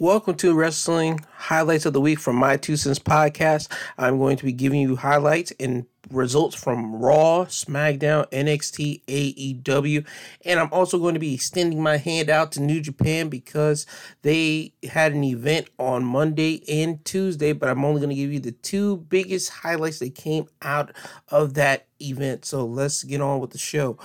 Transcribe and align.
Welcome 0.00 0.36
to 0.36 0.54
Wrestling 0.54 1.20
Highlights 1.36 1.84
of 1.84 1.92
the 1.92 2.00
Week 2.00 2.18
from 2.18 2.36
My 2.36 2.56
Two 2.56 2.78
Cents 2.78 2.98
podcast. 2.98 3.70
I'm 3.98 4.16
going 4.16 4.38
to 4.38 4.46
be 4.46 4.52
giving 4.54 4.80
you 4.80 4.96
highlights 4.96 5.52
and 5.60 5.84
results 6.10 6.56
from 6.56 6.94
Raw, 6.96 7.44
SmackDown, 7.44 8.26
NXT, 8.30 9.04
AEW, 9.04 10.06
and 10.46 10.58
I'm 10.58 10.72
also 10.72 10.98
going 10.98 11.12
to 11.12 11.20
be 11.20 11.34
extending 11.34 11.82
my 11.82 11.98
hand 11.98 12.30
out 12.30 12.50
to 12.52 12.62
New 12.62 12.80
Japan 12.80 13.28
because 13.28 13.84
they 14.22 14.72
had 14.88 15.12
an 15.12 15.22
event 15.22 15.68
on 15.78 16.02
Monday 16.02 16.64
and 16.66 17.04
Tuesday, 17.04 17.52
but 17.52 17.68
I'm 17.68 17.84
only 17.84 18.00
going 18.00 18.08
to 18.08 18.16
give 18.16 18.32
you 18.32 18.40
the 18.40 18.52
two 18.52 18.96
biggest 18.96 19.50
highlights 19.50 19.98
that 19.98 20.14
came 20.14 20.48
out 20.62 20.92
of 21.28 21.52
that 21.54 21.88
event. 22.00 22.46
So 22.46 22.64
let's 22.64 23.04
get 23.04 23.20
on 23.20 23.38
with 23.38 23.50
the 23.50 23.58
show. 23.58 23.98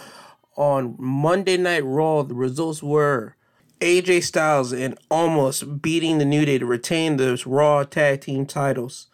On 0.58 0.98
Monday 1.00 1.56
Night 1.56 1.86
Raw, 1.86 2.24
the 2.24 2.36
results 2.36 2.84
were 2.84 3.38
AJ 3.86 4.24
Styles 4.24 4.74
and 4.74 4.98
almost 5.12 5.80
beating 5.84 6.18
the 6.18 6.26
New 6.26 6.44
Day 6.44 6.58
to 6.58 6.66
retain 6.66 7.18
those 7.18 7.46
Raw 7.46 7.84
Tag 7.84 8.22
Team 8.22 8.48
titles. 8.48 9.06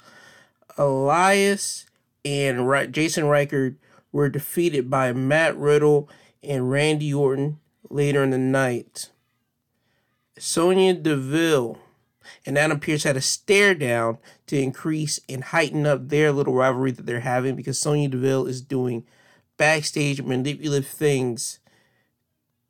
Elias 0.77 1.87
and 2.23 2.59
Jaxson 2.59 3.29
Ryker 3.29 3.75
were 4.13 4.29
defeated 4.29 4.89
by 4.89 5.11
Matt 5.11 5.57
Riddle 5.57 6.09
and 6.41 6.71
Randy 6.71 7.13
Orton 7.13 7.59
later 7.89 8.23
in 8.23 8.29
the 8.29 8.37
night. 8.37 9.09
Sonya 10.39 10.93
Deville 10.93 11.77
and 12.45 12.57
Adam 12.57 12.79
Pearce 12.79 13.03
had 13.03 13.17
a 13.17 13.21
stare 13.21 13.75
down 13.75 14.19
to 14.47 14.57
increase 14.57 15.19
and 15.27 15.43
heighten 15.43 15.85
up 15.85 16.07
their 16.07 16.31
little 16.31 16.53
rivalry 16.53 16.91
that 16.91 17.05
they're 17.05 17.19
having 17.19 17.57
because 17.57 17.77
Sonya 17.77 18.07
Deville 18.07 18.47
is 18.47 18.61
doing 18.61 19.03
backstage 19.57 20.21
manipulative 20.21 20.87
things 20.87 21.59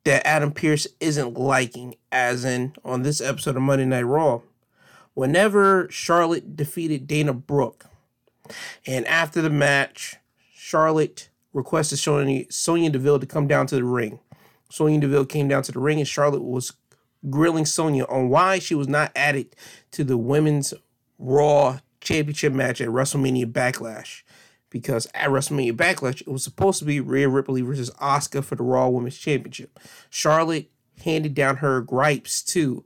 that 0.03 0.25
Adam 0.25 0.51
Pearce 0.51 0.87
isn't 0.99 1.37
liking, 1.37 1.95
as 2.11 2.43
in 2.43 2.73
on 2.83 3.03
this 3.03 3.21
episode 3.21 3.55
of 3.55 3.61
Monday 3.61 3.85
Night 3.85 4.03
Raw. 4.03 4.41
Whenever 5.13 5.87
Charlotte 5.89 6.55
defeated 6.55 7.07
Dana 7.07 7.33
Brooke, 7.33 7.85
and 8.87 9.05
after 9.07 9.41
the 9.41 9.49
match, 9.49 10.15
Charlotte 10.53 11.29
requested 11.53 11.99
Sonya, 11.99 12.45
Sonya 12.49 12.89
Deville 12.89 13.19
to 13.19 13.25
come 13.25 13.47
down 13.47 13.67
to 13.67 13.75
the 13.75 13.83
ring. 13.83 14.19
Sonya 14.69 15.01
Deville 15.01 15.25
came 15.25 15.47
down 15.47 15.63
to 15.63 15.71
the 15.71 15.79
ring, 15.79 15.99
and 15.99 16.07
Charlotte 16.07 16.43
was 16.43 16.73
grilling 17.29 17.65
Sonya 17.65 18.05
on 18.05 18.29
why 18.29 18.57
she 18.57 18.73
was 18.73 18.87
not 18.87 19.11
added 19.15 19.55
to 19.91 20.03
the 20.03 20.17
women's 20.17 20.73
Raw 21.19 21.79
Championship 21.99 22.53
match 22.53 22.81
at 22.81 22.87
WrestleMania 22.87 23.51
Backlash 23.51 24.23
because 24.71 25.05
at 25.13 25.29
WrestleMania 25.29 25.73
Backlash, 25.73 26.21
it 26.21 26.27
was 26.27 26.43
supposed 26.43 26.79
to 26.79 26.85
be 26.85 26.99
Rhea 26.99 27.29
Ripley 27.29 27.61
versus 27.61 27.91
Asuka 28.01 28.43
for 28.43 28.55
the 28.55 28.63
Raw 28.63 28.87
Women's 28.87 29.17
Championship. 29.17 29.79
Charlotte 30.09 30.71
handed 31.03 31.35
down 31.35 31.57
her 31.57 31.81
gripes 31.81 32.41
to 32.41 32.83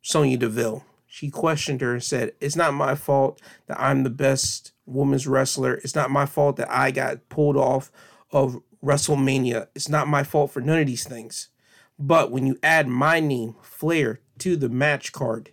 Sonya 0.00 0.38
Deville. 0.38 0.84
She 1.06 1.30
questioned 1.30 1.80
her 1.82 1.92
and 1.92 2.02
said, 2.02 2.32
It's 2.40 2.56
not 2.56 2.72
my 2.72 2.94
fault 2.94 3.42
that 3.66 3.78
I'm 3.78 4.02
the 4.04 4.10
best 4.10 4.72
women's 4.86 5.26
wrestler. 5.26 5.74
It's 5.74 5.94
not 5.94 6.10
my 6.10 6.26
fault 6.26 6.56
that 6.56 6.70
I 6.70 6.90
got 6.90 7.28
pulled 7.28 7.56
off 7.56 7.90
of 8.30 8.62
WrestleMania. 8.82 9.66
It's 9.74 9.88
not 9.88 10.08
my 10.08 10.22
fault 10.22 10.52
for 10.52 10.60
none 10.60 10.78
of 10.78 10.86
these 10.86 11.06
things. 11.06 11.48
But 11.98 12.30
when 12.30 12.46
you 12.46 12.58
add 12.62 12.88
my 12.88 13.20
name, 13.20 13.56
Flair, 13.62 14.20
to 14.38 14.56
the 14.56 14.68
match 14.68 15.12
card, 15.12 15.50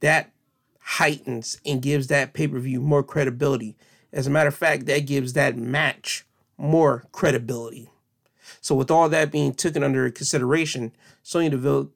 that 0.00 0.32
heightens 0.80 1.60
and 1.66 1.82
gives 1.82 2.06
that 2.06 2.32
pay 2.32 2.48
per 2.48 2.58
view 2.58 2.80
more 2.80 3.02
credibility. 3.02 3.76
As 4.12 4.26
a 4.26 4.30
matter 4.30 4.48
of 4.48 4.54
fact, 4.54 4.86
that 4.86 5.06
gives 5.06 5.32
that 5.34 5.56
match 5.56 6.24
more 6.58 7.04
credibility. 7.12 7.90
So, 8.60 8.74
with 8.74 8.90
all 8.90 9.08
that 9.08 9.32
being 9.32 9.54
taken 9.54 9.82
under 9.82 10.10
consideration, 10.10 10.92
Sonya 11.22 11.50
Deville 11.50 11.90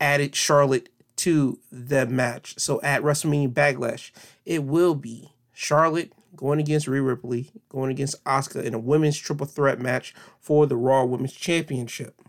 added 0.00 0.34
Charlotte 0.34 0.88
to 1.16 1.58
the 1.72 2.06
match. 2.06 2.58
So, 2.58 2.80
at 2.82 3.02
WrestleMania 3.02 3.52
Backlash, 3.52 4.10
it 4.44 4.64
will 4.64 4.94
be 4.94 5.32
Charlotte 5.52 6.12
going 6.36 6.60
against 6.60 6.88
Rhea 6.88 7.02
Ripley, 7.02 7.50
going 7.68 7.90
against 7.90 8.22
Asuka 8.24 8.62
in 8.62 8.74
a 8.74 8.78
women's 8.78 9.18
triple 9.18 9.46
threat 9.46 9.80
match 9.80 10.14
for 10.40 10.66
the 10.66 10.76
Raw 10.76 11.04
Women's 11.04 11.32
Championship. 11.32 12.20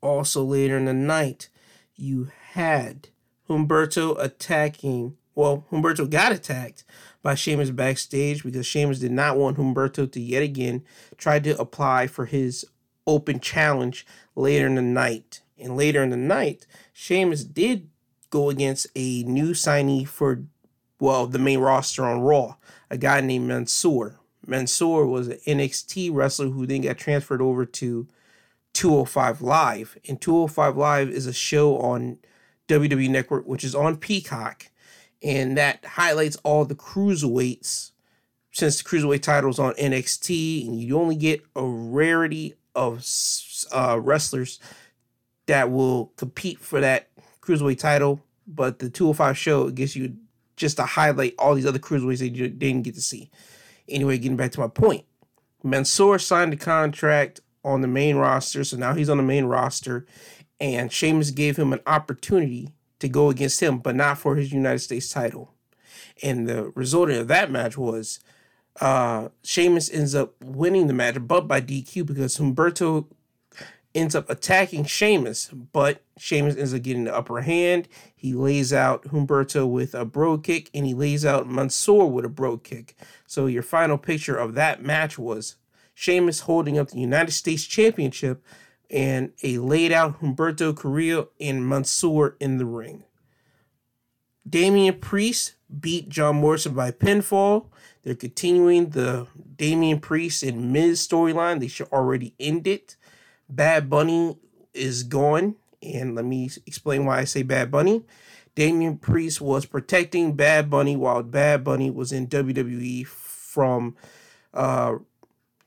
Also, 0.00 0.44
later 0.44 0.76
in 0.76 0.84
the 0.84 0.94
night, 0.94 1.48
you 1.96 2.30
had 2.52 3.08
Humberto 3.48 4.16
attacking. 4.18 5.16
Well, 5.34 5.66
Humberto 5.70 6.08
got 6.08 6.32
attacked 6.32 6.84
by 7.24 7.34
Sheamus 7.34 7.70
backstage 7.70 8.44
because 8.44 8.66
Sheamus 8.66 9.00
did 9.00 9.10
not 9.10 9.38
want 9.38 9.56
Humberto 9.56 10.12
to 10.12 10.20
yet 10.20 10.42
again 10.42 10.84
try 11.16 11.40
to 11.40 11.58
apply 11.58 12.06
for 12.06 12.26
his 12.26 12.66
open 13.06 13.40
challenge 13.40 14.06
later 14.36 14.66
in 14.66 14.74
the 14.74 14.82
night. 14.82 15.40
And 15.58 15.74
later 15.76 16.02
in 16.02 16.10
the 16.10 16.18
night, 16.18 16.66
Sheamus 16.92 17.42
did 17.42 17.88
go 18.28 18.50
against 18.50 18.88
a 18.94 19.22
new 19.22 19.52
signee 19.52 20.06
for, 20.06 20.44
well, 21.00 21.26
the 21.26 21.38
main 21.38 21.60
roster 21.60 22.04
on 22.04 22.20
Raw, 22.20 22.56
a 22.90 22.98
guy 22.98 23.22
named 23.22 23.48
Mansoor. 23.48 24.20
Mansoor 24.46 25.06
was 25.06 25.28
an 25.28 25.38
NXT 25.46 26.10
wrestler 26.12 26.50
who 26.50 26.66
then 26.66 26.82
got 26.82 26.98
transferred 26.98 27.40
over 27.40 27.64
to 27.64 28.06
205 28.74 29.40
Live. 29.40 29.96
And 30.06 30.20
205 30.20 30.76
Live 30.76 31.08
is 31.08 31.26
a 31.26 31.32
show 31.32 31.78
on 31.78 32.18
WWE 32.68 33.08
Network, 33.08 33.46
which 33.46 33.64
is 33.64 33.74
on 33.74 33.96
Peacock 33.96 34.66
and 35.24 35.56
that 35.56 35.84
highlights 35.84 36.36
all 36.44 36.66
the 36.66 36.74
cruiserweights 36.74 37.92
since 38.52 38.80
the 38.80 38.88
cruiserweight 38.88 39.22
titles 39.22 39.58
on 39.58 39.72
NXT, 39.74 40.68
and 40.68 40.78
you 40.78 40.98
only 40.98 41.16
get 41.16 41.42
a 41.56 41.64
rarity 41.64 42.54
of 42.74 43.04
uh, 43.72 43.98
wrestlers 44.00 44.60
that 45.46 45.70
will 45.70 46.12
compete 46.16 46.60
for 46.60 46.80
that 46.80 47.08
cruiserweight 47.40 47.78
title. 47.78 48.20
But 48.46 48.78
the 48.78 48.90
205 48.90 49.36
show 49.36 49.70
gives 49.70 49.96
you 49.96 50.14
just 50.56 50.76
to 50.76 50.84
highlight 50.84 51.34
all 51.38 51.54
these 51.54 51.66
other 51.66 51.78
cruiserweights 51.78 52.18
that 52.18 52.28
you 52.28 52.48
didn't 52.48 52.82
get 52.82 52.94
to 52.94 53.02
see. 53.02 53.30
Anyway, 53.88 54.18
getting 54.18 54.36
back 54.36 54.52
to 54.52 54.60
my 54.60 54.68
point, 54.68 55.04
Mansoor 55.62 56.18
signed 56.18 56.52
a 56.52 56.56
contract 56.56 57.40
on 57.64 57.80
the 57.80 57.88
main 57.88 58.16
roster, 58.16 58.62
so 58.62 58.76
now 58.76 58.92
he's 58.92 59.08
on 59.08 59.16
the 59.16 59.22
main 59.22 59.46
roster, 59.46 60.06
and 60.60 60.92
Sheamus 60.92 61.30
gave 61.30 61.56
him 61.56 61.72
an 61.72 61.80
opportunity 61.86 62.68
to 63.04 63.08
go 63.08 63.30
against 63.30 63.60
him, 63.60 63.78
but 63.78 63.94
not 63.94 64.18
for 64.18 64.36
his 64.36 64.52
United 64.52 64.80
States 64.80 65.08
title. 65.10 65.52
And 66.22 66.48
the 66.48 66.72
result 66.74 67.10
of 67.10 67.28
that 67.28 67.50
match 67.50 67.78
was 67.78 68.20
uh 68.80 69.28
Sheamus 69.44 69.88
ends 69.90 70.14
up 70.14 70.34
winning 70.42 70.88
the 70.88 70.92
match, 70.92 71.16
but 71.20 71.46
by 71.46 71.60
DQ 71.60 72.06
because 72.06 72.38
Humberto 72.38 73.06
ends 73.94 74.14
up 74.14 74.28
attacking 74.28 74.84
Sheamus, 74.84 75.48
but 75.50 76.02
Sheamus 76.18 76.56
ends 76.56 76.74
up 76.74 76.82
getting 76.82 77.04
the 77.04 77.14
upper 77.14 77.42
hand. 77.42 77.88
He 78.14 78.34
lays 78.34 78.72
out 78.72 79.04
Humberto 79.04 79.68
with 79.70 79.94
a 79.94 80.04
bro 80.04 80.38
kick, 80.38 80.68
and 80.74 80.84
he 80.84 80.94
lays 80.94 81.24
out 81.24 81.48
Mansoor 81.48 82.10
with 82.10 82.24
a 82.24 82.28
bro 82.28 82.58
kick. 82.58 82.96
So 83.26 83.46
your 83.46 83.62
final 83.62 83.98
picture 83.98 84.36
of 84.36 84.54
that 84.54 84.82
match 84.82 85.18
was 85.18 85.56
Sheamus 85.94 86.40
holding 86.40 86.76
up 86.76 86.90
the 86.90 86.98
United 86.98 87.32
States 87.32 87.64
Championship 87.64 88.42
and 88.90 89.32
a 89.42 89.58
laid 89.58 89.92
out 89.92 90.20
Humberto 90.20 90.76
Carrillo 90.76 91.28
and 91.40 91.68
Mansoor 91.68 92.36
in 92.40 92.58
the 92.58 92.66
ring. 92.66 93.04
Damian 94.48 94.98
Priest 95.00 95.54
beat 95.80 96.08
John 96.08 96.36
Morrison 96.36 96.74
by 96.74 96.90
pinfall. 96.90 97.66
They're 98.02 98.14
continuing 98.14 98.90
the 98.90 99.26
Damian 99.56 100.00
Priest 100.00 100.42
and 100.42 100.72
Miz 100.72 101.06
storyline. 101.06 101.60
They 101.60 101.68
should 101.68 101.88
already 101.88 102.34
end 102.38 102.66
it. 102.66 102.96
Bad 103.48 103.88
Bunny 103.88 104.36
is 104.74 105.02
gone. 105.02 105.56
And 105.82 106.14
let 106.14 106.24
me 106.24 106.50
explain 106.66 107.06
why 107.06 107.18
I 107.20 107.24
say 107.24 107.42
Bad 107.42 107.70
Bunny. 107.70 108.04
Damian 108.54 108.98
Priest 108.98 109.40
was 109.40 109.66
protecting 109.66 110.34
Bad 110.34 110.70
Bunny 110.70 110.96
while 110.96 111.22
Bad 111.22 111.64
Bunny 111.64 111.90
was 111.90 112.12
in 112.12 112.28
WWE 112.28 113.06
from 113.06 113.96
uh, 114.52 114.96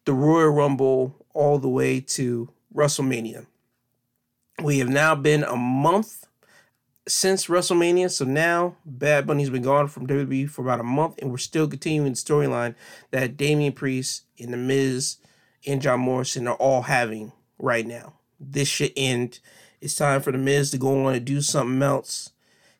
the 0.05 0.13
Royal 0.13 0.49
Rumble 0.49 1.25
all 1.33 1.59
the 1.59 1.69
way 1.69 1.99
to 1.99 2.49
WrestleMania. 2.77 3.47
We 4.63 4.77
have 4.77 4.89
now 4.89 5.15
been 5.15 5.43
a 5.43 5.55
month 5.55 6.27
since 7.07 7.47
WrestleMania, 7.47 8.11
so 8.11 8.23
now 8.23 8.75
Bad 8.85 9.25
Bunny's 9.25 9.49
been 9.49 9.63
gone 9.63 9.87
from 9.87 10.05
WWE 10.05 10.47
for 10.47 10.61
about 10.61 10.79
a 10.79 10.83
month, 10.83 11.15
and 11.19 11.31
we're 11.31 11.37
still 11.37 11.67
continuing 11.67 12.11
the 12.11 12.17
storyline 12.17 12.75
that 13.09 13.35
Damian 13.35 13.73
Priest 13.73 14.25
and 14.39 14.53
The 14.53 14.57
Miz 14.57 15.17
and 15.65 15.81
John 15.81 16.01
Morrison 16.01 16.47
are 16.47 16.55
all 16.55 16.83
having 16.83 17.31
right 17.57 17.85
now. 17.85 18.13
This 18.39 18.67
should 18.67 18.93
end. 18.95 19.39
It's 19.81 19.95
time 19.95 20.21
for 20.21 20.31
The 20.31 20.37
Miz 20.37 20.69
to 20.69 20.77
go 20.77 21.05
on 21.05 21.15
and 21.15 21.25
do 21.25 21.41
something 21.41 21.81
else. 21.81 22.29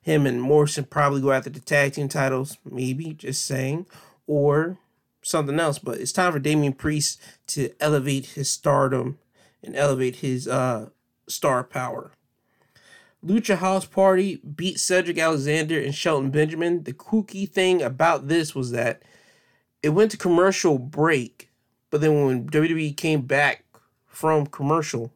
Him 0.01 0.27
and 0.27 0.39
Morrison 0.39 0.83
probably 0.83 1.21
go 1.21 1.31
after 1.31 1.49
the 1.49 1.59
tag 1.59 1.93
team 1.93 2.07
titles, 2.07 2.59
maybe, 2.63 3.13
just 3.13 3.43
saying, 3.45 3.87
or 4.27 4.77
something 5.23 5.59
else. 5.59 5.79
But 5.79 5.99
it's 5.99 6.11
time 6.11 6.33
for 6.33 6.39
Damian 6.39 6.73
Priest 6.73 7.19
to 7.47 7.71
elevate 7.79 8.27
his 8.27 8.47
stardom 8.47 9.17
and 9.63 9.75
elevate 9.75 10.17
his 10.17 10.47
uh, 10.47 10.89
star 11.27 11.63
power. 11.63 12.11
Lucha 13.25 13.57
House 13.57 13.85
Party 13.85 14.37
beat 14.37 14.79
Cedric 14.79 15.17
Alexander 15.17 15.79
and 15.79 15.93
Shelton 15.93 16.29
Benjamin. 16.29 16.83
The 16.83 16.93
kooky 16.93 17.49
thing 17.49 17.81
about 17.81 18.27
this 18.27 18.53
was 18.53 18.71
that 18.71 19.01
it 19.81 19.89
went 19.89 20.11
to 20.11 20.17
commercial 20.17 20.77
break, 20.77 21.49
but 21.89 22.01
then 22.01 22.25
when 22.25 22.49
WWE 22.49 22.95
came 22.95 23.21
back 23.21 23.65
from 24.05 24.45
commercial, 24.45 25.11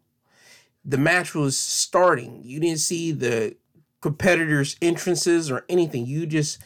the 0.84 0.98
match 0.98 1.36
was 1.36 1.58
starting. 1.58 2.42
You 2.44 2.60
didn't 2.60 2.80
see 2.80 3.12
the 3.12 3.56
competitors' 4.02 4.76
entrances 4.82 5.52
or 5.52 5.64
anything. 5.70 6.06
You 6.06 6.26
just 6.26 6.60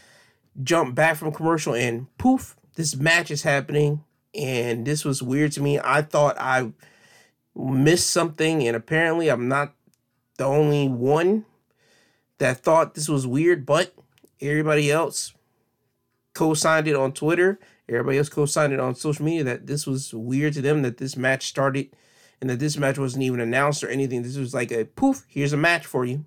jumped 0.64 0.96
back 0.96 1.18
from 1.18 1.34
commercial 1.34 1.76
and 1.76 2.08
poof, 2.18 2.56
this 2.76 2.96
match 2.96 3.32
is 3.32 3.44
happening. 3.44 4.04
And 4.34 4.86
this 4.86 5.06
was 5.06 5.24
weird 5.24 5.54
to 5.54 5.62
me. 5.62 5.80
I 5.82 6.02
thought 6.02 6.38
I 6.38 6.72
missed 7.56 8.10
something, 8.10 8.68
and 8.68 8.76
apparently 8.76 9.30
I'm 9.30 9.48
not 9.48 9.74
the 10.38 10.46
only 10.46 10.88
one 10.88 11.46
that 12.38 12.60
thought 12.60 12.94
this 12.94 13.08
was 13.08 13.26
weird, 13.26 13.66
but 13.66 13.94
everybody 14.42 14.92
else 14.92 15.34
co-signed 16.34 16.88
it 16.88 16.96
on 16.96 17.14
Twitter. 17.14 17.60
Everybody 17.88 18.18
else 18.18 18.30
co-signed 18.30 18.74
it 18.74 18.80
on 18.80 18.96
social 18.96 19.26
media 19.26 19.44
that 19.44 19.68
this 19.68 19.88
was 19.88 20.14
weird 20.14 20.54
to 20.54 20.62
them 20.62 20.82
that 20.82 20.98
this 20.98 21.16
match 21.16 21.48
started 21.48 21.90
and 22.42 22.50
that 22.50 22.60
this 22.60 22.78
match 22.78 22.98
wasn't 22.98 23.24
even 23.24 23.40
announced 23.40 23.84
or 23.84 23.90
anything. 23.90 24.24
This 24.24 24.38
was 24.38 24.54
like 24.54 24.72
a 24.72 24.86
poof, 24.86 25.26
here's 25.28 25.54
a 25.54 25.58
match 25.58 25.86
for 25.86 26.06
you. 26.06 26.26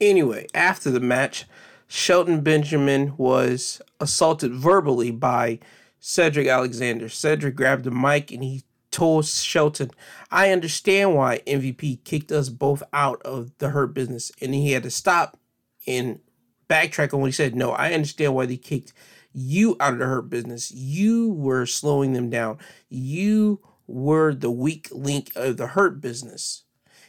Anyway, 0.00 0.46
after 0.54 0.90
the 0.90 1.00
match, 1.00 1.46
Shelton 1.86 2.40
Benjamin 2.40 3.14
was 3.16 3.80
assaulted 3.98 4.52
verbally 4.54 5.10
by 5.10 5.58
Cedric 5.98 6.46
Alexander. 6.46 7.08
Cedric 7.08 7.54
grabbed 7.56 7.84
the 7.84 7.90
mic 7.90 8.30
and 8.30 8.42
he 8.42 8.64
told 8.90 9.26
Shelton, 9.26 9.90
I 10.30 10.50
understand 10.50 11.14
why 11.14 11.40
MVP 11.46 12.04
kicked 12.04 12.32
us 12.32 12.48
both 12.48 12.82
out 12.92 13.22
of 13.22 13.56
the 13.58 13.70
Hurt 13.70 13.94
business. 13.94 14.32
And 14.40 14.54
he 14.54 14.72
had 14.72 14.82
to 14.84 14.90
stop 14.90 15.38
and 15.86 16.20
backtrack 16.68 17.14
on 17.14 17.20
what 17.20 17.26
he 17.26 17.32
said. 17.32 17.54
No, 17.54 17.72
I 17.72 17.92
understand 17.92 18.34
why 18.34 18.46
they 18.46 18.56
kicked 18.56 18.92
you 19.32 19.76
out 19.80 19.94
of 19.94 19.98
the 19.98 20.06
Hurt 20.06 20.28
business. 20.30 20.70
You 20.72 21.32
were 21.32 21.66
slowing 21.66 22.12
them 22.12 22.30
down. 22.30 22.58
You 22.88 23.60
were 23.86 24.34
the 24.34 24.50
weak 24.50 24.88
link 24.92 25.32
of 25.34 25.56
the 25.56 25.68
Hurt 25.68 26.00
business. 26.00 26.64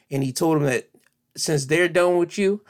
And 0.10 0.24
he 0.24 0.32
told 0.32 0.58
him 0.58 0.64
that 0.64 0.90
since 1.36 1.66
they're 1.66 1.88
done 1.88 2.18
with 2.18 2.38
you, 2.38 2.62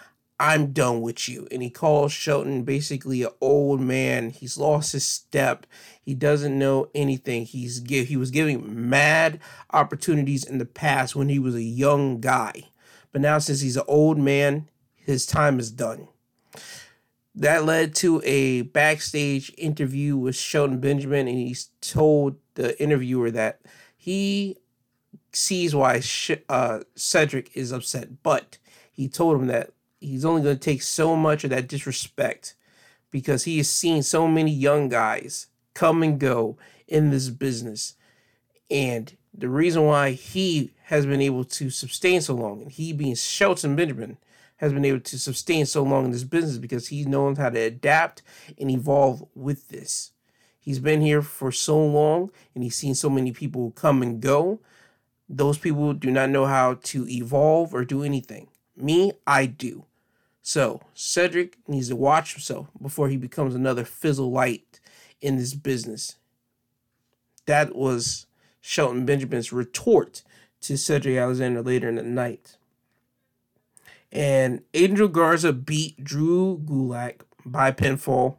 I'm 0.42 0.74
done 0.74 1.02
with 1.02 1.30
you. 1.30 1.48
And 1.52 1.62
he 1.62 1.70
calls 1.70 2.12
Shelton 2.12 2.64
basically 2.64 3.22
an 3.22 3.30
old 3.42 3.80
man. 3.80 4.32
He's 4.32 4.58
lost 4.58 4.94
his 4.94 5.04
step. 5.04 5.68
He 6.02 6.16
doesn't 6.16 6.58
know 6.58 6.90
anything. 6.96 7.46
He's 7.46 7.80
give 7.80 8.08
he 8.08 8.18
was 8.18 8.32
giving 8.32 8.90
mad 8.90 9.40
opportunities 9.72 10.44
in 10.44 10.58
the 10.58 10.66
past 10.66 11.16
when 11.16 11.30
he 11.30 11.38
was 11.38 11.54
a 11.54 11.62
young 11.62 12.20
guy. 12.20 12.70
But 13.12 13.22
now 13.22 13.38
since 13.38 13.62
he's 13.62 13.78
an 13.78 13.84
old 13.88 14.18
man, 14.18 14.68
his 14.96 15.28
time 15.28 15.60
is 15.60 15.70
done. 15.70 16.08
That 17.36 17.64
led 17.64 17.94
to 17.98 18.20
a 18.26 18.64
backstage 18.64 19.54
interview 19.60 20.18
with 20.18 20.36
Shelton 20.36 20.80
Benjamin, 20.80 21.28
and 21.28 21.38
he 21.38 21.56
told 21.82 22.38
the 22.56 22.82
interviewer 22.82 23.30
that 23.30 23.62
he 23.96 24.58
sees 25.32 25.76
why 25.76 26.02
uh, 26.50 26.80
Cedric 26.96 27.56
is 27.56 27.72
upset, 27.72 28.24
but 28.24 28.58
he 28.92 29.08
told 29.08 29.40
him 29.40 29.46
that 29.48 29.70
he's 30.02 30.26
only 30.26 30.42
going 30.42 30.58
to 30.58 30.60
take 30.60 30.82
so 30.82 31.16
much 31.16 31.44
of 31.44 31.52
that 31.52 31.68
disrespect 31.68 32.56
because 33.12 33.44
he 33.44 33.58
has 33.58 33.70
seen 33.70 34.04
so 34.04 34.28
many 34.28 34.52
young 34.52 34.90
guys 34.90 35.48
come 35.74 36.04
and 36.04 36.20
go 36.20 36.58
in 36.88 37.10
this 37.10 37.30
business. 37.30 37.96
And 38.70 39.16
the 39.34 39.50
reason 39.50 39.86
why 39.86 40.12
he 40.12 40.74
has 40.86 41.06
been 41.06 41.22
able 41.22 41.46
to 41.46 41.70
sustain 41.70 42.20
so 42.20 42.34
long, 42.34 42.64
and 42.64 42.72
he 42.72 42.92
being 42.92 43.16
Shelton 43.16 43.76
Benjamin, 43.76 44.18
has 44.58 44.74
been 44.74 44.86
able 44.86 45.00
to 45.00 45.18
sustain 45.18 45.66
so 45.66 45.84
long 45.84 46.06
in 46.06 46.12
this 46.12 46.24
business 46.24 46.58
because 46.58 46.90
he 46.90 47.04
knows 47.04 47.38
how 47.38 47.50
to 47.50 47.60
adapt 47.60 48.22
and 48.60 48.70
evolve 48.70 49.26
with 49.34 49.70
this. 49.70 50.12
He's 50.60 50.80
been 50.80 51.02
here 51.02 51.24
for 51.24 51.52
so 51.52 51.84
long 51.84 52.30
and 52.54 52.64
he's 52.64 52.76
seen 52.76 52.94
so 52.94 53.10
many 53.10 53.32
people 53.32 53.72
come 53.72 54.04
and 54.04 54.22
go. 54.22 54.60
Those 55.28 55.58
people 55.58 55.94
do 55.94 56.12
not 56.12 56.30
know 56.30 56.46
how 56.46 56.76
to 56.76 57.10
evolve 57.10 57.74
or 57.74 57.84
do 57.84 58.04
anything. 58.04 58.50
Me, 58.76 59.14
I 59.26 59.48
do. 59.48 59.86
So 60.42 60.82
Cedric 60.94 61.58
needs 61.68 61.90
to 61.90 61.96
watch 61.96 62.34
himself 62.34 62.68
before 62.82 63.10
he 63.10 63.18
becomes 63.18 63.54
another 63.54 63.86
fizzle 63.86 64.32
light 64.32 64.80
in 65.22 65.38
this 65.38 65.54
business. 65.54 66.16
That 67.46 67.76
was 67.76 68.26
Shelton 68.60 69.06
Benjamin's 69.06 69.54
retort 69.54 70.24
to 70.62 70.78
Cedric 70.78 71.18
Alexander 71.18 71.62
later 71.62 71.90
in 71.90 71.96
the 71.96 72.04
night. 72.04 72.58
And 74.12 74.62
Angel 74.74 75.08
Garza 75.08 75.54
beat 75.54 76.04
Drew 76.04 76.60
Gulak 76.66 77.22
by 77.46 77.72
pinfall. 77.72 78.36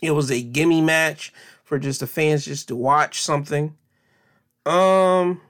It 0.00 0.12
was 0.12 0.30
a 0.30 0.42
gimme 0.42 0.80
match 0.80 1.32
for 1.64 1.78
just 1.78 2.00
the 2.00 2.06
fans 2.06 2.44
just 2.44 2.68
to 2.68 2.76
watch 2.76 3.20
something. 3.20 3.76
Um, 4.64 5.40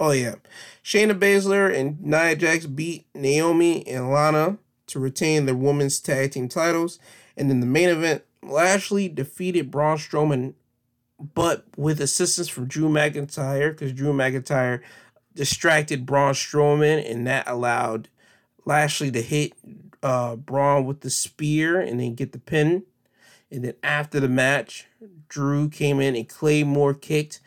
oh 0.00 0.10
yeah, 0.10 0.36
Shayna 0.82 1.18
Baszler 1.18 1.74
and 1.74 2.00
Nia 2.02 2.36
Jax 2.36 2.66
beat 2.66 3.06
Naomi 3.14 3.86
and 3.86 4.10
Lana 4.10 4.58
to 4.86 4.98
retain 4.98 5.46
their 5.46 5.54
women's 5.54 6.00
tag 6.00 6.32
team 6.32 6.48
titles. 6.48 6.98
And 7.36 7.50
in 7.50 7.60
the 7.60 7.66
main 7.66 7.88
event, 7.88 8.24
Lashley 8.42 9.08
defeated 9.08 9.70
Braun 9.70 9.98
Strowman, 9.98 10.54
but 11.34 11.64
with 11.76 12.00
assistance 12.00 12.48
from 12.48 12.66
Drew 12.66 12.88
McIntyre, 12.88 13.70
because 13.70 13.92
Drew 13.92 14.12
McIntyre 14.12 14.80
distracted 15.34 16.06
Braun 16.06 16.34
Strowman, 16.34 17.08
and 17.08 17.26
that 17.26 17.48
allowed 17.48 18.08
Lashley 18.64 19.10
to 19.10 19.22
hit 19.22 19.52
uh, 20.02 20.36
Braun 20.36 20.84
with 20.84 21.00
the 21.00 21.10
spear 21.10 21.80
and 21.80 22.00
then 22.00 22.14
get 22.14 22.32
the 22.32 22.38
pin. 22.38 22.84
And 23.50 23.64
then 23.64 23.74
after 23.82 24.20
the 24.20 24.28
match, 24.28 24.86
Drew 25.28 25.68
came 25.68 26.00
in 26.00 26.14
and 26.14 26.28
Claymore 26.28 26.94
kicked 26.94 27.40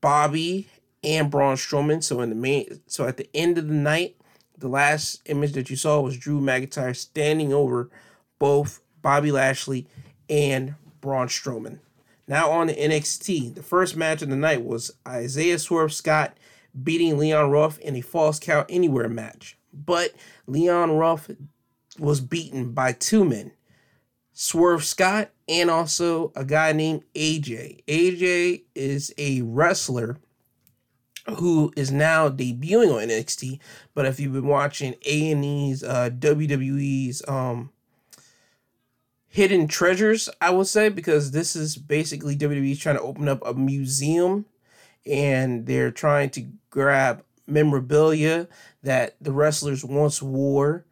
Bobby 0.00 0.68
and 1.02 1.30
Braun 1.30 1.56
Strowman. 1.56 2.02
So 2.02 2.20
in 2.20 2.30
the 2.30 2.36
main, 2.36 2.80
so 2.86 3.06
at 3.06 3.16
the 3.16 3.28
end 3.34 3.58
of 3.58 3.68
the 3.68 3.74
night, 3.74 4.16
the 4.56 4.68
last 4.68 5.22
image 5.26 5.52
that 5.52 5.70
you 5.70 5.76
saw 5.76 6.00
was 6.00 6.16
Drew 6.16 6.40
McIntyre 6.40 6.96
standing 6.96 7.52
over 7.52 7.90
both 8.38 8.80
Bobby 9.02 9.30
Lashley 9.30 9.86
and 10.28 10.74
Braun 11.00 11.28
Strowman. 11.28 11.78
Now 12.26 12.50
on 12.50 12.66
to 12.66 12.76
NXT. 12.76 13.54
The 13.54 13.62
first 13.62 13.96
match 13.96 14.20
of 14.22 14.28
the 14.28 14.36
night 14.36 14.64
was 14.64 14.90
Isaiah 15.06 15.58
Swerve 15.58 15.92
Scott 15.92 16.36
beating 16.82 17.16
Leon 17.16 17.50
Ruff 17.50 17.78
in 17.78 17.96
a 17.96 18.00
falls 18.00 18.38
count 18.38 18.66
anywhere 18.68 19.08
match. 19.08 19.56
But 19.72 20.12
Leon 20.46 20.92
Ruff 20.92 21.30
was 21.98 22.20
beaten 22.20 22.72
by 22.72 22.92
two 22.92 23.24
men. 23.24 23.52
Swerve 24.32 24.84
Scott 24.84 25.30
and 25.48 25.70
also 25.70 26.32
a 26.36 26.44
guy 26.44 26.72
named 26.72 27.02
AJ. 27.14 27.84
AJ 27.86 28.62
is 28.74 29.12
a 29.18 29.42
wrestler 29.42 30.18
who 31.36 31.72
is 31.76 31.90
now 31.90 32.28
debuting 32.28 32.94
on 32.94 33.08
NXT. 33.08 33.58
But 33.94 34.06
if 34.06 34.18
you've 34.18 34.32
been 34.32 34.46
watching 34.46 34.94
A 35.04 35.30
and 35.30 35.44
E's, 35.44 35.82
uh, 35.82 36.10
WWE's 36.10 37.22
um, 37.28 37.70
Hidden 39.28 39.68
Treasures, 39.68 40.28
I 40.40 40.50
would 40.50 40.66
say, 40.66 40.88
because 40.88 41.30
this 41.30 41.54
is 41.54 41.76
basically 41.76 42.36
WWE 42.36 42.78
trying 42.78 42.96
to 42.96 43.02
open 43.02 43.28
up 43.28 43.44
a 43.46 43.54
museum, 43.54 44.46
and 45.06 45.66
they're 45.66 45.90
trying 45.90 46.30
to 46.30 46.46
grab 46.70 47.22
memorabilia 47.46 48.48
that 48.82 49.16
the 49.20 49.32
wrestlers 49.32 49.84
once 49.84 50.22
wore. 50.22 50.84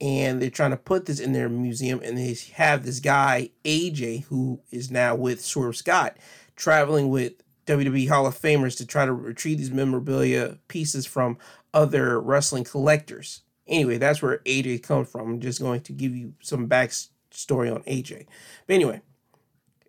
And 0.00 0.42
they're 0.42 0.50
trying 0.50 0.72
to 0.72 0.76
put 0.76 1.06
this 1.06 1.20
in 1.20 1.32
their 1.32 1.48
museum, 1.48 2.00
and 2.02 2.18
they 2.18 2.36
have 2.54 2.84
this 2.84 2.98
guy 2.98 3.50
AJ, 3.64 4.24
who 4.24 4.60
is 4.70 4.90
now 4.90 5.14
with 5.14 5.40
Swerve 5.40 5.76
Scott, 5.76 6.16
traveling 6.56 7.08
with 7.08 7.43
WWE 7.66 8.08
Hall 8.08 8.26
of 8.26 8.38
Famers 8.38 8.76
to 8.78 8.86
try 8.86 9.06
to 9.06 9.12
retrieve 9.12 9.58
these 9.58 9.70
memorabilia 9.70 10.58
pieces 10.68 11.06
from 11.06 11.38
other 11.72 12.20
wrestling 12.20 12.64
collectors. 12.64 13.42
Anyway, 13.66 13.98
that's 13.98 14.20
where 14.20 14.38
AJ 14.38 14.82
comes 14.82 15.10
from. 15.10 15.30
I'm 15.32 15.40
just 15.40 15.60
going 15.60 15.80
to 15.82 15.92
give 15.92 16.14
you 16.14 16.34
some 16.40 16.68
backstory 16.68 17.74
on 17.74 17.82
AJ. 17.84 18.26
But 18.66 18.74
anyway, 18.74 19.00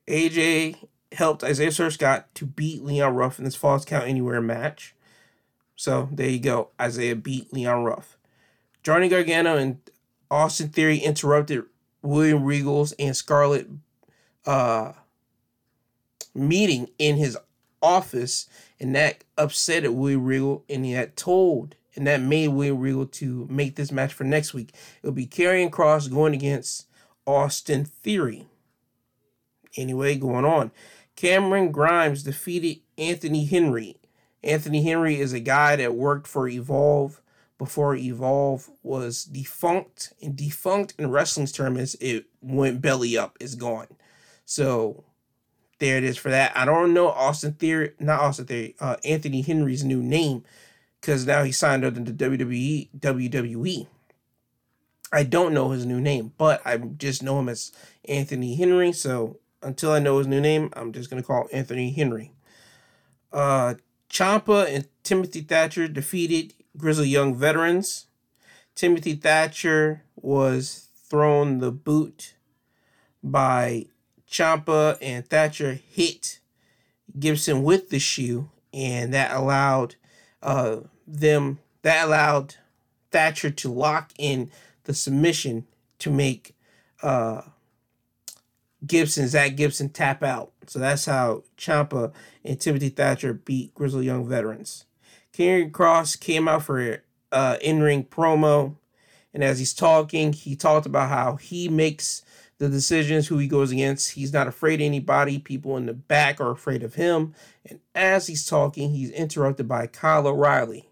AJ 0.08 0.78
helped 1.12 1.44
Isaiah 1.44 1.72
Sir 1.72 1.90
Scott 1.90 2.34
to 2.36 2.46
beat 2.46 2.84
Leon 2.84 3.16
Ruff 3.16 3.40
in 3.40 3.46
this 3.46 3.56
Falls 3.56 3.86
Count 3.86 4.08
Anywhere 4.08 4.42
match. 4.42 4.96
So 5.76 6.10
there 6.12 6.30
you 6.30 6.40
go. 6.40 6.70
Isaiah 6.80 7.16
beat 7.16 7.52
Leon 7.54 7.84
Ruff. 7.84 8.18
Johnny 8.84 9.10
Gargano 9.10 9.58
and 9.58 9.80
Austin 10.32 10.70
Theory 10.70 10.98
interrupted 10.98 11.64
William 12.02 12.44
Regal's 12.44 12.94
and 12.94 13.16
Scarlett 13.16 13.68
uh, 14.46 14.94
meeting 16.34 16.90
in 16.98 17.18
his 17.18 17.38
office, 17.86 18.48
and 18.80 18.96
that 18.96 19.24
upset 19.38 19.92
William 19.94 20.26
Regal, 20.26 20.64
and 20.70 20.84
he 20.84 20.94
had 20.94 21.16
told, 21.16 21.76
and 21.96 22.08
that 22.08 22.22
made 22.22 22.50
William 22.50 22.80
Regal 22.80 23.06
to 23.06 23.48
make 23.50 23.76
this 23.76 23.92
match 23.92 24.14
for 24.14 24.24
next 24.24 24.54
week. 24.54 24.74
It'll 25.02 25.14
be 25.14 25.28
Karrion 25.28 25.70
Kross 25.70 26.12
going 26.12 26.34
against 26.34 26.88
Austin 27.26 27.86
Theory. 27.86 28.48
Anyway, 29.78 30.16
going 30.16 30.46
on. 30.46 30.72
Cameron 31.16 31.72
Grimes 31.72 32.24
defeated 32.24 32.82
Anthony 32.98 33.46
Henry. 33.46 33.98
Anthony 34.44 34.84
Henry 34.84 35.20
is 35.20 35.34
a 35.34 35.40
guy 35.40 35.76
that 35.76 35.96
worked 35.96 36.28
for 36.28 36.48
Evolve 36.48 37.22
before 37.58 37.96
Evolve 37.96 38.70
was 38.84 39.24
defunct. 39.24 40.14
And 40.22 40.36
defunct 40.36 40.94
in 40.98 41.10
wrestling's 41.10 41.52
terms, 41.52 41.96
it 41.96 42.26
went 42.42 42.82
belly 42.82 43.18
up, 43.18 43.38
it's 43.40 43.56
gone. 43.56 43.88
So 44.46 45.04
there 45.80 45.98
it 45.98 46.04
is 46.04 46.18
for 46.18 46.30
that. 46.30 46.56
I 46.56 46.66
don't 46.66 46.94
know 46.94 47.10
Austin 47.10 47.54
Theory, 47.54 47.92
not 48.00 48.20
Austin 48.20 48.46
Theory, 48.46 48.76
uh, 48.80 48.98
Anthony 49.04 49.42
Henry's 49.42 49.84
new 49.84 50.02
name 50.02 50.44
because 51.02 51.26
now 51.26 51.44
he 51.44 51.52
signed 51.52 51.84
up 51.84 51.98
into 51.98 52.14
WWE. 52.14 52.90
WWE. 52.98 53.88
I 55.12 55.24
don't 55.24 55.54
know 55.54 55.70
his 55.70 55.86
new 55.86 56.02
name, 56.02 56.34
but 56.38 56.62
I 56.66 56.78
just 56.78 57.24
know 57.24 57.40
him 57.40 57.50
as 57.50 57.72
Anthony 58.08 58.56
Henry. 58.56 58.92
So 58.92 59.40
until 59.62 59.92
I 59.92 60.00
know 60.00 60.18
his 60.18 60.28
new 60.28 60.42
name, 60.42 60.72
I'm 60.74 60.92
just 60.92 61.10
gonna 61.10 61.24
call 61.24 61.48
Anthony 61.52 61.92
Henry. 61.92 62.32
Uh, 63.32 63.76
Ciampa 64.10 64.68
and 64.74 64.88
Timothy 65.04 65.42
Thatcher 65.42 65.88
defeated 65.88 66.54
Grizzled 66.78 67.08
Young 67.08 67.36
veterans. 67.36 68.08
Timothy 68.76 69.16
Thatcher 69.16 70.04
was 70.16 70.90
thrown 70.96 71.60
the 71.60 71.72
boot 71.72 72.36
by 73.24 73.86
Ciampa, 74.30 74.98
and 75.02 75.28
Thatcher 75.28 75.80
hit 75.90 76.40
Gibson 77.18 77.64
with 77.64 77.90
the 77.90 78.00
shoe, 78.00 78.50
and 78.74 79.14
that 79.14 79.32
allowed 79.32 79.96
uh, 80.42 80.78
them 81.08 81.60
that 81.82 82.06
allowed 82.06 82.56
Thatcher 83.12 83.52
to 83.52 83.72
lock 83.72 84.12
in 84.18 84.52
the 84.84 84.94
submission 84.94 85.66
to 86.00 86.10
make 86.10 86.56
uh, 87.02 87.42
Gibson, 88.86 89.28
Zach 89.28 89.56
Gibson, 89.56 89.90
tap 89.90 90.24
out. 90.24 90.52
So 90.68 90.80
that's 90.80 91.06
how 91.06 91.44
Ciampa 91.58 92.12
and 92.44 92.60
Timothy 92.60 92.90
Thatcher 92.90 93.34
beat 93.34 93.74
Grizzled 93.74 94.04
Young 94.04 94.28
veterans. 94.28 94.86
Karrion 95.32 95.72
Kross 95.72 96.20
came 96.20 96.48
out 96.48 96.64
for 96.64 97.04
uh, 97.32 97.58
in-ring 97.62 98.06
promo, 98.06 98.76
and 99.34 99.44
as 99.44 99.60
he's 99.60 99.74
talking, 99.74 100.34
he 100.34 100.56
talked 100.56 100.86
about 100.86 101.10
how 101.10 101.36
he 101.36 101.70
makes 101.70 102.24
the 102.58 102.70
decisions, 102.70 103.28
who 103.28 103.38
he 103.38 103.48
goes 103.48 103.72
against. 103.72 104.12
He's 104.12 104.34
not 104.34 104.48
afraid 104.48 104.82
of 104.82 104.86
anybody. 104.86 105.40
People 105.40 105.78
in 105.78 105.86
the 105.86 105.94
back 105.94 106.40
are 106.40 106.52
afraid 106.52 106.84
of 106.84 106.96
him. 106.96 107.34
And 107.70 107.80
as 107.94 108.28
he's 108.28 108.46
talking, 108.46 108.92
he's 108.92 109.12
interrupted 109.12 109.68
by 109.68 109.88
Kyle 109.88 110.28
O'Reilly. 110.28 110.90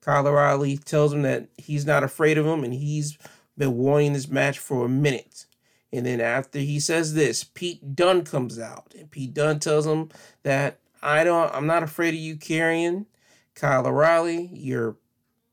Kyle 0.00 0.26
O'Reilly 0.26 0.76
tells 0.78 1.12
him 1.12 1.22
that 1.22 1.48
he's 1.56 1.86
not 1.86 2.02
afraid 2.02 2.38
of 2.38 2.46
him 2.46 2.64
and 2.64 2.74
he's 2.74 3.18
been 3.56 3.76
wanting 3.76 4.14
this 4.14 4.28
match 4.28 4.58
for 4.58 4.86
a 4.86 4.88
minute. 4.88 5.46
And 5.92 6.06
then 6.06 6.20
after 6.20 6.58
he 6.58 6.80
says 6.80 7.14
this, 7.14 7.44
Pete 7.44 7.94
Dunne 7.94 8.24
comes 8.24 8.58
out 8.58 8.94
and 8.98 9.10
Pete 9.10 9.34
Dunne 9.34 9.60
tells 9.60 9.86
him 9.86 10.08
that 10.42 10.78
I 11.02 11.24
don't 11.24 11.54
I'm 11.54 11.66
not 11.66 11.82
afraid 11.82 12.14
of 12.14 12.20
you 12.20 12.36
Karrion. 12.36 13.06
Kyle 13.54 13.86
O'Reilly, 13.86 14.48
you're 14.52 14.96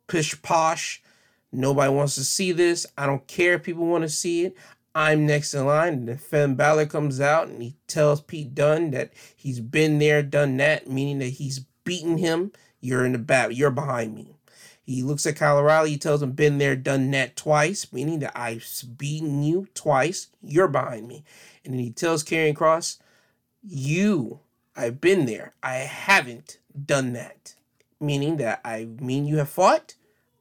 pish 0.08 0.42
posh. 0.42 1.04
Nobody 1.52 1.92
wants 1.92 2.16
to 2.16 2.24
see 2.24 2.52
this. 2.52 2.86
I 2.98 3.06
don't 3.06 3.28
care 3.28 3.54
if 3.56 3.64
people 3.64 3.86
want 3.86 4.04
to 4.04 4.10
see 4.10 4.46
it. 4.46 4.56
I'm 4.96 5.26
next 5.26 5.54
in 5.54 5.66
line. 5.66 5.94
And 5.94 6.08
then 6.10 6.18
Finn 6.18 6.56
Balor 6.56 6.88
comes 6.88 7.22
out 7.22 7.48
and 7.48 7.62
he 7.62 7.76
tells 7.88 8.22
Pete 8.22 8.56
Dunne 8.56 8.92
that 8.92 9.12
he's 9.36 9.60
been 9.60 10.00
there, 10.00 10.24
done 10.24 10.58
that, 10.58 10.90
meaning 10.90 11.20
that 11.20 11.26
he's 11.26 11.60
beaten 11.84 12.18
him. 12.18 12.52
You're 12.82 13.06
in 13.06 13.14
the 13.14 13.20
back. 13.20 13.52
You're 13.52 13.72
behind 13.72 14.16
me. 14.16 14.36
He 14.84 15.04
looks 15.04 15.28
at 15.28 15.36
Kyle 15.36 15.60
O'Reilly. 15.60 15.92
He 15.92 15.98
tells 15.98 16.24
him, 16.24 16.32
been 16.32 16.58
there, 16.58 16.76
done 16.76 17.12
that 17.12 17.36
twice, 17.36 17.94
meaning 17.94 18.20
that 18.20 18.36
I've 18.36 18.68
beaten 18.98 19.44
you 19.44 19.68
twice. 19.76 20.30
You're 20.42 20.68
behind 20.68 21.08
me. 21.08 21.24
And 21.64 21.74
then 21.74 21.80
he 21.82 21.92
tells 21.92 22.24
Karrion 22.24 22.56
Kross, 22.56 22.98
you, 23.62 24.40
I've 24.76 25.00
been 25.02 25.26
there. 25.26 25.54
I 25.62 25.76
haven't 25.76 26.58
done 26.86 27.14
that. 27.14 27.54
Meaning 28.00 28.38
that 28.38 28.62
I 28.64 28.86
mean 28.86 29.26
you 29.26 29.38
have 29.38 29.50
fought. 29.50 29.96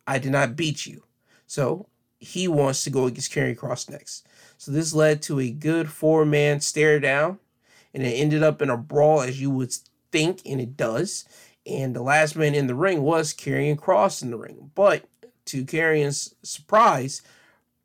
I 0.06 0.18
did 0.18 0.32
not 0.32 0.56
beat 0.56 0.86
you. 0.86 1.02
So 1.46 1.88
he 2.18 2.48
wants 2.48 2.84
to 2.84 2.90
go 2.90 3.06
against 3.06 3.32
Karrion 3.32 3.56
Kross 3.56 3.90
next. 3.90 4.26
So 4.58 4.72
this 4.72 4.92
led 4.92 5.22
to 5.22 5.38
a 5.40 5.50
good 5.50 5.88
four 5.88 6.24
man 6.26 6.60
stare 6.60 6.98
down, 6.98 7.38
and 7.94 8.02
it 8.02 8.10
ended 8.10 8.42
up 8.42 8.60
in 8.60 8.68
a 8.68 8.76
brawl 8.76 9.22
as 9.22 9.40
you 9.40 9.50
would 9.50 9.72
think, 10.10 10.42
and 10.44 10.60
it 10.60 10.76
does. 10.76 11.24
And 11.64 11.94
the 11.94 12.02
last 12.02 12.36
man 12.36 12.54
in 12.54 12.66
the 12.66 12.74
ring 12.74 13.02
was 13.02 13.32
Karrion 13.32 13.76
Kross 13.76 14.20
in 14.20 14.30
the 14.30 14.36
ring. 14.36 14.70
But 14.74 15.04
to 15.46 15.64
Karrion's 15.64 16.34
surprise, 16.42 17.22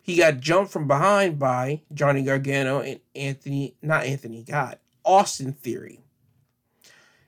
he 0.01 0.17
got 0.17 0.39
jumped 0.39 0.71
from 0.71 0.87
behind 0.87 1.37
by 1.37 1.81
Johnny 1.93 2.23
Gargano 2.23 2.81
and 2.81 2.99
Anthony, 3.15 3.75
not 3.81 4.05
Anthony, 4.05 4.43
God, 4.43 4.79
Austin 5.05 5.53
Theory. 5.53 6.01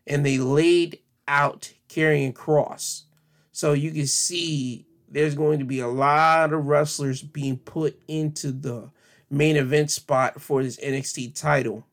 And 0.07 0.25
they 0.25 0.39
laid 0.39 0.99
out 1.27 1.71
Karrion 1.87 2.33
Kross. 2.33 3.03
So 3.51 3.73
you 3.73 3.91
can 3.91 4.07
see 4.07 4.87
there's 5.07 5.35
going 5.35 5.59
to 5.59 5.65
be 5.65 5.79
a 5.79 5.87
lot 5.87 6.51
of 6.51 6.65
wrestlers 6.65 7.21
being 7.21 7.57
put 7.57 8.01
into 8.07 8.51
the 8.51 8.89
main 9.35 9.57
event 9.57 9.91
spot 9.91 10.41
for 10.41 10.63
this 10.63 10.77
NXT 10.77 11.39
title. 11.39 11.85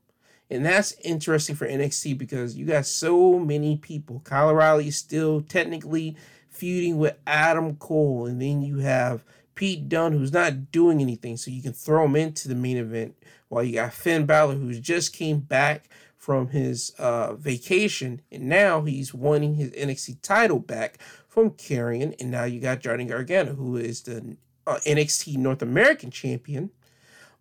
And 0.48 0.64
that's 0.64 0.92
interesting 1.02 1.56
for 1.56 1.66
NXT 1.66 2.18
because 2.18 2.56
you 2.56 2.66
got 2.66 2.86
so 2.86 3.38
many 3.38 3.76
people. 3.76 4.20
Kyle 4.24 4.50
O'Reilly 4.50 4.88
is 4.88 4.96
still 4.96 5.40
technically 5.40 6.16
feuding 6.50 6.98
with 6.98 7.16
Adam 7.26 7.76
Cole, 7.76 8.26
and 8.26 8.40
then 8.40 8.62
you 8.62 8.78
have 8.78 9.24
Pete 9.54 9.88
Dunne 9.88 10.12
who's 10.12 10.32
not 10.32 10.70
doing 10.70 11.00
anything, 11.00 11.36
so 11.36 11.50
you 11.50 11.62
can 11.62 11.72
throw 11.72 12.04
him 12.04 12.16
into 12.16 12.48
the 12.48 12.54
main 12.54 12.76
event. 12.76 13.16
While 13.48 13.64
you 13.64 13.74
got 13.74 13.92
Finn 13.92 14.26
Balor 14.26 14.54
who's 14.54 14.78
just 14.78 15.14
came 15.14 15.40
back 15.40 15.88
from 16.16 16.48
his 16.48 16.90
uh, 16.98 17.34
vacation, 17.34 18.20
and 18.30 18.44
now 18.48 18.82
he's 18.82 19.14
wanting 19.14 19.54
his 19.54 19.70
NXT 19.70 20.20
title 20.22 20.58
back 20.58 20.98
from 21.28 21.50
Karrion, 21.50 22.14
and 22.20 22.30
now 22.30 22.44
you 22.44 22.60
got 22.60 22.80
Johnny 22.80 23.06
Gargano 23.06 23.54
who 23.54 23.76
is 23.76 24.02
the 24.02 24.36
uh, 24.66 24.78
NXT 24.86 25.38
North 25.38 25.62
American 25.62 26.10
champion, 26.10 26.70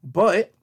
but 0.04 0.54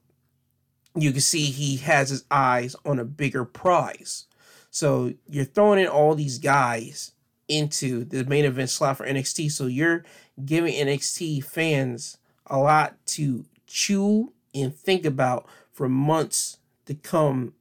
you 0.95 1.11
can 1.11 1.21
see 1.21 1.45
he 1.45 1.77
has 1.77 2.09
his 2.09 2.25
eyes 2.29 2.75
on 2.85 2.99
a 2.99 3.05
bigger 3.05 3.45
prize. 3.45 4.25
So 4.71 5.13
you're 5.27 5.45
throwing 5.45 5.79
in 5.79 5.87
all 5.87 6.15
these 6.15 6.37
guys 6.37 7.11
into 7.47 8.03
the 8.05 8.23
main 8.25 8.45
event 8.45 8.69
slot 8.69 8.97
for 8.97 9.05
NXT. 9.05 9.51
So 9.51 9.65
you're 9.65 10.03
giving 10.45 10.73
NXT 10.73 11.43
fans 11.43 12.17
a 12.47 12.57
lot 12.57 12.95
to 13.07 13.45
chew 13.67 14.33
and 14.53 14.75
think 14.75 15.05
about 15.05 15.47
for 15.71 15.89
months 15.89 16.57
to 16.85 16.93
come. 16.93 17.53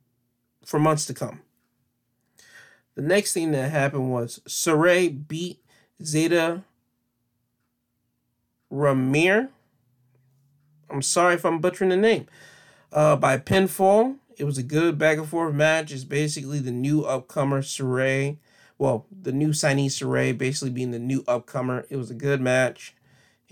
For 0.64 0.78
months 0.78 1.06
to 1.06 1.14
come. 1.14 1.40
The 2.94 3.02
next 3.02 3.32
thing 3.32 3.52
that 3.52 3.70
happened 3.70 4.10
was 4.10 4.40
Sarray 4.46 5.28
beat 5.28 5.62
Zeta 6.02 6.64
Ramir. 8.72 9.48
I'm 10.90 11.02
sorry 11.02 11.34
if 11.34 11.44
I'm 11.44 11.60
butchering 11.60 11.90
the 11.90 11.96
name 11.96 12.26
uh, 12.92 13.16
by 13.16 13.38
pinfall. 13.38 14.16
It 14.36 14.44
was 14.44 14.58
a 14.58 14.62
good 14.62 14.98
back 14.98 15.18
and 15.18 15.28
forth 15.28 15.54
match. 15.54 15.92
It's 15.92 16.04
basically 16.04 16.60
the 16.60 16.70
new 16.70 17.02
upcomer 17.02 17.60
Sarray. 17.60 18.38
Well, 18.78 19.06
the 19.10 19.32
new 19.32 19.48
signee 19.48 19.86
Sarray 19.86 20.36
basically 20.36 20.70
being 20.70 20.92
the 20.92 20.98
new 20.98 21.22
upcomer. 21.24 21.84
It 21.90 21.96
was 21.96 22.10
a 22.10 22.14
good 22.14 22.40
match. 22.40 22.94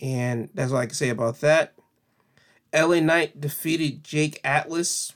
And 0.00 0.50
that's 0.54 0.72
all 0.72 0.78
I 0.78 0.86
can 0.86 0.94
say 0.94 1.08
about 1.08 1.40
that. 1.40 1.74
LA 2.72 3.00
Knight 3.00 3.40
defeated 3.40 4.04
Jake 4.04 4.40
Atlas. 4.44 5.12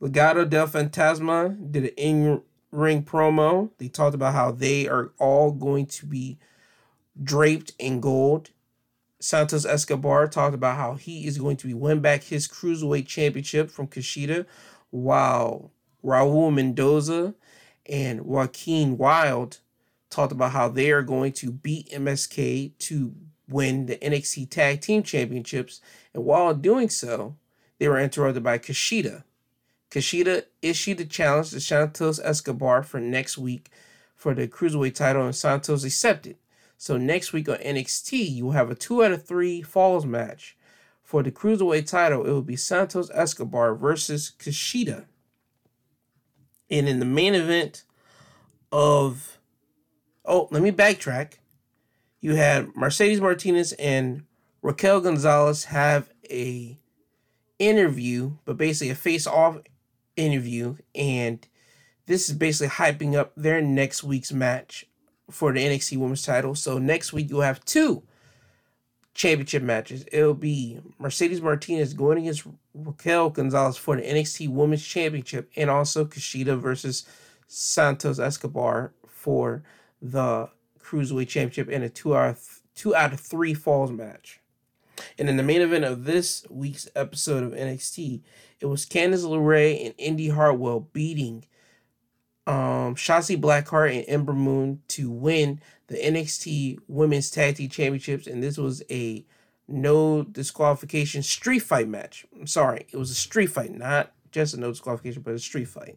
Legado 0.00 0.48
del 0.48 0.66
Fantasma 0.66 1.70
did 1.70 1.84
an 1.84 1.90
in 1.90 2.42
ring 2.72 3.02
promo. 3.02 3.70
They 3.78 3.88
talked 3.88 4.14
about 4.14 4.34
how 4.34 4.50
they 4.50 4.88
are 4.88 5.12
all 5.18 5.52
going 5.52 5.86
to 5.86 6.06
be 6.06 6.38
draped 7.22 7.72
in 7.78 8.00
gold. 8.00 8.50
Santos 9.20 9.66
Escobar 9.66 10.26
talked 10.26 10.54
about 10.54 10.76
how 10.76 10.94
he 10.94 11.26
is 11.26 11.38
going 11.38 11.56
to 11.58 11.66
be 11.66 11.74
win 11.74 12.00
back 12.00 12.24
his 12.24 12.48
cruiserweight 12.48 13.06
championship 13.06 13.70
from 13.70 13.86
Kushida, 13.86 14.46
while 14.90 15.70
Raul 16.04 16.52
Mendoza 16.52 17.34
and 17.86 18.22
Joaquin 18.22 18.96
Wilde 18.96 19.58
talked 20.08 20.32
about 20.32 20.52
how 20.52 20.68
they 20.68 20.90
are 20.90 21.02
going 21.02 21.32
to 21.32 21.52
beat 21.52 21.90
MSK 21.90 22.72
to 22.78 23.14
win 23.48 23.86
the 23.86 23.96
NXT 23.96 24.48
Tag 24.48 24.80
Team 24.80 25.02
Championships. 25.02 25.80
And 26.14 26.24
while 26.24 26.54
doing 26.54 26.88
so, 26.88 27.36
they 27.78 27.88
were 27.88 28.00
interrupted 28.00 28.42
by 28.42 28.58
Kushida. 28.58 29.24
Kushida 29.90 30.44
issued 30.62 31.00
a 31.00 31.04
challenge 31.04 31.50
to 31.50 31.60
Santos 31.60 32.18
Escobar 32.20 32.82
for 32.82 33.00
next 33.00 33.36
week 33.36 33.70
for 34.14 34.34
the 34.34 34.46
Cruiserweight 34.46 34.94
title, 34.94 35.24
and 35.24 35.34
Santos 35.34 35.84
accepted. 35.84 36.36
So 36.80 36.96
next 36.96 37.34
week 37.34 37.46
on 37.46 37.58
NXT, 37.58 38.36
you 38.36 38.46
will 38.46 38.52
have 38.52 38.70
a 38.70 38.74
two 38.74 39.04
out 39.04 39.12
of 39.12 39.26
three 39.26 39.60
falls 39.60 40.06
match. 40.06 40.56
For 41.02 41.22
the 41.22 41.30
Cruiserweight 41.30 41.86
title, 41.86 42.24
it 42.24 42.30
will 42.30 42.40
be 42.40 42.56
Santos 42.56 43.10
Escobar 43.12 43.74
versus 43.74 44.32
Kushida. 44.38 45.04
And 46.70 46.88
in 46.88 46.98
the 46.98 47.04
main 47.04 47.34
event 47.34 47.84
of 48.72 49.38
oh, 50.24 50.48
let 50.50 50.62
me 50.62 50.72
backtrack. 50.72 51.34
You 52.22 52.36
had 52.36 52.74
Mercedes 52.74 53.20
Martinez 53.20 53.74
and 53.74 54.24
Raquel 54.62 55.02
Gonzalez 55.02 55.64
have 55.64 56.08
a 56.30 56.78
interview, 57.58 58.38
but 58.46 58.56
basically 58.56 58.88
a 58.88 58.94
face-off 58.94 59.58
interview, 60.16 60.76
and 60.94 61.46
this 62.06 62.30
is 62.30 62.34
basically 62.34 62.74
hyping 62.74 63.14
up 63.14 63.34
their 63.36 63.60
next 63.60 64.02
week's 64.02 64.32
match 64.32 64.86
for 65.30 65.52
the 65.52 65.60
NXT 65.60 65.96
Women's 65.98 66.22
title. 66.22 66.54
So 66.54 66.78
next 66.78 67.12
week 67.12 67.30
you'll 67.30 67.40
have 67.42 67.64
two 67.64 68.02
championship 69.14 69.62
matches. 69.62 70.04
It'll 70.12 70.34
be 70.34 70.80
Mercedes 70.98 71.42
Martinez 71.42 71.94
going 71.94 72.18
against 72.18 72.46
Raquel 72.74 73.30
Gonzalez 73.30 73.76
for 73.76 73.96
the 73.96 74.02
NXT 74.02 74.48
Women's 74.48 74.84
Championship, 74.84 75.50
and 75.56 75.68
also 75.68 76.04
Kushida 76.04 76.58
versus 76.58 77.04
Santos 77.46 78.18
Escobar 78.18 78.92
for 79.06 79.62
the 80.00 80.48
Cruiserweight 80.78 81.28
Championship 81.28 81.68
in 81.68 81.82
a 81.82 81.88
two 81.88 82.16
of 82.16 82.60
two 82.74 82.94
out 82.94 83.12
of 83.12 83.20
three 83.20 83.54
falls 83.54 83.90
match. 83.90 84.40
And 85.18 85.28
in 85.28 85.36
the 85.36 85.42
main 85.42 85.60
event 85.60 85.84
of 85.84 86.04
this 86.04 86.46
week's 86.50 86.88
episode 86.94 87.42
of 87.42 87.52
NXT, 87.52 88.22
it 88.60 88.66
was 88.66 88.86
Candice 88.86 89.24
LeRae 89.24 89.84
and 89.84 89.94
Indy 89.98 90.28
Hartwell 90.28 90.80
beating 90.80 91.44
um, 92.50 92.96
Shotzi 92.96 93.40
Blackheart 93.40 93.96
and 93.96 94.04
Ember 94.08 94.32
Moon 94.32 94.82
to 94.88 95.08
win 95.08 95.60
the 95.86 95.96
NXT 95.96 96.78
Women's 96.88 97.30
Tag 97.30 97.54
Team 97.54 97.70
Championships. 97.70 98.26
And 98.26 98.42
this 98.42 98.58
was 98.58 98.82
a 98.90 99.24
no 99.68 100.24
disqualification 100.24 101.22
street 101.22 101.60
fight 101.60 101.86
match. 101.88 102.26
I'm 102.34 102.48
sorry, 102.48 102.86
it 102.90 102.96
was 102.96 103.12
a 103.12 103.14
street 103.14 103.48
fight, 103.48 103.72
not 103.72 104.12
just 104.32 104.54
a 104.54 104.60
no 104.60 104.70
disqualification, 104.72 105.22
but 105.22 105.34
a 105.34 105.38
street 105.38 105.68
fight. 105.68 105.96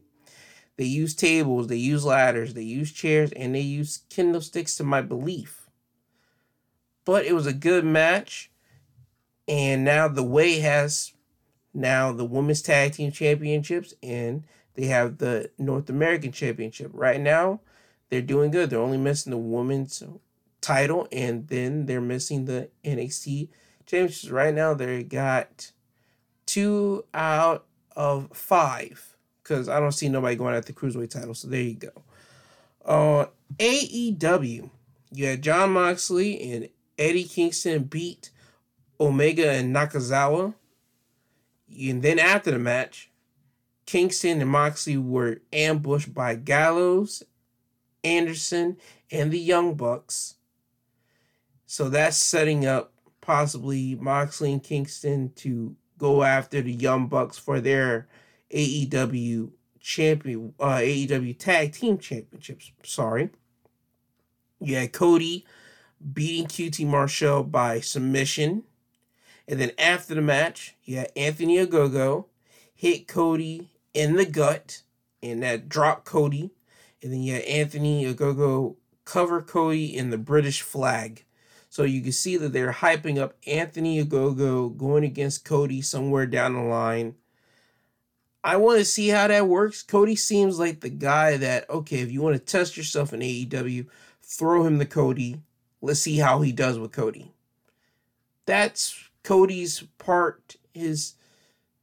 They 0.78 0.86
used 0.86 1.18
tables, 1.18 1.68
they 1.68 1.78
used 1.78 2.06
ladders, 2.06 2.54
they 2.54 2.62
used 2.62 2.96
chairs, 2.96 3.32
and 3.32 3.56
they 3.56 3.62
used 3.62 4.08
kendo 4.12 4.42
sticks 4.42 4.76
to 4.76 4.84
my 4.84 5.02
belief. 5.02 5.72
But 7.04 7.26
it 7.26 7.34
was 7.34 7.48
a 7.48 7.54
good 7.54 7.84
match. 7.84 8.52
And 9.48 9.84
now 9.84 10.08
the 10.08 10.24
way 10.24 10.60
has 10.60 11.14
now 11.74 12.12
the 12.12 12.26
women's 12.26 12.62
tag 12.62 12.94
team 12.94 13.12
championships 13.12 13.96
and 14.04 14.44
they 14.76 14.86
have 14.86 15.18
the 15.18 15.52
North 15.58 15.90
American 15.90 16.32
championship. 16.32 16.92
Right 16.94 17.20
now, 17.20 17.62
they're 18.10 18.22
doing 18.22 18.52
good. 18.52 18.70
They're 18.70 18.80
only 18.80 18.98
missing 18.98 19.32
the 19.32 19.38
women's 19.38 20.04
title 20.62 21.08
and 21.12 21.48
then 21.48 21.86
they're 21.86 22.02
missing 22.02 22.46
the 22.46 22.70
NXT 22.84 23.50
championships. 23.86 24.32
Right 24.32 24.54
now, 24.54 24.74
they 24.74 25.04
got 25.04 25.72
two 26.46 27.06
out 27.14 27.66
of 27.96 28.30
five 28.34 29.18
because 29.44 29.70
I 29.70 29.80
don't 29.80 29.92
see 29.92 30.10
nobody 30.10 30.36
going 30.36 30.56
at 30.56 30.66
the 30.66 30.74
cruiserweight 30.74 31.12
title. 31.12 31.34
So 31.34 31.48
there 31.48 31.62
you 31.62 31.76
go. 31.76 31.92
Uh, 32.86 33.26
AEW, 33.60 34.70
you 35.12 35.26
had 35.26 35.42
Jon 35.42 35.72
Moxley 35.72 36.52
and 36.52 36.70
Eddie 36.98 37.26
Kingston 37.26 37.84
beat 37.84 38.32
Omega 39.00 39.52
and 39.52 39.76
Nakazawa. 39.76 40.54
And 41.70 42.02
then 42.02 42.20
after 42.20 42.52
the 42.52 42.60
match, 42.60 43.10
Kingston 43.86 44.42
and 44.42 44.50
Moxley 44.50 44.98
were 44.98 45.42
ambushed 45.52 46.14
by 46.14 46.36
Gallows, 46.36 47.24
Anderson, 48.04 48.78
and 49.12 49.32
the 49.32 49.40
Young 49.40 49.76
Bucks. 49.76 50.36
So 51.66 51.90
that's 51.90 52.18
setting 52.18 52.66
up 52.66 52.94
possibly 53.22 53.96
Moxley 53.96 54.54
and 54.54 54.64
Kingston 54.64 55.32
to 55.38 55.76
go 55.98 56.24
after 56.24 56.62
the 56.62 56.74
Young 56.74 57.08
Bucks 57.08 57.38
for 57.38 57.60
their 57.60 58.08
AEW 58.52 59.52
champion, 59.80 60.54
uh, 60.60 60.78
AEW 60.78 61.38
Tag 61.38 61.74
Team 61.74 61.98
Championships. 61.98 62.72
Sorry. 62.84 63.30
Yeah, 64.60 64.88
Cody 64.88 65.46
beating 66.14 66.48
QT 66.48 66.86
Marshall 66.86 67.44
by 67.44 67.80
submission. 67.80 68.64
And 69.48 69.60
then 69.60 69.72
after 69.78 70.16
the 70.16 70.22
match, 70.22 70.76
had 70.88 71.12
Anthony 71.16 71.58
Ogogo 71.58 72.26
hit 72.74 73.08
Cody 73.08 73.70
in 73.94 74.16
the 74.16 74.26
gut 74.26 74.82
and 75.22 75.42
that 75.44 75.70
dropped 75.70 76.06
Cody. 76.06 76.52
And 77.02 77.12
then 77.12 77.22
you 77.22 77.34
had 77.34 77.44
Anthony 77.44 78.06
Ogogo 78.06 78.76
cover 79.06 79.42
Cody 79.42 79.96
in 79.96 80.10
the 80.10 80.18
British 80.18 80.62
flag. 80.62 81.26
So 81.70 81.84
you 81.84 82.02
can 82.02 82.12
see 82.12 82.38
that 82.38 82.54
they're 82.54 82.72
hyping 82.72 83.18
up 83.18 83.36
Anthony 83.48 84.04
Ogogo 84.04 84.76
going 84.78 85.04
against 85.04 85.44
Cody 85.44 85.82
somewhere 85.82 86.28
down 86.28 86.54
the 86.54 86.62
line. 86.62 87.16
I 88.44 88.58
want 88.58 88.80
to 88.80 88.86
see 88.86 89.08
how 89.08 89.28
that 89.28 89.48
works. 89.48 89.82
Cody 89.82 90.16
seems 90.16 90.60
like 90.60 90.82
the 90.82 90.90
guy 90.90 91.38
that, 91.38 91.70
okay, 91.70 92.02
if 92.02 92.12
you 92.12 92.22
want 92.22 92.36
to 92.36 92.40
test 92.40 92.78
yourself 92.78 93.14
in 93.14 93.22
AEW, 93.22 93.88
throw 94.22 94.66
him 94.66 94.78
the 94.78 94.86
Cody. 94.86 95.42
Let's 95.82 96.02
see 96.02 96.18
how 96.18 96.42
he 96.42 96.52
does 96.52 96.78
with 96.78 96.92
Cody. 96.92 97.32
That's 98.46 99.10
Cody's 99.24 99.84
part 99.98 100.58
is 100.74 101.16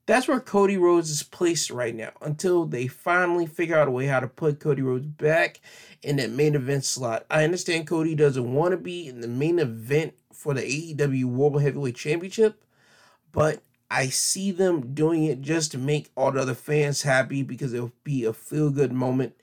that's 0.06 0.26
where 0.26 0.40
Cody 0.40 0.76
Rhodes 0.76 1.10
is 1.10 1.22
placed 1.22 1.70
right 1.70 1.94
now 1.94 2.10
until 2.20 2.64
they 2.64 2.86
finally 2.86 3.46
figure 3.46 3.78
out 3.78 3.88
a 3.88 3.92
way 3.92 4.06
how 4.06 4.20
to 4.20 4.26
put 4.26 4.60
Cody 4.60 4.82
Rhodes 4.82 5.06
back 5.06 5.60
in 6.02 6.16
that 6.16 6.30
main 6.30 6.54
event 6.54 6.84
slot. 6.84 7.26
I 7.30 7.44
understand 7.44 7.86
Cody 7.86 8.14
doesn't 8.14 8.52
want 8.52 8.72
to 8.72 8.76
be 8.76 9.06
in 9.06 9.20
the 9.20 9.28
main 9.28 9.58
event 9.58 10.14
for 10.32 10.54
the 10.54 10.62
AEW 10.62 11.24
World 11.26 11.62
Heavyweight 11.62 11.96
Championship, 11.96 12.64
but 13.30 13.62
I 13.90 14.06
see 14.06 14.52
them 14.52 14.94
doing 14.94 15.24
it 15.24 15.42
just 15.42 15.72
to 15.72 15.78
make 15.78 16.10
all 16.16 16.32
the 16.32 16.40
other 16.40 16.54
fans 16.54 17.02
happy 17.02 17.42
because 17.42 17.72
it'll 17.72 17.92
be 18.04 18.24
a 18.24 18.32
feel 18.32 18.70
good 18.70 18.92
moment. 18.92 19.34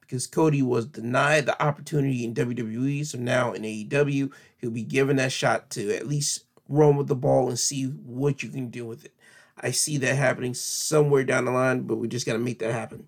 Because 0.00 0.26
Cody 0.26 0.60
was 0.60 0.84
denied 0.84 1.46
the 1.46 1.60
opportunity 1.62 2.24
in 2.24 2.34
WWE, 2.34 3.06
so 3.06 3.16
now 3.16 3.54
in 3.54 3.62
AEW, 3.62 4.30
he'll 4.58 4.70
be 4.70 4.82
given 4.82 5.16
that 5.16 5.32
shot 5.32 5.70
to 5.70 5.96
at 5.96 6.06
least 6.06 6.44
run 6.68 6.96
with 6.96 7.08
the 7.08 7.16
ball 7.16 7.48
and 7.48 7.58
see 7.58 7.84
what 7.84 8.42
you 8.42 8.50
can 8.50 8.68
do 8.68 8.84
with 8.84 9.06
it. 9.06 9.13
I 9.60 9.70
see 9.70 9.96
that 9.98 10.16
happening 10.16 10.54
somewhere 10.54 11.24
down 11.24 11.44
the 11.44 11.52
line, 11.52 11.82
but 11.82 11.96
we 11.96 12.08
just 12.08 12.26
got 12.26 12.32
to 12.32 12.38
make 12.38 12.58
that 12.58 12.72
happen. 12.72 13.06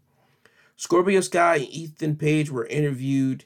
Scorpio 0.77 1.21
Sky 1.21 1.57
and 1.57 1.69
Ethan 1.69 2.17
Page 2.17 2.51
were 2.51 2.67
interviewed 2.67 3.45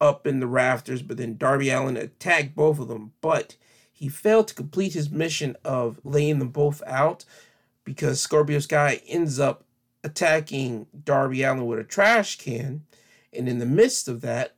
up 0.00 0.26
in 0.26 0.40
the 0.40 0.46
rafters, 0.46 1.02
but 1.02 1.16
then 1.16 1.36
Darby 1.36 1.70
Allin 1.70 1.96
attacked 1.96 2.56
both 2.56 2.78
of 2.80 2.88
them, 2.88 3.12
but 3.20 3.56
he 3.92 4.08
failed 4.08 4.48
to 4.48 4.54
complete 4.54 4.94
his 4.94 5.10
mission 5.10 5.56
of 5.64 6.00
laying 6.02 6.40
them 6.40 6.48
both 6.48 6.82
out 6.86 7.24
because 7.84 8.20
Scorpio 8.20 8.58
Sky 8.58 9.00
ends 9.06 9.38
up 9.38 9.64
attacking 10.02 10.86
Darby 11.04 11.44
Allin 11.44 11.66
with 11.66 11.78
a 11.78 11.84
trash 11.84 12.36
can. 12.36 12.82
And 13.32 13.48
in 13.48 13.58
the 13.58 13.66
midst 13.66 14.08
of 14.08 14.20
that, 14.22 14.54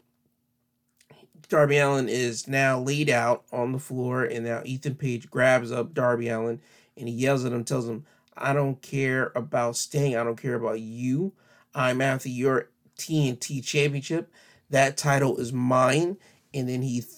Darby 1.49 1.79
Allin 1.79 2.09
is 2.09 2.49
now 2.49 2.79
laid 2.81 3.11
out 3.11 3.45
on 3.53 3.73
the 3.73 3.79
floor, 3.79 4.25
and 4.25 4.45
now 4.45 4.63
Ethan 4.65 4.95
Page 4.97 5.31
grabs 5.31 5.71
up 5.71 5.95
Darby 5.95 6.29
Allin 6.29 6.61
and 6.97 7.09
he 7.09 7.15
yells 7.15 7.45
at 7.45 7.53
him, 7.53 7.65
tells 7.65 7.89
him, 7.89 8.05
I 8.37 8.53
don't 8.53 8.81
care 8.81 9.33
about 9.35 9.77
Sting. 9.77 10.17
I 10.17 10.25
don't 10.25 10.41
care 10.41 10.55
about 10.55 10.81
you. 10.81 11.33
I'm 11.75 12.01
after 12.01 12.29
your 12.29 12.69
TNT 12.99 13.65
championship. 13.65 14.33
That 14.71 14.97
title 14.97 15.37
is 15.39 15.53
mine. 15.53 16.17
And 16.53 16.69
then 16.69 16.83
he 16.83 17.01
th- 17.01 17.13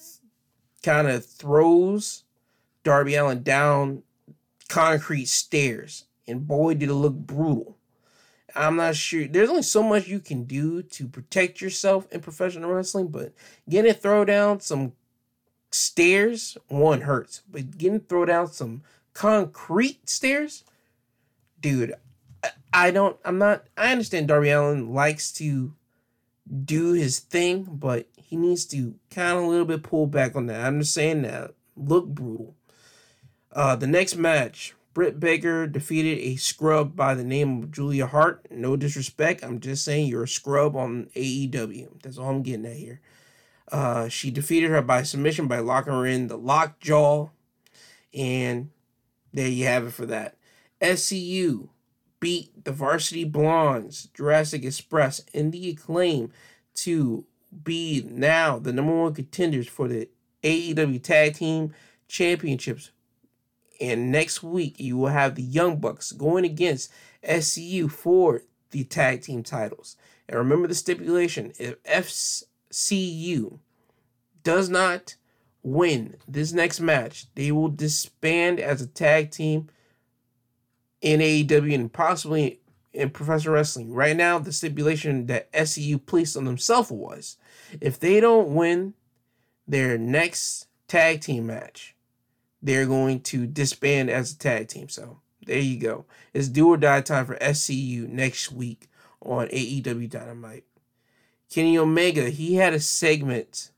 kind 0.83 1.09
of 1.09 1.25
throws 1.25 2.25
Darby 2.85 3.15
Allin 3.15 3.43
down 3.43 4.03
concrete 4.69 5.29
stairs. 5.29 6.05
And 6.27 6.47
boy, 6.47 6.75
did 6.75 6.89
it 6.89 6.95
look 6.95 7.15
brutal. 7.15 7.76
I'm 8.57 8.77
not 8.77 8.97
sure. 8.97 9.27
There's 9.27 9.51
only 9.51 9.63
so 9.63 9.83
much 9.83 10.09
you 10.09 10.19
can 10.19 10.45
do 10.45 10.83
to 10.83 11.07
protect 11.07 11.61
yourself 11.61 12.11
in 12.11 12.21
professional 12.21 12.73
wrestling, 12.73 13.09
but 13.09 13.33
getting 13.69 13.93
throw 13.93 14.25
down 14.25 14.61
some 14.61 14.93
stairs, 15.71 16.57
one 16.69 17.03
hurts. 17.03 17.43
But 17.51 17.77
getting 17.77 18.01
throw 18.01 18.25
down 18.25 18.49
some 18.49 18.83
concrete 19.13 20.09
stairs, 20.09 20.65
dude. 21.61 21.95
I 22.73 22.91
don't. 22.91 23.17
I'm 23.25 23.39
not. 23.39 23.67
I 23.77 23.93
understand 23.93 24.29
Darby 24.29 24.51
Allin 24.51 24.93
likes 24.93 25.33
to 25.35 25.75
do 26.65 26.93
his 26.93 27.19
thing, 27.19 27.65
but 27.65 28.07
he 28.17 28.37
needs 28.37 28.65
to 28.67 28.95
kind 29.11 29.39
of 29.39 29.45
a 29.45 29.47
little 29.47 29.65
bit 29.65 29.83
pull 29.83 30.07
back 30.07 30.37
on 30.37 30.47
that. 30.47 30.65
I'm 30.65 30.81
just 30.81 30.95
saying 30.95 31.23
that 31.23 31.55
look 31.77 32.07
brutal. 32.07 32.55
Uh, 33.53 33.75
the 33.75 33.87
next 33.87 34.17
match, 34.17 34.75
Britt 34.97 35.21
Baker 35.21 35.67
defeated 35.67 36.19
a 36.21 36.37
scrub 36.37 36.97
by 36.97 37.15
the 37.15 37.23
name 37.23 37.63
of 37.63 37.71
Julia 37.71 38.07
Hart. 38.07 38.47
No 38.51 38.77
disrespect. 38.77 39.45
I'm 39.45 39.61
just 39.61 39.85
saying 39.85 40.07
you're 40.07 40.23
a 40.23 40.29
scrub 40.29 40.75
on 40.75 41.11
AEW. 41.15 42.01
That's 42.03 42.17
all 42.17 42.31
I'm 42.31 42.41
getting 42.41 42.65
at 42.65 42.77
here. 42.77 43.03
Uh, 43.71 44.09
she 44.09 44.31
defeated 44.31 44.71
her 44.71 44.81
by 44.81 45.03
submission 45.03 45.49
by 45.49 45.59
locking 45.59 45.93
her 45.93 46.07
in 46.07 46.29
the 46.29 46.39
lockjaw, 46.39 47.29
and 48.15 48.71
there 49.35 49.49
you 49.49 49.67
have 49.67 49.87
it 49.87 49.93
for 49.93 50.07
that. 50.07 50.39
SCU 50.81 51.69
beat 52.19 52.65
the 52.65 52.73
Varsity 52.73 53.25
Blondes, 53.25 54.09
Jurassic 54.15 54.65
Express, 54.65 55.21
and 55.35 55.53
the 55.53 55.69
Acclaim 55.69 56.33
to 56.77 57.27
be 57.63 58.03
now 58.11 58.59
the 58.59 58.73
number 58.73 58.99
one 58.99 59.13
contenders 59.13 59.69
for 59.69 59.89
the 59.89 60.09
AEW 60.43 61.03
Tag 61.03 61.35
Team 61.35 61.75
Championships. 62.09 62.93
And 63.81 64.11
next 64.11 64.43
week, 64.43 64.79
you 64.79 64.97
will 64.97 65.09
have 65.09 65.35
the 65.35 65.43
Young 65.43 65.79
Bucks 65.79 66.13
going 66.13 66.45
against 66.45 66.93
SCU 67.23 67.91
for 67.91 68.43
the 68.71 68.85
tag 68.85 69.23
team 69.23 69.43
titles. 69.43 69.97
And 70.29 70.39
remember 70.39 70.69
the 70.69 70.75
stipulation 70.75 71.53
if 71.59 71.83
SCU 72.73 73.59
does 74.43 74.69
not 74.69 75.17
win 75.63 76.17
this 76.29 76.53
next 76.53 76.81
match, 76.81 77.27
they 77.35 77.51
will 77.51 77.69
disband 77.69 78.61
as 78.61 78.81
a 78.81 78.87
tag 78.87 79.31
team 79.31 79.69
in 81.01 81.21
AEW 81.21 81.75
and 81.75 81.93
possibly 81.93 82.61
in 82.93 83.11
professional 83.11 83.55
wrestling. 83.55 83.93
Right 83.93 84.17
now, 84.17 84.39
the 84.39 84.53
stipulation 84.53 85.27
that 85.27 85.53
SCU 85.53 86.05
placed 86.07 86.37
on 86.37 86.45
themselves 86.45 86.91
was 86.91 87.37
if 87.81 87.99
they 87.99 88.21
don't 88.21 88.55
win 88.55 88.95
their 89.67 89.99
next 89.99 90.69
tag 90.87 91.21
team 91.21 91.47
match, 91.47 91.96
they're 92.67 92.87
going 92.87 93.21
to 93.21 93.47
disband 93.47 94.11
as 94.11 94.33
a 94.33 94.39
tag 94.39 94.67
team. 94.67 94.89
So 94.89 95.21
there 95.47 95.61
you 95.61 95.79
go. 95.79 96.05
It's 96.35 96.49
do 96.49 96.69
or 96.69 96.77
die 96.77 97.01
time 97.01 97.25
for 97.25 97.37
SCU 97.37 98.09
next 98.09 98.51
week 98.51 98.89
on 99.21 99.47
AEW 99.49 100.11
Dynamite. 100.11 100.65
Kenny 101.49 101.79
Omega, 101.79 102.29
he 102.29 102.57
had 102.57 102.75
a 102.75 102.81
segment 102.81 103.71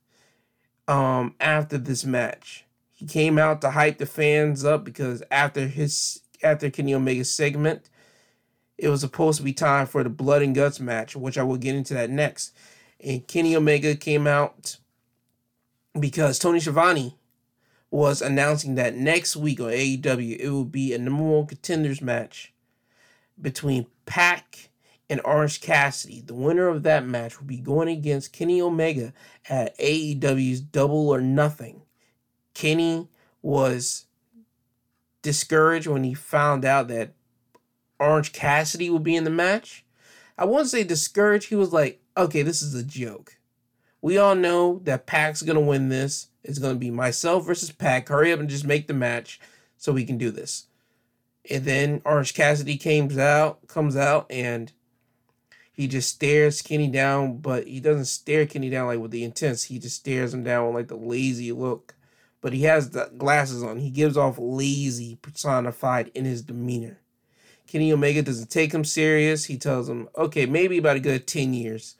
um, 0.88 1.34
after 1.38 1.76
this 1.76 2.04
match. 2.06 2.64
He 2.94 3.04
came 3.04 3.38
out 3.38 3.60
to 3.60 3.70
hype 3.70 3.98
the 3.98 4.06
fans 4.06 4.64
up 4.64 4.84
because 4.84 5.22
after 5.30 5.66
his 5.66 6.22
after 6.42 6.70
Kenny 6.70 6.94
Omega's 6.94 7.30
segment, 7.30 7.90
it 8.78 8.88
was 8.88 9.02
supposed 9.02 9.36
to 9.36 9.44
be 9.44 9.52
time 9.52 9.86
for 9.86 10.02
the 10.02 10.08
blood 10.08 10.40
and 10.40 10.54
guts 10.54 10.80
match, 10.80 11.14
which 11.14 11.36
I 11.36 11.42
will 11.42 11.58
get 11.58 11.74
into 11.74 11.92
that 11.94 12.08
next. 12.08 12.54
And 13.04 13.26
Kenny 13.26 13.54
Omega 13.54 13.94
came 13.96 14.26
out 14.26 14.78
because 16.00 16.38
Tony 16.38 16.58
Schiavone 16.58 17.17
was 17.90 18.20
announcing 18.20 18.74
that 18.74 18.94
next 18.94 19.36
week 19.36 19.60
on 19.60 19.70
AEW 19.70 20.38
it 20.38 20.50
will 20.50 20.64
be 20.64 20.92
a 20.92 20.98
number 20.98 21.22
one 21.22 21.46
contenders 21.46 22.00
match 22.02 22.52
between 23.40 23.86
Pac 24.04 24.68
and 25.08 25.20
Orange 25.24 25.60
Cassidy. 25.60 26.20
The 26.20 26.34
winner 26.34 26.68
of 26.68 26.82
that 26.82 27.06
match 27.06 27.38
will 27.38 27.46
be 27.46 27.58
going 27.58 27.88
against 27.88 28.32
Kenny 28.32 28.60
Omega 28.60 29.12
at 29.48 29.76
AEW's 29.78 30.60
Double 30.60 31.08
or 31.08 31.20
Nothing. 31.20 31.82
Kenny 32.52 33.08
was 33.40 34.06
discouraged 35.22 35.86
when 35.86 36.04
he 36.04 36.14
found 36.14 36.64
out 36.64 36.88
that 36.88 37.14
Orange 37.98 38.32
Cassidy 38.32 38.90
would 38.90 39.02
be 39.02 39.16
in 39.16 39.24
the 39.24 39.30
match. 39.30 39.84
I 40.36 40.44
wouldn't 40.44 40.68
say 40.68 40.84
discouraged. 40.84 41.48
He 41.48 41.56
was 41.56 41.72
like, 41.72 42.00
okay, 42.16 42.42
this 42.42 42.62
is 42.62 42.74
a 42.74 42.84
joke. 42.84 43.37
We 44.00 44.18
all 44.18 44.34
know 44.34 44.80
that 44.84 45.06
Pac's 45.06 45.42
to 45.56 45.60
win 45.60 45.88
this. 45.88 46.28
It's 46.44 46.58
to 46.74 46.74
be 46.74 46.90
myself 46.90 47.46
versus 47.46 47.72
Pac. 47.72 48.08
Hurry 48.08 48.32
up 48.32 48.40
and 48.40 48.48
just 48.48 48.64
make 48.64 48.86
the 48.86 48.94
match 48.94 49.40
so 49.76 49.92
we 49.92 50.04
can 50.04 50.18
do 50.18 50.30
this. 50.30 50.66
And 51.50 51.64
then 51.64 52.02
Orange 52.04 52.34
Cassidy 52.34 52.76
comes 52.76 53.18
out, 53.18 53.66
comes 53.66 53.96
out, 53.96 54.26
and 54.30 54.72
he 55.72 55.88
just 55.88 56.08
stares 56.08 56.62
Kenny 56.62 56.88
down, 56.88 57.38
but 57.38 57.66
he 57.66 57.80
doesn't 57.80 58.04
stare 58.06 58.46
Kenny 58.46 58.70
down 58.70 58.86
like 58.86 58.98
with 58.98 59.10
the 59.10 59.24
intense. 59.24 59.64
He 59.64 59.78
just 59.78 59.96
stares 59.96 60.32
him 60.34 60.44
down 60.44 60.66
with 60.66 60.74
like 60.74 60.88
the 60.88 60.96
lazy 60.96 61.52
look 61.52 61.94
but 62.40 62.52
he 62.52 62.62
has 62.62 62.90
the 62.90 63.10
glasses 63.16 63.62
on. 63.62 63.78
He 63.78 63.90
gives 63.90 64.16
off 64.16 64.38
lazy 64.38 65.16
personified 65.16 66.10
in 66.14 66.24
his 66.24 66.42
demeanor. 66.42 67.00
Kenny 67.66 67.92
Omega 67.92 68.22
doesn't 68.22 68.50
take 68.50 68.72
him 68.72 68.84
serious. 68.84 69.46
He 69.46 69.58
tells 69.58 69.88
him, 69.88 70.08
okay, 70.16 70.46
maybe 70.46 70.78
about 70.78 70.96
a 70.96 71.00
good 71.00 71.26
10 71.26 71.52
years. 71.52 71.96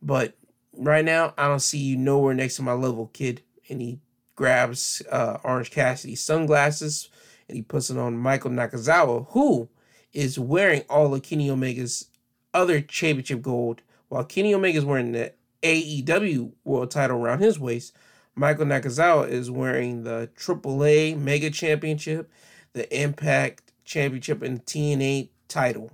But 0.00 0.34
right 0.76 1.04
now, 1.04 1.34
I 1.36 1.48
don't 1.48 1.60
see 1.60 1.78
you 1.78 1.96
nowhere 1.96 2.34
next 2.34 2.56
to 2.56 2.62
my 2.62 2.72
level, 2.72 3.10
kid. 3.12 3.42
And 3.68 3.80
he 3.80 4.00
grabs 4.36 5.02
uh, 5.10 5.38
Orange 5.44 5.70
Cassidy's 5.70 6.22
sunglasses 6.22 7.08
and 7.48 7.56
he 7.56 7.62
puts 7.62 7.90
it 7.90 7.98
on 7.98 8.16
Michael 8.16 8.50
Nakazawa, 8.50 9.26
who 9.30 9.68
is 10.12 10.38
wearing 10.38 10.82
all 10.88 11.12
of 11.14 11.22
Kenny 11.22 11.50
Omega's 11.50 12.06
other 12.54 12.80
championship 12.80 13.42
gold, 13.42 13.82
while 14.08 14.24
Kenny 14.24 14.54
Omega 14.54 14.78
is 14.78 14.84
wearing 14.84 15.12
the 15.12 15.32
AEW 15.62 16.52
world 16.64 16.90
title 16.90 17.18
around 17.18 17.40
his 17.40 17.58
waist. 17.58 17.94
Michael 18.34 18.66
Nakazawa 18.66 19.28
is 19.28 19.50
wearing 19.50 20.04
the 20.04 20.30
AAA 20.36 21.18
Mega 21.18 21.50
Championship, 21.50 22.30
the 22.72 22.92
Impact 22.96 23.72
Championship, 23.84 24.42
and 24.42 24.64
TNA 24.64 25.28
title. 25.48 25.90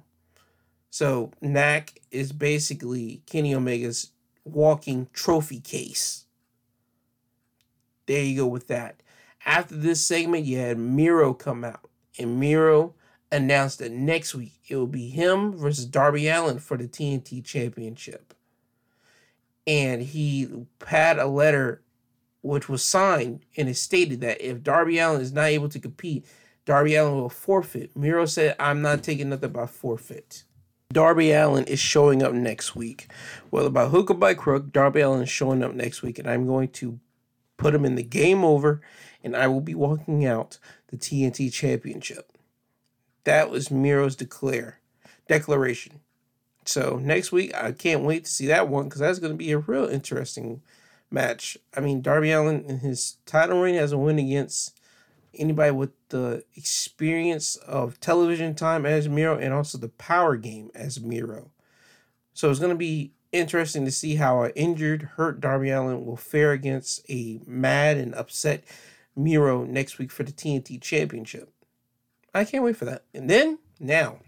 So 0.91 1.33
Nak 1.41 1.99
is 2.11 2.33
basically 2.33 3.23
Kenny 3.27 3.55
Omega's 3.55 4.13
walking 4.47 5.09
trophy 5.13 5.61
case. 5.61 6.25
There 8.07 8.23
you 8.23 8.37
go 8.43 8.47
with 8.47 8.69
that. 8.69 9.03
After 9.45 9.77
this 9.77 10.05
segment, 10.05 10.45
you 10.45 10.59
had 10.59 10.79
Miro 10.79 11.35
come 11.35 11.65
out, 11.65 11.89
and 12.19 12.41
Miro 12.41 12.95
announced 13.31 13.81
that 13.81 13.93
next 13.93 14.35
week 14.35 14.55
it 14.69 14.77
will 14.77 14.87
be 14.87 15.09
him 15.09 15.57
versus 15.57 15.87
Darby 15.87 16.29
Allin 16.29 16.59
for 16.59 16.77
the 16.77 16.89
TNT 16.89 17.45
Championship. 17.45 18.35
And 19.67 20.03
he 20.03 20.49
had 20.87 21.19
a 21.19 21.27
letter 21.27 21.83
which 22.43 22.69
was 22.69 22.85
signed 22.85 23.45
and 23.57 23.69
it 23.69 23.75
stated 23.75 24.21
that 24.21 24.41
if 24.41 24.63
Darby 24.63 24.99
Allin 24.99 25.21
is 25.21 25.33
not 25.33 25.47
able 25.47 25.69
to 25.69 25.81
compete, 25.81 26.25
Darby 26.65 26.95
Allin 26.95 27.17
will 27.17 27.29
forfeit. 27.29 27.97
Miro 27.97 28.27
said, 28.27 28.55
I'm 28.61 28.83
not 28.83 29.03
taking 29.03 29.29
nothing 29.29 29.51
by 29.51 29.67
forfeit. 29.67 30.45
Darby 30.93 31.33
Allin 31.33 31.65
is 31.65 31.81
showing 31.81 32.23
up 32.23 32.33
next 32.33 32.77
week. 32.77 33.09
Whether 33.51 33.71
by 33.71 33.87
hook 33.87 34.11
or 34.11 34.15
by 34.15 34.35
crook, 34.35 34.73
Darby 34.73 35.01
Allin 35.01 35.23
is 35.23 35.29
showing 35.29 35.63
up 35.63 35.75
next 35.75 36.03
week, 36.03 36.19
and 36.19 36.29
I'm 36.29 36.47
going 36.47 36.69
to 36.69 37.01
put 37.57 37.75
him 37.75 37.85
in 37.85 37.97
the 37.97 38.03
game 38.03 38.45
over, 38.45 38.81
and 39.23 39.37
I 39.37 39.49
will 39.49 39.61
be 39.61 39.75
walking 39.75 40.25
out 40.25 40.59
the 40.89 40.97
TNT 40.97 41.53
Championship. 41.53 42.33
That 43.25 43.51
was 43.51 43.71
Miro's 43.71 44.17
declare 44.17 44.81
declaration. 45.29 46.01
So 46.65 47.01
next 47.03 47.33
week, 47.33 47.55
I 47.55 47.73
can't 47.73 48.05
wait 48.05 48.25
to 48.25 48.31
see 48.31 48.47
that 48.47 48.69
one 48.69 48.85
because 48.85 49.01
that's 49.01 49.19
going 49.19 49.33
to 49.33 49.37
be 49.37 49.53
a 49.53 49.59
real 49.59 49.87
interesting 49.87 50.63
match. 51.11 51.57
I 51.77 51.81
mean, 51.81 52.03
Darby 52.03 52.33
Allin 52.33 52.65
in 52.65 52.81
his 52.81 53.17
title 53.27 53.61
reign 53.61 53.75
has 53.77 53.93
a 53.93 53.99
win 53.99 54.19
against 54.19 54.76
anybody 55.39 55.71
with 55.71 55.91
the 56.09 56.45
experience 56.55 57.57
of 57.57 58.01
television 58.01 58.55
time 58.55 58.87
as 58.87 59.09
Miro 59.09 59.39
and 59.39 59.53
also 59.53 59.79
the 59.79 59.89
power 59.89 60.37
game 60.37 60.71
as 60.75 61.01
Miro. 61.01 61.51
So 62.35 62.51
it's 62.51 62.61
going 62.61 62.71
to 62.71 62.77
be 62.77 63.13
interesting 63.33 63.85
to 63.85 63.91
see 63.91 64.17
how 64.17 64.43
an 64.43 64.53
injured, 64.55 65.03
hurt 65.17 65.41
Darby 65.41 65.71
Allin 65.71 66.05
will 66.05 66.17
fare 66.17 66.53
against 66.53 67.09
a 67.11 67.41
mad 67.47 67.97
and 67.97 68.15
upset 68.15 68.65
Miro 69.15 69.65
next 69.65 69.99
week 69.99 70.11
for 70.11 70.23
the 70.23 70.33
TNT 70.33 70.81
Championship. 70.81 71.53
I 72.35 72.45
can't 72.45 72.65
wait 72.65 72.77
for 72.77 72.85
that. 72.85 73.05
And 73.15 73.31
then, 73.31 73.59
now, 73.81 74.19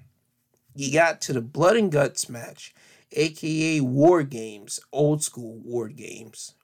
you 0.75 0.93
got 0.93 1.21
to 1.23 1.33
the 1.33 1.43
Blood 1.43 1.77
and 1.77 1.93
Guts 1.93 2.29
match, 2.29 2.75
aka 3.13 3.81
War 3.81 4.23
Games, 4.23 4.81
old 4.93 5.23
school 5.23 5.59
War 5.59 5.89
Games 5.89 6.55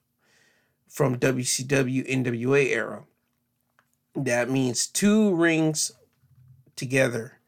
from 0.87 1.19
WCW 1.19 2.09
NWA 2.09 2.67
era. 2.67 3.03
That 4.15 4.49
means 4.49 4.87
two 4.87 5.35
rings 5.35 5.91
together 6.75 7.39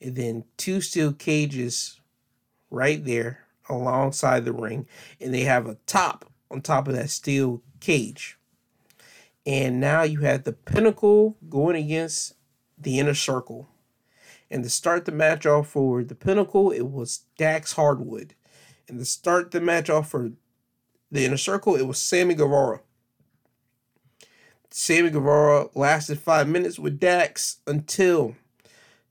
and 0.00 0.16
then 0.16 0.44
two 0.56 0.80
steel 0.80 1.12
cages 1.12 2.00
right 2.70 3.04
there 3.04 3.46
alongside 3.68 4.44
the 4.44 4.52
ring 4.52 4.86
and 5.20 5.32
they 5.32 5.42
have 5.42 5.66
a 5.66 5.76
top 5.86 6.24
on 6.50 6.60
top 6.62 6.88
of 6.88 6.94
that 6.94 7.10
steel 7.10 7.62
cage. 7.80 8.38
And 9.44 9.80
now 9.80 10.02
you 10.02 10.20
have 10.20 10.42
the 10.42 10.52
pinnacle 10.52 11.36
going 11.48 11.76
against 11.76 12.34
the 12.76 12.98
inner 12.98 13.14
circle. 13.14 13.68
And 14.50 14.64
to 14.64 14.70
start 14.70 15.04
the 15.04 15.12
match 15.12 15.46
off 15.46 15.68
for 15.68 16.02
the 16.02 16.14
pinnacle, 16.14 16.72
it 16.72 16.88
was 16.88 17.24
Dax 17.38 17.72
Harwood. 17.72 18.34
And 18.88 18.98
to 18.98 19.04
start 19.04 19.50
the 19.52 19.60
match 19.60 19.88
off 19.88 20.10
for 20.10 20.32
the 21.10 21.24
inner 21.24 21.36
circle, 21.36 21.76
it 21.76 21.86
was 21.86 21.98
Sammy 21.98 22.34
Guevara. 22.34 22.80
Sammy 24.70 25.10
Guevara 25.10 25.68
lasted 25.74 26.18
five 26.18 26.48
minutes 26.48 26.78
with 26.78 27.00
Dax 27.00 27.58
until 27.66 28.34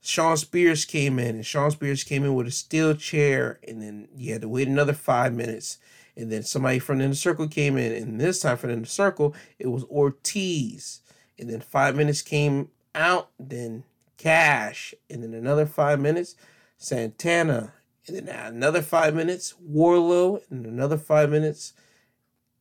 Shawn 0.00 0.36
Spears 0.36 0.84
came 0.84 1.18
in, 1.18 1.34
and 1.36 1.46
Shawn 1.46 1.70
Spears 1.72 2.04
came 2.04 2.24
in 2.24 2.34
with 2.34 2.46
a 2.46 2.52
steel 2.52 2.94
chair, 2.94 3.58
and 3.66 3.82
then 3.82 4.08
you 4.14 4.32
had 4.32 4.42
to 4.42 4.48
wait 4.48 4.68
another 4.68 4.92
five 4.92 5.34
minutes. 5.34 5.78
And 6.16 6.30
then 6.30 6.44
somebody 6.44 6.78
from 6.78 6.98
the 6.98 7.04
inner 7.04 7.14
circle 7.14 7.48
came 7.48 7.76
in, 7.76 7.92
and 7.92 8.20
this 8.20 8.40
time 8.40 8.56
from 8.56 8.70
the 8.70 8.76
inner 8.76 8.86
circle, 8.86 9.34
it 9.58 9.66
was 9.66 9.84
Ortiz. 9.84 11.00
And 11.38 11.50
then 11.50 11.60
five 11.60 11.96
minutes 11.96 12.22
came 12.22 12.70
out, 12.94 13.30
then 13.38 13.84
Cash, 14.16 14.94
and 15.10 15.22
then 15.22 15.34
another 15.34 15.66
five 15.66 16.00
minutes, 16.00 16.36
Santana, 16.78 17.72
and 18.06 18.16
then 18.16 18.28
another 18.28 18.82
five 18.82 19.14
minutes, 19.14 19.54
Wardlow, 19.62 20.40
and 20.50 20.64
another 20.64 20.96
five 20.96 21.30
minutes, 21.30 21.72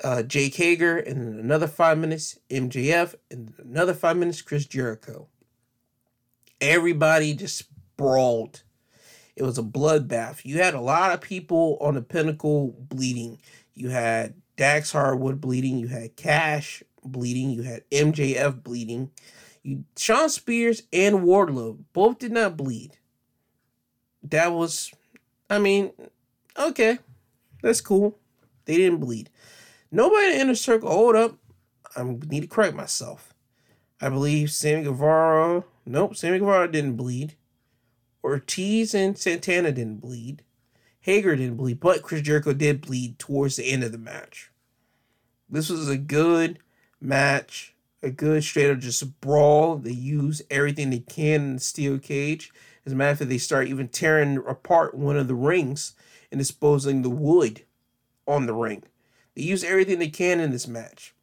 uh, 0.03 0.23
Jake 0.23 0.55
Hager, 0.55 0.97
and 0.97 1.21
then 1.21 1.39
another 1.39 1.67
five 1.67 1.97
minutes, 1.97 2.39
MJF, 2.49 3.15
and 3.31 3.53
another 3.57 3.93
five 3.93 4.17
minutes, 4.17 4.41
Chris 4.41 4.65
Jericho. 4.65 5.27
Everybody 6.59 7.33
just 7.33 7.57
sprawled. 7.57 8.63
It 9.35 9.43
was 9.43 9.57
a 9.57 9.63
bloodbath. 9.63 10.45
You 10.45 10.59
had 10.59 10.73
a 10.73 10.81
lot 10.81 11.11
of 11.11 11.21
people 11.21 11.77
on 11.81 11.95
the 11.95 12.01
pinnacle 12.01 12.75
bleeding. 12.79 13.39
You 13.73 13.89
had 13.89 14.35
Dax 14.55 14.91
Harwood 14.91 15.41
bleeding. 15.41 15.77
You 15.77 15.87
had 15.87 16.15
Cash 16.15 16.83
bleeding. 17.03 17.49
You 17.51 17.63
had 17.63 17.89
MJF 17.89 18.63
bleeding. 18.63 19.11
You, 19.63 19.83
Shawn 19.97 20.29
Spears 20.29 20.83
and 20.93 21.19
Wardlow 21.19 21.79
both 21.91 22.19
did 22.19 22.31
not 22.31 22.55
bleed. 22.55 22.97
That 24.23 24.53
was, 24.53 24.91
I 25.49 25.59
mean, 25.59 25.91
okay, 26.57 26.99
that's 27.61 27.81
cool. 27.81 28.17
They 28.65 28.77
didn't 28.77 28.99
bleed. 28.99 29.29
Nobody 29.95 30.25
in 30.25 30.33
the 30.33 30.39
inner 30.41 30.55
circle. 30.55 30.89
Hold 30.89 31.15
up. 31.15 31.37
I 31.95 32.03
need 32.03 32.41
to 32.41 32.47
correct 32.47 32.75
myself. 32.75 33.33
I 34.01 34.09
believe 34.09 34.51
Sammy 34.51 34.83
Guevara. 34.83 35.63
Nope, 35.85 36.17
Sammy 36.17 36.39
Guevara 36.39 36.69
didn't 36.69 36.97
bleed. 36.97 37.35
Ortiz 38.21 38.93
and 38.93 39.17
Santana 39.17 39.71
didn't 39.71 40.01
bleed. 40.01 40.43
Hager 40.99 41.37
didn't 41.37 41.55
bleed, 41.55 41.79
but 41.79 42.01
Chris 42.01 42.23
Jericho 42.23 42.51
did 42.51 42.81
bleed 42.81 43.17
towards 43.19 43.55
the 43.55 43.71
end 43.71 43.85
of 43.85 43.93
the 43.93 43.97
match. 43.97 44.51
This 45.49 45.69
was 45.69 45.87
a 45.87 45.97
good 45.97 46.59
match, 46.99 47.73
a 48.03 48.09
good 48.09 48.43
straight 48.43 48.71
up 48.71 48.79
just 48.79 49.21
brawl. 49.21 49.77
They 49.77 49.91
use 49.91 50.41
everything 50.49 50.89
they 50.89 50.99
can 50.99 51.41
in 51.41 51.53
the 51.53 51.61
steel 51.61 51.99
cage. 51.99 52.51
As 52.85 52.91
a 52.91 52.97
matter 52.97 53.11
of 53.11 53.19
fact, 53.19 53.29
they 53.29 53.37
start 53.37 53.69
even 53.69 53.87
tearing 53.87 54.43
apart 54.45 54.93
one 54.93 55.15
of 55.15 55.29
the 55.29 55.35
rings 55.35 55.95
and 56.31 56.37
disposing 56.37 57.01
the 57.01 57.09
wood 57.09 57.63
on 58.27 58.45
the 58.45 58.53
ring. 58.53 58.83
They 59.35 59.43
use 59.43 59.63
everything 59.63 59.99
they 59.99 60.09
can 60.09 60.39
in 60.39 60.51
this 60.51 60.67
match. 60.67 61.13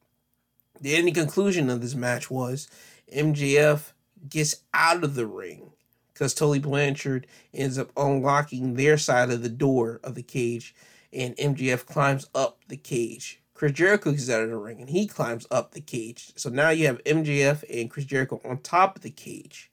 The 0.81 0.95
ending 0.97 1.15
conclusion 1.15 1.71
of 1.71 1.81
this 1.81 1.95
match 1.95 2.31
was 2.31 2.69
MJF 3.15 3.93
gets 4.29 4.57
out 4.75 5.05
of 5.05 5.15
the 5.15 5.27
ring 5.27 5.73
because 6.13 6.35
Tully 6.35 6.59
Blanchard 6.59 7.27
ends 7.53 7.79
up 7.79 7.91
unlocking 7.97 8.75
their 8.75 8.99
side 8.99 9.31
of 9.31 9.43
the 9.43 9.49
door 9.49 10.01
of 10.05 10.15
the 10.15 10.23
cage, 10.23 10.75
and 11.13 11.37
MJF 11.37 11.87
climbs 11.87 12.29
up 12.35 12.59
the 12.69 12.77
cage. 12.77 13.41
Chris 13.55 13.73
Jericho 13.73 14.11
gets 14.11 14.29
out 14.29 14.43
of 14.43 14.51
the 14.51 14.57
ring 14.57 14.81
and 14.81 14.91
he 14.91 15.07
climbs 15.07 15.47
up 15.51 15.73
the 15.73 15.81
cage. 15.81 16.33
So 16.35 16.51
now 16.51 16.71
you 16.71 16.87
have 16.87 17.03
MJF 17.05 17.63
and 17.73 17.89
Chris 17.89 18.07
Jericho 18.07 18.41
on 18.45 18.59
top 18.59 18.97
of 18.97 19.03
the 19.03 19.11
cage. 19.11 19.71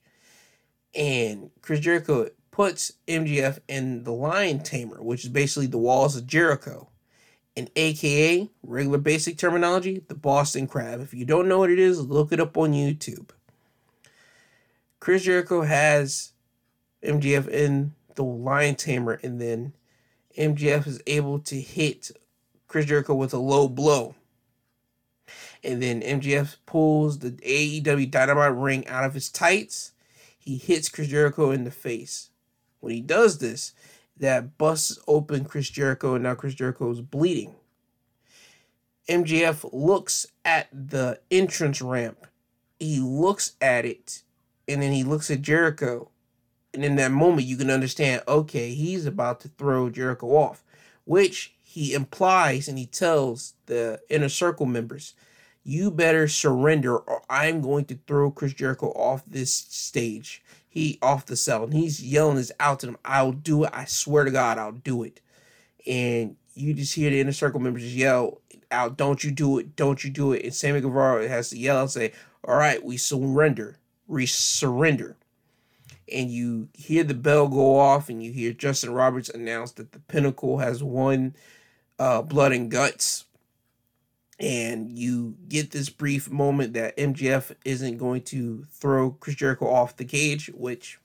And 0.94 1.50
Chris 1.60 1.80
Jericho 1.80 2.28
puts 2.52 2.92
MJF 3.08 3.58
in 3.68 4.04
the 4.04 4.12
Lion 4.12 4.62
Tamer, 4.62 5.02
which 5.02 5.24
is 5.24 5.30
basically 5.30 5.66
the 5.66 5.78
walls 5.78 6.14
of 6.14 6.26
Jericho. 6.26 6.89
And 7.60 7.70
AKA, 7.76 8.48
regular 8.62 8.96
basic 8.96 9.36
terminology, 9.36 10.02
the 10.08 10.14
Boston 10.14 10.66
Crab. 10.66 11.02
If 11.02 11.12
you 11.12 11.26
don't 11.26 11.46
know 11.46 11.58
what 11.58 11.68
it 11.68 11.78
is, 11.78 12.00
look 12.00 12.32
it 12.32 12.40
up 12.40 12.56
on 12.56 12.72
YouTube. 12.72 13.32
Chris 14.98 15.24
Jericho 15.24 15.60
has 15.60 16.32
MJF 17.04 17.48
in 17.48 17.92
the 18.14 18.24
Lion 18.24 18.76
Tamer, 18.76 19.20
and 19.22 19.38
then 19.38 19.74
MJF 20.38 20.86
is 20.86 21.02
able 21.06 21.38
to 21.40 21.60
hit 21.60 22.10
Chris 22.66 22.86
Jericho 22.86 23.14
with 23.14 23.34
a 23.34 23.38
low 23.38 23.68
blow. 23.68 24.14
And 25.62 25.82
then 25.82 26.00
MJF 26.00 26.56
pulls 26.64 27.18
the 27.18 27.32
AEW 27.32 28.10
Dynamite 28.10 28.56
ring 28.56 28.88
out 28.88 29.04
of 29.04 29.12
his 29.12 29.28
tights. 29.28 29.92
He 30.38 30.56
hits 30.56 30.88
Chris 30.88 31.08
Jericho 31.08 31.50
in 31.50 31.64
the 31.64 31.70
face. 31.70 32.30
When 32.78 32.94
he 32.94 33.02
does 33.02 33.36
this, 33.36 33.74
that 34.20 34.58
busts 34.58 34.98
open 35.08 35.44
Chris 35.44 35.68
Jericho, 35.68 36.14
and 36.14 36.22
now 36.22 36.34
Chris 36.34 36.54
Jericho 36.54 36.90
is 36.90 37.00
bleeding. 37.00 37.54
MJF 39.08 39.68
looks 39.72 40.26
at 40.44 40.68
the 40.72 41.20
entrance 41.30 41.82
ramp. 41.82 42.26
He 42.78 43.00
looks 43.00 43.54
at 43.60 43.84
it, 43.84 44.22
and 44.68 44.80
then 44.80 44.92
he 44.92 45.02
looks 45.02 45.30
at 45.30 45.42
Jericho. 45.42 46.10
And 46.72 46.84
in 46.84 46.96
that 46.96 47.10
moment, 47.10 47.48
you 47.48 47.56
can 47.56 47.70
understand 47.70 48.22
okay, 48.28 48.72
he's 48.72 49.06
about 49.06 49.40
to 49.40 49.48
throw 49.48 49.90
Jericho 49.90 50.28
off, 50.28 50.62
which 51.04 51.54
he 51.62 51.94
implies 51.94 52.68
and 52.68 52.78
he 52.78 52.86
tells 52.86 53.54
the 53.66 54.00
inner 54.08 54.28
circle 54.28 54.66
members, 54.66 55.14
you 55.62 55.90
better 55.90 56.26
surrender 56.26 56.96
or 56.96 57.22
I'm 57.30 57.60
going 57.60 57.84
to 57.86 57.98
throw 58.06 58.30
Chris 58.30 58.54
Jericho 58.54 58.88
off 58.88 59.22
this 59.26 59.54
stage. 59.54 60.42
He 60.72 61.00
off 61.02 61.26
the 61.26 61.36
cell 61.36 61.64
and 61.64 61.74
he's 61.74 62.00
yelling 62.00 62.36
this 62.36 62.52
out 62.60 62.78
to 62.80 62.86
them. 62.86 62.96
I'll 63.04 63.32
do 63.32 63.64
it. 63.64 63.70
I 63.72 63.86
swear 63.86 64.24
to 64.24 64.30
God, 64.30 64.56
I'll 64.56 64.70
do 64.70 65.02
it. 65.02 65.20
And 65.84 66.36
you 66.54 66.74
just 66.74 66.94
hear 66.94 67.10
the 67.10 67.20
inner 67.20 67.32
circle 67.32 67.58
members 67.58 67.94
yell 67.94 68.40
out, 68.70 68.96
"Don't 68.96 69.24
you 69.24 69.32
do 69.32 69.58
it? 69.58 69.74
Don't 69.74 70.04
you 70.04 70.10
do 70.10 70.32
it?" 70.32 70.44
And 70.44 70.54
Sammy 70.54 70.80
Guevara 70.80 71.26
has 71.28 71.50
to 71.50 71.58
yell 71.58 71.80
and 71.80 71.90
say, 71.90 72.12
"All 72.44 72.56
right, 72.56 72.84
we 72.84 72.96
surrender. 72.96 73.78
We 74.06 74.26
surrender." 74.26 75.16
And 76.12 76.30
you 76.30 76.68
hear 76.74 77.02
the 77.02 77.14
bell 77.14 77.48
go 77.48 77.76
off, 77.76 78.08
and 78.08 78.22
you 78.22 78.30
hear 78.32 78.52
Justin 78.52 78.92
Roberts 78.92 79.28
announce 79.28 79.72
that 79.72 79.90
the 79.90 79.98
Pinnacle 79.98 80.58
has 80.58 80.84
won 80.84 81.34
uh, 81.98 82.22
Blood 82.22 82.52
and 82.52 82.70
Guts. 82.70 83.24
And 84.40 84.98
you 84.98 85.36
get 85.48 85.70
this 85.70 85.90
brief 85.90 86.30
moment 86.30 86.72
that 86.72 86.96
MJF 86.96 87.54
isn't 87.64 87.98
going 87.98 88.22
to 88.22 88.64
throw 88.72 89.10
Chris 89.10 89.36
Jericho 89.36 89.68
off 89.68 89.98
the 89.98 90.06
cage, 90.06 90.50
which 90.54 90.98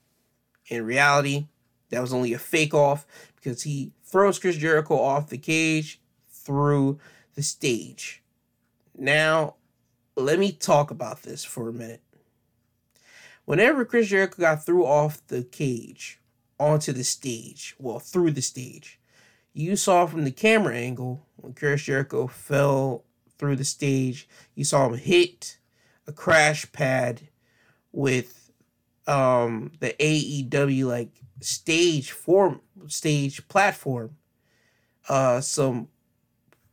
in 0.68 0.84
reality, 0.84 1.46
that 1.90 2.00
was 2.00 2.14
only 2.14 2.32
a 2.32 2.38
fake 2.38 2.74
off 2.74 3.06
because 3.36 3.62
he 3.62 3.92
throws 4.02 4.38
Chris 4.38 4.56
Jericho 4.56 4.98
off 4.98 5.28
the 5.28 5.38
cage 5.38 6.00
through 6.30 6.98
the 7.34 7.42
stage. 7.42 8.22
Now, 8.96 9.56
let 10.16 10.38
me 10.38 10.50
talk 10.50 10.90
about 10.90 11.22
this 11.22 11.44
for 11.44 11.68
a 11.68 11.72
minute. 11.72 12.02
Whenever 13.44 13.84
Chris 13.84 14.08
Jericho 14.08 14.40
got 14.40 14.64
through 14.64 14.86
off 14.86 15.24
the 15.28 15.44
cage 15.44 16.18
onto 16.58 16.92
the 16.92 17.04
stage, 17.04 17.76
well, 17.78 17.98
through 17.98 18.32
the 18.32 18.42
stage, 18.42 18.98
you 19.52 19.76
saw 19.76 20.06
from 20.06 20.24
the 20.24 20.30
camera 20.30 20.74
angle 20.74 21.24
when 21.36 21.52
Chris 21.52 21.82
Jericho 21.82 22.26
fell 22.26 23.04
through 23.38 23.56
the 23.56 23.64
stage, 23.64 24.28
you 24.54 24.64
saw 24.64 24.88
him 24.88 24.98
hit 24.98 25.58
a 26.06 26.12
crash 26.12 26.70
pad 26.72 27.28
with 27.92 28.50
um 29.06 29.72
the 29.80 29.94
AEW 30.00 30.86
like 30.86 31.10
stage 31.40 32.10
form 32.10 32.60
stage 32.86 33.46
platform. 33.48 34.16
Uh 35.08 35.40
some 35.40 35.88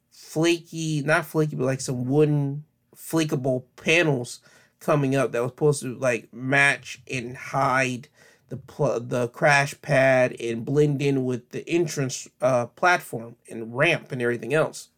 flaky, 0.10 1.02
not 1.04 1.26
flaky, 1.26 1.56
but 1.56 1.66
like 1.66 1.82
some 1.82 2.06
wooden 2.06 2.64
flakeable 2.96 3.66
panels 3.76 4.40
coming 4.80 5.16
up 5.16 5.32
that 5.32 5.42
was 5.42 5.52
supposed 5.52 5.82
to 5.82 5.96
like 5.96 6.34
match 6.34 7.02
and 7.10 7.38
hide 7.38 8.08
the 8.50 8.58
pl- 8.58 9.00
the 9.00 9.28
crash 9.30 9.74
pad 9.82 10.36
and 10.40 10.66
blend 10.66 11.02
in 11.02 11.26
with 11.26 11.50
the 11.50 11.68
entrance 11.68 12.28
uh, 12.42 12.66
platform 12.68 13.36
and 13.50 13.76
ramp 13.76 14.12
and 14.12 14.22
everything 14.22 14.54
else. 14.54 14.90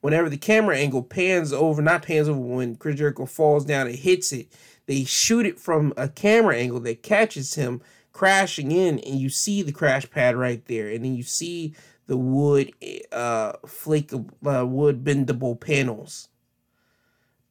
Whenever 0.00 0.28
the 0.28 0.36
camera 0.36 0.76
angle 0.76 1.02
pans 1.02 1.52
over, 1.52 1.82
not 1.82 2.02
pans 2.02 2.28
over 2.28 2.38
when 2.38 2.76
Chris 2.76 2.96
Jericho 2.96 3.26
falls 3.26 3.64
down 3.64 3.86
and 3.86 3.96
hits 3.96 4.32
it, 4.32 4.52
they 4.86 5.04
shoot 5.04 5.44
it 5.44 5.58
from 5.58 5.92
a 5.96 6.08
camera 6.08 6.56
angle 6.56 6.80
that 6.80 7.02
catches 7.02 7.54
him 7.54 7.82
crashing 8.12 8.72
in, 8.72 8.98
and 9.00 9.20
you 9.20 9.28
see 9.28 9.62
the 9.62 9.72
crash 9.72 10.08
pad 10.10 10.36
right 10.36 10.64
there, 10.66 10.88
and 10.88 11.04
then 11.04 11.14
you 11.14 11.22
see 11.22 11.74
the 12.06 12.16
wood 12.16 12.72
uh 13.12 13.52
flake 13.66 14.12
uh, 14.12 14.66
wood 14.66 15.04
bendable 15.04 15.60
panels 15.60 16.28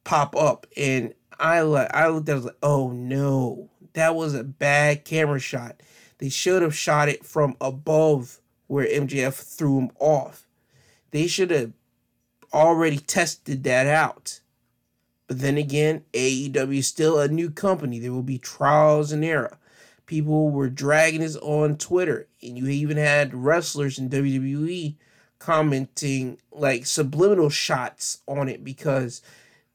pop 0.04 0.34
up, 0.34 0.66
and 0.76 1.14
I 1.38 1.60
like 1.60 1.94
I 1.94 2.08
looked 2.08 2.28
at 2.28 2.32
it, 2.32 2.34
I 2.34 2.36
was 2.36 2.44
like, 2.46 2.56
oh 2.62 2.90
no, 2.92 3.70
that 3.92 4.14
was 4.14 4.34
a 4.34 4.44
bad 4.44 5.04
camera 5.04 5.38
shot. 5.38 5.80
They 6.18 6.28
should 6.28 6.62
have 6.62 6.74
shot 6.74 7.08
it 7.08 7.24
from 7.24 7.56
above 7.60 8.40
where 8.66 8.86
MJF 8.86 9.34
threw 9.34 9.78
him 9.78 9.90
off. 9.98 10.46
They 11.10 11.26
should 11.26 11.50
have 11.50 11.72
already 12.52 12.98
tested 12.98 13.64
that 13.64 13.86
out. 13.86 14.40
But 15.26 15.40
then 15.40 15.58
again, 15.58 16.04
AEW 16.14 16.78
is 16.78 16.86
still 16.86 17.18
a 17.18 17.28
new 17.28 17.50
company. 17.50 17.98
There 17.98 18.12
will 18.12 18.22
be 18.22 18.38
trials 18.38 19.12
and 19.12 19.24
error. 19.24 19.58
People 20.06 20.50
were 20.50 20.70
dragging 20.70 21.20
this 21.20 21.36
on 21.36 21.76
Twitter, 21.76 22.28
and 22.42 22.56
you 22.56 22.66
even 22.68 22.96
had 22.96 23.34
wrestlers 23.34 23.98
in 23.98 24.08
WWE 24.08 24.96
commenting 25.38 26.38
like 26.50 26.86
subliminal 26.86 27.50
shots 27.50 28.18
on 28.26 28.48
it 28.48 28.64
because 28.64 29.22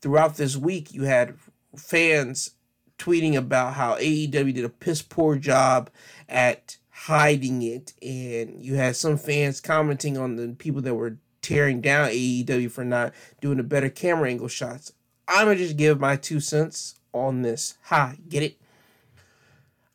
throughout 0.02 0.36
this 0.36 0.58
week 0.58 0.94
you 0.94 1.04
had 1.04 1.36
fans 1.78 2.52
tweeting 2.98 3.36
about 3.36 3.76
how 3.76 3.96
AEW 3.96 4.54
did 4.54 4.66
a 4.66 4.70
piss 4.70 5.02
poor 5.02 5.36
job 5.36 5.90
at 6.28 6.78
hiding 6.90 7.62
it, 7.62 7.94
and 8.02 8.64
you 8.64 8.76
had 8.76 8.96
some 8.96 9.18
fans 9.18 9.60
commenting 9.60 10.18
on 10.18 10.36
the 10.36 10.50
people 10.58 10.82
that 10.82 10.96
were 10.96 11.18
tearing 11.44 11.82
down 11.82 12.10
AEW 12.10 12.72
for 12.72 12.84
not 12.84 13.14
doing 13.42 13.60
a 13.60 13.64
better 13.64 13.90
camera 13.90 14.30
angle 14.30 14.48
shots. 14.48 14.94
I'm 15.28 15.46
gonna 15.46 15.58
just 15.58 15.78
give 15.78 16.00
my 16.00 16.16
two 16.16 16.40
cents 16.40 16.96
on 17.14 17.44
this. 17.44 17.78
Hi, 17.84 18.18
get 18.28 18.42
it? 18.42 18.58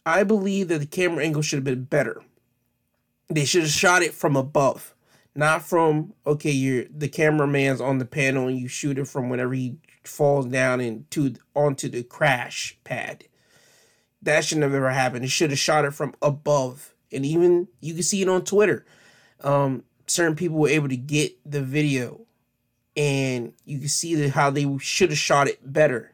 I 0.06 0.22
believe 0.22 0.68
that 0.68 0.78
the 0.78 0.86
camera 0.86 1.24
angle 1.24 1.42
should 1.42 1.56
have 1.58 1.64
been 1.64 1.84
better. 1.84 2.22
They 3.28 3.44
should 3.44 3.62
have 3.62 3.70
shot 3.70 4.02
it 4.02 4.14
from 4.14 4.36
above, 4.36 4.94
not 5.34 5.62
from 5.62 6.14
okay. 6.26 6.50
You're 6.50 6.84
the 6.84 7.08
cameraman's 7.08 7.80
on 7.80 7.98
the 7.98 8.06
panel 8.06 8.48
and 8.48 8.58
you 8.58 8.68
shoot 8.68 8.98
it 8.98 9.06
from 9.06 9.28
whenever 9.28 9.52
he 9.52 9.76
falls 10.04 10.46
down 10.46 10.80
into 10.80 11.34
onto 11.54 11.88
the 11.88 12.02
crash 12.02 12.78
pad. 12.84 13.24
That 14.22 14.44
shouldn't 14.44 14.64
have 14.64 14.74
ever 14.74 14.90
happened. 14.90 15.24
It 15.24 15.30
should 15.30 15.50
have 15.50 15.58
shot 15.58 15.84
it 15.84 15.92
from 15.92 16.14
above. 16.22 16.94
And 17.12 17.24
even 17.24 17.68
you 17.80 17.94
can 17.94 18.02
see 18.02 18.22
it 18.22 18.28
on 18.28 18.44
Twitter. 18.44 18.84
Um, 19.42 19.84
certain 20.10 20.36
people 20.36 20.58
were 20.58 20.68
able 20.68 20.88
to 20.88 20.96
get 20.96 21.36
the 21.50 21.62
video 21.62 22.20
and 22.96 23.52
you 23.64 23.78
can 23.78 23.88
see 23.88 24.16
the, 24.16 24.28
how 24.28 24.50
they 24.50 24.66
should 24.78 25.10
have 25.10 25.18
shot 25.18 25.46
it 25.46 25.72
better. 25.72 26.12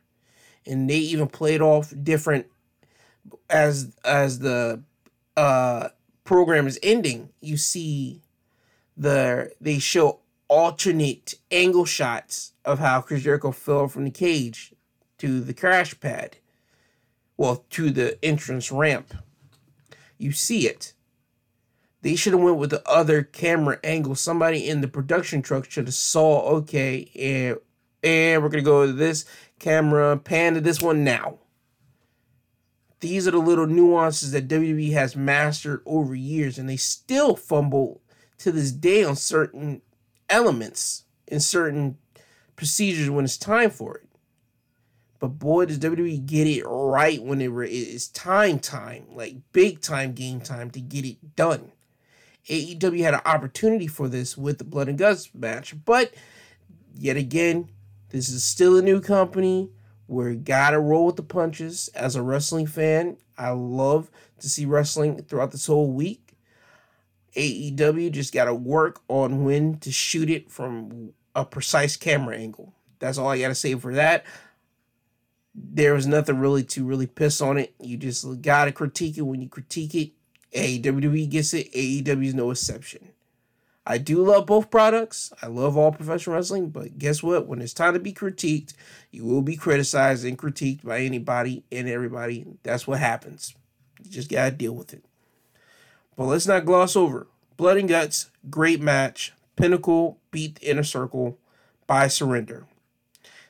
And 0.67 0.89
they 0.89 0.99
even 0.99 1.29
played 1.29 1.63
off 1.63 1.93
different 2.03 2.47
as 3.49 3.97
as 4.05 4.41
the 4.41 4.83
uh 5.37 5.89
program 6.25 6.67
is 6.67 6.79
ending. 6.83 7.31
You 7.41 7.57
see 7.57 8.21
the 8.97 9.53
they 9.61 9.79
show 9.79 10.21
alternate 10.49 11.35
angle 11.51 11.87
shots 11.87 12.53
of 12.65 12.79
how 12.79 13.01
Chris 13.01 13.23
Jericho 13.23 13.51
fell 13.51 13.89
from 13.89 14.05
the 14.05 14.11
cage 14.11 14.75
to 15.19 15.41
the 15.41 15.55
crash 15.55 15.99
pad. 16.01 16.37
Well, 17.37 17.65
to 17.71 17.91
the 17.91 18.23
entrance 18.25 18.71
ramp. 18.71 19.15
You 20.19 20.33
see 20.33 20.69
it. 20.69 20.93
They 22.05 22.17
should 22.17 22.35
have 22.35 22.43
went 22.43 22.59
with 22.59 22.69
the 22.69 22.87
other 22.87 23.23
camera 23.23 23.79
angle. 23.83 24.15
Somebody 24.15 24.69
in 24.69 24.83
the 24.83 24.89
production 24.89 25.41
truck 25.41 25.71
should 25.71 25.87
have 25.87 25.95
saw, 25.95 26.43
okay, 26.57 27.11
and, 27.19 27.57
and 28.03 28.43
we're 28.43 28.51
to 28.51 28.61
go 28.61 28.85
to 28.85 28.93
this 28.93 29.25
camera, 29.59 30.19
pan 30.19 30.53
to 30.53 30.61
this 30.61 30.83
one 30.83 31.03
now. 31.03 31.39
These 33.01 33.27
are 33.27 33.31
the 33.31 33.39
little 33.39 33.67
nuances 33.67 34.33
that 34.33 34.49
WWE 34.49 34.93
has 34.93 35.17
mastered 35.17 35.81
over 35.87 36.15
years, 36.15 36.59
and 36.59 36.69
they 36.69 36.77
still 36.77 37.37
fumble 37.37 38.03
to 38.37 38.53
this 38.53 38.71
day 38.71 39.03
on 39.03 39.17
certain 39.17 39.81
elements 40.29 41.05
in 41.27 41.41
certain 41.41 41.97
procedures 42.55 43.09
when 43.09 43.25
it's 43.25 43.39
time 43.39 43.71
for 43.71 43.97
it. 43.97 44.07
But 45.21 45.39
boy, 45.39 45.65
does 45.65 45.79
WWE 45.79 46.27
get 46.27 46.47
it 46.49 46.65
right 46.67 47.23
when 47.23 47.41
it 47.41 47.51
is 47.51 48.09
time 48.09 48.59
time, 48.59 49.07
like 49.15 49.37
big 49.55 49.81
time 49.81 50.13
game 50.13 50.43
time 50.43 50.71
to 50.73 50.83
get 50.83 51.07
it 51.07 51.35
done. 51.35 51.73
AEW 52.49 53.01
had 53.01 53.15
an 53.15 53.21
opportunity 53.25 53.87
for 53.87 54.09
this 54.09 54.37
with 54.37 54.59
the 54.59 54.65
Blood 54.65 54.89
and 54.89 54.99
Guts 54.99 55.35
match, 55.35 55.75
but 55.85 56.15
yet 56.95 57.17
again, 57.17 57.71
this 58.11 58.29
is 58.29 58.45
still 58.45 58.77
a 58.77 58.83
new 58.83 59.01
company. 59.01 59.71
We're 60.07 60.35
gotta 60.35 60.79
roll 60.79 61.07
with 61.07 61.17
the 61.17 61.23
punches. 61.23 61.89
As 61.95 62.17
a 62.17 62.23
wrestling 62.23 62.67
fan, 62.67 63.17
I 63.39 63.51
love 63.51 64.11
to 64.41 64.49
see 64.49 64.67
wrestling 64.67 65.23
throughout 65.23 65.53
this 65.53 65.67
whole 65.67 65.91
week. 65.91 66.37
AEW 67.35 68.13
just 68.13 68.33
gotta 68.33 68.55
work 68.55 69.01
on 69.09 69.45
when 69.45 69.79
to 69.79 69.91
shoot 69.91 70.31
it 70.31 70.51
from 70.51 71.15
a 71.35 71.45
precise 71.45 71.97
camera 71.97 72.37
angle. 72.37 72.75
That's 72.99 73.19
all 73.19 73.29
I 73.29 73.41
gotta 73.41 73.55
say 73.55 73.75
for 73.75 73.95
that. 73.95 74.25
There 75.55 75.95
was 75.95 76.07
nothing 76.07 76.39
really 76.39 76.65
to 76.65 76.85
really 76.85 77.07
piss 77.07 77.41
on 77.41 77.59
it. 77.59 77.75
You 77.81 77.97
just 77.97 78.43
gotta 78.43 78.71
critique 78.71 79.17
it 79.17 79.23
when 79.23 79.41
you 79.41 79.49
critique 79.49 79.95
it. 79.95 80.13
WWE 80.55 81.29
gets 81.29 81.53
it. 81.55 81.73
AEW 81.73 82.27
is 82.27 82.35
no 82.35 82.51
exception. 82.51 83.11
I 83.87 83.99
do 83.99 84.25
love 84.25 84.47
both 84.47 84.71
products. 84.71 85.33
I 85.43 85.47
love 85.47 85.77
all 85.77 85.93
professional 85.93 86.37
wrestling, 86.37 86.71
but 86.71 86.97
guess 86.97 87.23
what? 87.23 87.47
When 87.47 87.61
it's 87.61 87.75
time 87.75 87.93
to 87.93 88.01
be 88.01 88.15
critiqued, 88.15 88.73
you 89.11 89.25
will 89.25 89.43
be 89.43 89.57
criticized 89.57 90.25
and 90.25 90.39
critiqued 90.39 90.85
by 90.85 91.01
anybody 91.01 91.65
and 91.71 91.89
everybody. 91.89 92.47
That's 92.63 92.87
what 92.87 93.01
happens. 93.01 93.55
You 94.03 94.11
just 94.11 94.31
gotta 94.31 94.53
deal 94.53 94.73
with 94.73 94.95
it. 94.95 95.05
But 96.17 96.25
let's 96.25 96.47
not 96.47 96.65
gloss 96.65 96.97
over. 96.97 97.27
Blood 97.57 97.77
and 97.77 97.89
Guts, 97.89 98.31
great 98.49 98.81
match. 98.81 99.33
Pinnacle 99.57 100.19
beat 100.31 100.57
the 100.57 100.71
Inner 100.71 100.83
Circle 100.83 101.39
by 101.87 102.09
surrender. 102.09 102.67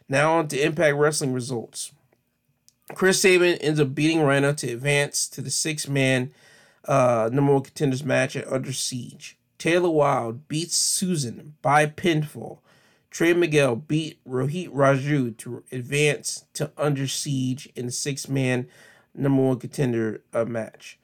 Now 0.08 0.34
on 0.34 0.48
to 0.48 0.60
Impact 0.60 0.96
Wrestling 0.96 1.32
results. 1.32 1.92
Chris 2.94 3.22
Sabin 3.22 3.56
ends 3.58 3.80
up 3.80 3.94
beating 3.94 4.20
Rhino 4.20 4.52
to 4.52 4.72
advance 4.72 5.26
to 5.28 5.40
the 5.40 5.50
six 5.50 5.88
man 5.88 6.32
uh, 6.86 7.30
number 7.32 7.52
one 7.52 7.62
contenders 7.62 8.04
match 8.04 8.36
at 8.36 8.50
Under 8.50 8.72
Siege. 8.72 9.38
Taylor 9.58 9.90
Wilde 9.90 10.48
beats 10.48 10.76
Susan 10.76 11.54
by 11.62 11.86
pinfall. 11.86 12.58
Trey 13.10 13.32
Miguel 13.32 13.76
beat 13.76 14.18
Rohit 14.28 14.68
Raju 14.70 15.36
to 15.38 15.62
advance 15.70 16.44
to 16.54 16.72
Under 16.76 17.06
Siege 17.06 17.68
in 17.76 17.86
the 17.86 17.92
six 17.92 18.28
man 18.28 18.66
number 19.14 19.42
one 19.42 19.58
contender 19.58 20.22
uh, 20.32 20.44
match. 20.44 20.98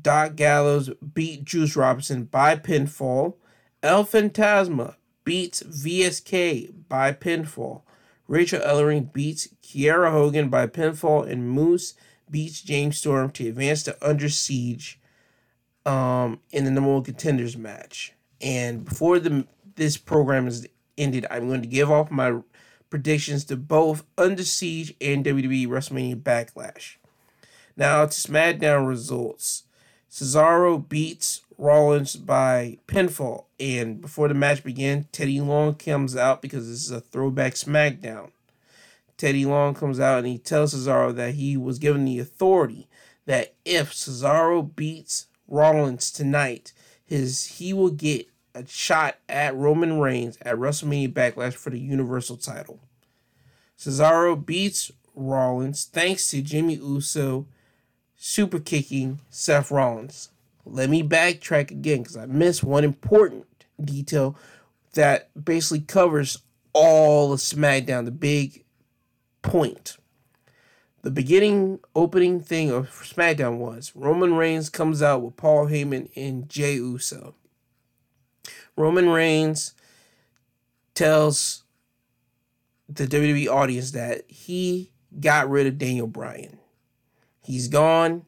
Doc 0.00 0.36
Gallows 0.36 0.90
beat 1.14 1.44
Juice 1.44 1.74
Robinson 1.74 2.24
by 2.24 2.54
pinfall. 2.56 3.34
El 3.82 4.04
Phantasmo 4.04 4.94
beats 5.24 5.62
VSK 5.62 6.72
by 6.88 7.12
pinfall. 7.12 7.82
Rachel 8.28 8.60
Ellering 8.60 9.12
beats 9.12 9.48
Kiera 9.62 10.12
Hogan 10.12 10.48
by 10.48 10.66
pinfall, 10.66 11.28
and 11.28 11.50
Moose 11.50 11.94
beats 12.30 12.62
James 12.62 12.98
Storm 12.98 13.30
to 13.32 13.48
advance 13.48 13.82
to 13.82 13.96
Under 14.06 14.28
Siege 14.28 15.00
um, 15.88 16.40
in 16.52 16.64
the 16.64 16.70
number 16.70 16.92
one 16.92 17.02
contenders 17.02 17.56
match. 17.56 18.12
And 18.40 18.84
before 18.84 19.18
the 19.18 19.46
this 19.76 19.96
program 19.96 20.46
is 20.46 20.66
ended, 20.98 21.26
I'm 21.30 21.48
going 21.48 21.62
to 21.62 21.68
give 21.68 21.90
off 21.90 22.10
my 22.10 22.40
predictions 22.90 23.44
to 23.46 23.56
both 23.56 24.04
Under 24.18 24.44
Siege 24.44 24.94
and 25.00 25.24
WWE 25.24 25.66
WrestleMania 25.66 26.22
Backlash. 26.22 26.96
Now 27.76 28.04
to 28.04 28.12
SmackDown 28.12 28.86
results. 28.86 29.64
Cesaro 30.10 30.86
beats 30.86 31.42
Rollins 31.58 32.16
by 32.16 32.78
pinfall, 32.86 33.44
and 33.60 34.00
before 34.00 34.28
the 34.28 34.34
match 34.34 34.64
began, 34.64 35.06
Teddy 35.12 35.40
Long 35.40 35.74
comes 35.74 36.16
out 36.16 36.42
because 36.42 36.68
this 36.68 36.84
is 36.84 36.90
a 36.90 37.00
throwback 37.00 37.54
SmackDown. 37.54 38.30
Teddy 39.16 39.44
Long 39.44 39.74
comes 39.74 40.00
out 40.00 40.18
and 40.18 40.26
he 40.26 40.38
tells 40.38 40.74
Cesaro 40.74 41.14
that 41.14 41.34
he 41.34 41.56
was 41.56 41.78
given 41.78 42.04
the 42.04 42.18
authority 42.18 42.88
that 43.26 43.54
if 43.64 43.92
Cesaro 43.92 44.74
beats 44.74 45.26
Rollins 45.48 46.10
tonight, 46.10 46.72
his 47.04 47.44
he 47.58 47.72
will 47.72 47.90
get 47.90 48.28
a 48.54 48.66
shot 48.66 49.16
at 49.28 49.56
Roman 49.56 49.98
Reigns 49.98 50.38
at 50.42 50.56
WrestleMania 50.56 51.12
Backlash 51.12 51.54
for 51.54 51.70
the 51.70 51.78
Universal 51.78 52.36
title. 52.36 52.80
Cesaro 53.78 54.44
beats 54.44 54.92
Rollins 55.14 55.84
thanks 55.84 56.30
to 56.30 56.42
Jimmy 56.42 56.74
Uso 56.74 57.46
super 58.16 58.58
kicking 58.58 59.20
Seth 59.30 59.70
Rollins. 59.70 60.30
Let 60.66 60.90
me 60.90 61.02
backtrack 61.02 61.70
again 61.70 62.02
because 62.02 62.16
I 62.16 62.26
missed 62.26 62.62
one 62.62 62.84
important 62.84 63.46
detail 63.82 64.36
that 64.94 65.30
basically 65.42 65.80
covers 65.80 66.38
all 66.72 67.32
of 67.32 67.40
SmackDown, 67.40 68.04
the 68.04 68.10
big 68.10 68.64
point. 69.42 69.96
The 71.02 71.10
beginning 71.12 71.78
opening 71.94 72.40
thing 72.40 72.70
of 72.70 72.90
SmackDown 72.90 73.58
was 73.58 73.92
Roman 73.94 74.34
Reigns 74.34 74.68
comes 74.68 75.00
out 75.00 75.22
with 75.22 75.36
Paul 75.36 75.66
Heyman 75.66 76.10
and 76.16 76.48
Jey 76.48 76.74
Uso. 76.74 77.36
Roman 78.76 79.08
Reigns 79.08 79.74
tells 80.94 81.62
the 82.88 83.06
WWE 83.06 83.48
audience 83.48 83.92
that 83.92 84.28
he 84.28 84.90
got 85.20 85.48
rid 85.48 85.68
of 85.68 85.78
Daniel 85.78 86.08
Bryan. 86.08 86.58
He's 87.42 87.68
gone. 87.68 88.24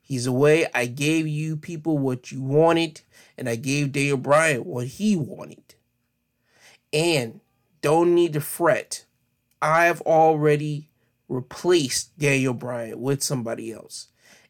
He's 0.00 0.26
away. 0.26 0.66
I 0.74 0.86
gave 0.86 1.26
you 1.26 1.56
people 1.56 1.98
what 1.98 2.32
you 2.32 2.42
wanted, 2.42 3.02
and 3.36 3.48
I 3.48 3.56
gave 3.56 3.92
Daniel 3.92 4.16
Bryan 4.16 4.64
what 4.64 4.86
he 4.86 5.14
wanted. 5.14 5.74
And 6.92 7.40
don't 7.82 8.14
need 8.14 8.32
to 8.32 8.40
fret. 8.40 9.04
I've 9.60 10.00
already 10.02 10.88
replaced 11.34 12.16
Daniel 12.18 12.54
Bryan 12.54 13.00
with 13.00 13.22
somebody 13.22 13.72
else. 13.72 14.08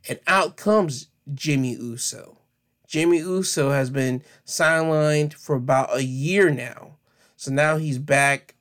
And 0.09 0.21
out 0.27 0.57
comes 0.57 1.09
Jimmy 1.33 1.73
Uso. 1.73 2.39
Jimmy 2.87 3.19
Uso 3.19 3.71
has 3.71 3.91
been 3.91 4.23
sidelined 4.47 5.33
for 5.35 5.57
about 5.57 5.97
a 5.97 6.05
year 6.05 6.51
now. 6.51 6.97
So 7.37 7.51
now 7.51 7.79
he's 7.79 7.99
back 7.99 8.55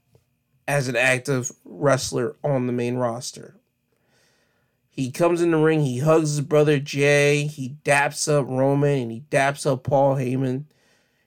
as 0.68 0.88
an 0.88 0.96
active 0.96 1.52
wrestler 1.66 2.36
on 2.44 2.66
the 2.66 2.74
main 2.74 2.96
roster. 2.96 3.58
He 4.90 5.12
comes 5.12 5.42
in 5.42 5.52
the 5.52 5.58
ring, 5.58 5.82
he 5.82 6.00
hugs 6.00 6.30
his 6.30 6.42
brother 6.42 6.80
Jey, 6.80 7.48
he 7.48 7.78
daps 7.84 8.32
up 8.32 8.46
Roman, 8.48 9.00
and 9.00 9.12
he 9.12 9.24
daps 9.32 9.66
up 9.66 9.84
Paul 9.84 10.16
Heyman. 10.16 10.66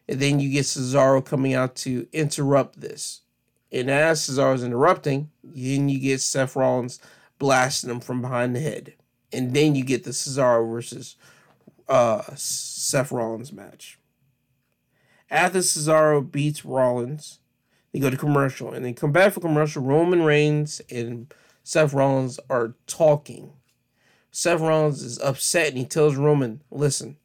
And 0.08 0.20
then 0.20 0.38
you 0.38 0.50
get 0.50 0.64
Cesaro 0.64 1.24
coming 1.24 1.52
out 1.52 1.74
to 1.76 2.06
interrupt 2.12 2.80
this. 2.80 3.22
And 3.72 3.90
as 3.90 4.20
Cesaro's 4.20 4.62
interrupting, 4.62 5.30
then 5.42 5.88
you 5.88 5.98
get 5.98 6.20
Seth 6.20 6.56
Rollins 6.56 7.00
blasting 7.38 7.90
him 7.90 8.00
from 8.00 8.20
behind 8.20 8.54
the 8.54 8.60
head. 8.60 8.94
And 9.32 9.54
then 9.54 9.74
you 9.74 9.84
get 9.84 10.04
the 10.04 10.10
Cesaro 10.10 10.70
versus 10.70 11.16
uh, 11.88 12.22
Seth 12.34 13.12
Rollins 13.12 13.52
match. 13.52 13.98
After 15.30 15.58
Cesaro 15.58 16.30
beats 16.30 16.64
Rollins, 16.64 17.40
they 17.92 17.98
go 17.98 18.10
to 18.10 18.16
commercial. 18.16 18.72
And 18.72 18.84
they 18.84 18.92
come 18.92 19.12
back 19.12 19.32
for 19.32 19.40
commercial. 19.40 19.82
Roman 19.82 20.22
Reigns 20.22 20.80
and 20.90 21.32
Seth 21.64 21.92
Rollins 21.92 22.38
are 22.48 22.74
talking. 22.86 23.52
Seth 24.30 24.60
Rollins 24.60 25.02
is 25.02 25.18
upset 25.20 25.68
and 25.70 25.78
he 25.78 25.84
tells 25.84 26.14
Roman, 26.14 26.62
listen, 26.70 27.16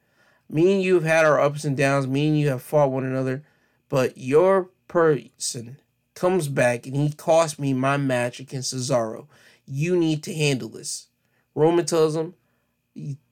me 0.49 0.73
and 0.73 0.82
you 0.82 0.95
have 0.95 1.04
had 1.04 1.25
our 1.25 1.39
ups 1.39 1.63
and 1.63 1.77
downs. 1.77 2.08
Me 2.08 2.27
and 2.27 2.39
you 2.39 2.49
have 2.49 2.62
fought 2.62 2.91
one 2.91 3.06
another. 3.06 3.43
But 3.89 4.17
your 4.17 4.69
person 4.88 5.77
comes 6.22 6.48
back 6.48 6.86
and 6.86 6.96
he 6.96 7.12
cost 7.12 7.58
me 7.58 7.74
my 7.74 7.98
match 7.98 8.40
against 8.40 8.76
Cesaro. 8.76 9.26
You 9.66 9.98
need 9.98 10.22
to 10.22 10.36
handle 10.36 10.70
this. 10.70 11.08
Roman 11.56 11.84
tells 11.84 12.16
him, 12.16 12.36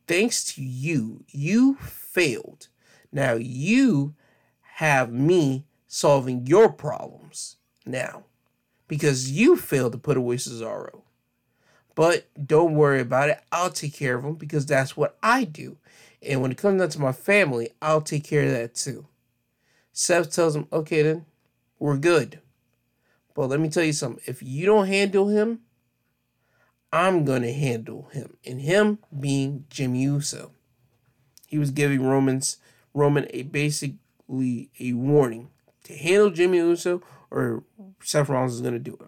thanks 0.08 0.44
to 0.56 0.64
you, 0.64 1.24
you 1.30 1.76
failed. 1.76 2.68
Now 3.12 3.34
you 3.34 4.16
have 4.78 5.14
me 5.14 5.66
solving 5.88 6.48
your 6.48 6.68
problems 6.68 7.58
now 7.86 8.24
because 8.88 9.30
you 9.30 9.56
failed 9.56 9.92
to 9.92 10.00
put 10.00 10.18
away 10.18 10.38
Cesaro. 10.38 11.04
But 11.94 12.26
don't 12.44 12.74
worry 12.74 13.02
about 13.02 13.30
it. 13.30 13.40
I'll 13.52 13.70
take 13.70 13.94
care 13.94 14.16
of 14.16 14.26
him 14.26 14.34
because 14.34 14.66
that's 14.66 14.98
what 14.98 15.16
I 15.22 15.44
do. 15.44 15.78
And 16.24 16.42
when 16.42 16.50
it 16.50 16.58
comes 16.58 16.82
down 16.82 16.90
to 16.90 17.00
my 17.00 17.12
family, 17.12 17.70
I'll 17.84 18.02
take 18.02 18.24
care 18.24 18.46
of 18.46 18.52
that 18.52 18.74
too. 18.74 19.06
Seth 19.94 20.34
tells 20.34 20.56
him, 20.56 20.68
okay, 20.74 21.04
then 21.04 21.28
we're 21.78 21.98
good. 21.98 22.40
But 23.40 23.52
let 23.52 23.62
me 23.62 23.70
tell 23.70 23.86
you 23.86 23.94
something. 23.94 24.22
If 24.26 24.44
you 24.44 24.66
don't 24.66 24.88
handle 24.88 25.30
him, 25.30 25.62
I'm 26.92 27.24
going 27.24 27.44
to 27.44 27.54
handle 27.54 28.10
him. 28.12 28.36
And 28.46 28.60
him 28.60 29.00
being 29.18 29.64
Jimmy 29.70 30.04
Uso. 30.04 30.52
He 31.48 31.58
was 31.58 31.72
giving 31.72 32.06
Romans 32.06 32.58
Roman 32.94 33.28
a 33.30 33.44
basically 33.44 34.72
a 34.78 34.92
warning 34.92 35.52
to 35.86 35.96
handle 35.96 36.32
Jimmy 36.32 36.58
Uso 36.58 37.02
or 37.32 37.64
Seth 38.04 38.28
Rollins 38.28 38.56
is 38.56 38.62
going 38.62 38.74
to 38.74 38.78
do 38.78 38.98
it. 39.00 39.08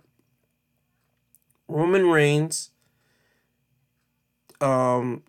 Roman 1.67 2.07
Reigns 2.07 2.69
um, 4.61 5.23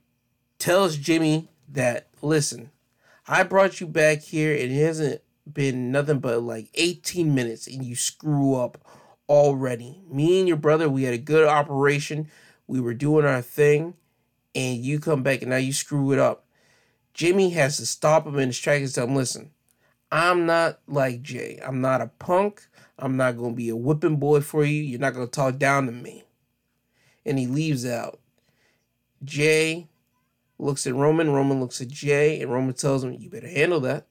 tells 0.61 0.97
Jimmy 0.97 1.49
that, 1.69 2.07
listen, 2.23 2.71
I 3.27 3.43
brought 3.43 3.81
you 3.81 3.89
back 3.89 4.21
here 4.21 4.53
and 4.53 4.71
it 4.71 4.81
hasn't 4.81 5.23
been 5.51 5.91
nothing 5.91 6.19
but 6.19 6.43
like 6.43 6.69
18 6.75 7.35
minutes 7.35 7.67
and 7.67 7.85
you 7.85 7.97
screw 7.97 8.55
up 8.55 8.79
already. 9.29 10.03
Me 10.11 10.39
and 10.39 10.49
your 10.49 10.57
brother, 10.57 10.89
we 10.89 11.05
had 11.05 11.15
a 11.15 11.19
good 11.19 11.47
operation. 11.47 12.29
We 12.67 12.81
were 12.81 12.95
doing 12.95 13.27
our 13.27 13.43
thing, 13.43 13.95
and 14.55 14.79
you 14.79 15.01
come 15.01 15.23
back 15.23 15.43
and 15.43 15.51
now 15.51 15.57
you 15.57 15.73
screw 15.73 16.13
it 16.13 16.19
up. 16.19 16.45
Jimmy 17.15 17.51
has 17.51 17.77
to 17.77 17.87
stop 17.87 18.27
him 18.27 18.39
in 18.39 18.49
his 18.49 18.59
tracks 18.59 18.85
and 18.85 18.95
tell 18.95 19.07
him, 19.07 19.17
listen, 19.17 19.51
I'm 20.11 20.47
not 20.47 20.81
like 20.87 21.23
Jey. 21.23 21.59
I'm 21.65 21.81
not 21.81 22.01
a 22.01 22.09
punk. 22.19 22.67
I'm 22.99 23.17
not 23.17 23.37
going 23.37 23.53
to 23.53 23.57
be 23.57 23.69
a 23.69 23.77
whipping 23.77 24.17
boy 24.17 24.41
for 24.41 24.65
you. 24.65 24.83
You're 24.83 25.01
not 25.01 25.15
going 25.15 25.27
to 25.27 25.31
talk 25.31 25.59
down 25.59 25.87
to 25.87 25.93
me. 25.93 26.25
And 27.25 27.39
he 27.39 27.47
leaves 27.47 27.87
out. 27.87 28.21
Jey 29.25 29.89
looks 30.59 30.87
at 30.87 30.95
Roman. 30.95 31.31
Roman 31.31 31.61
looks 31.61 31.81
at 31.81 31.89
Jey, 31.89 32.41
and 32.41 32.53
Roman 32.53 32.75
tells 32.75 33.05
him, 33.05 33.13
You 33.13 33.31
better 33.31 33.49
handle 33.49 33.81
that. 33.81 34.07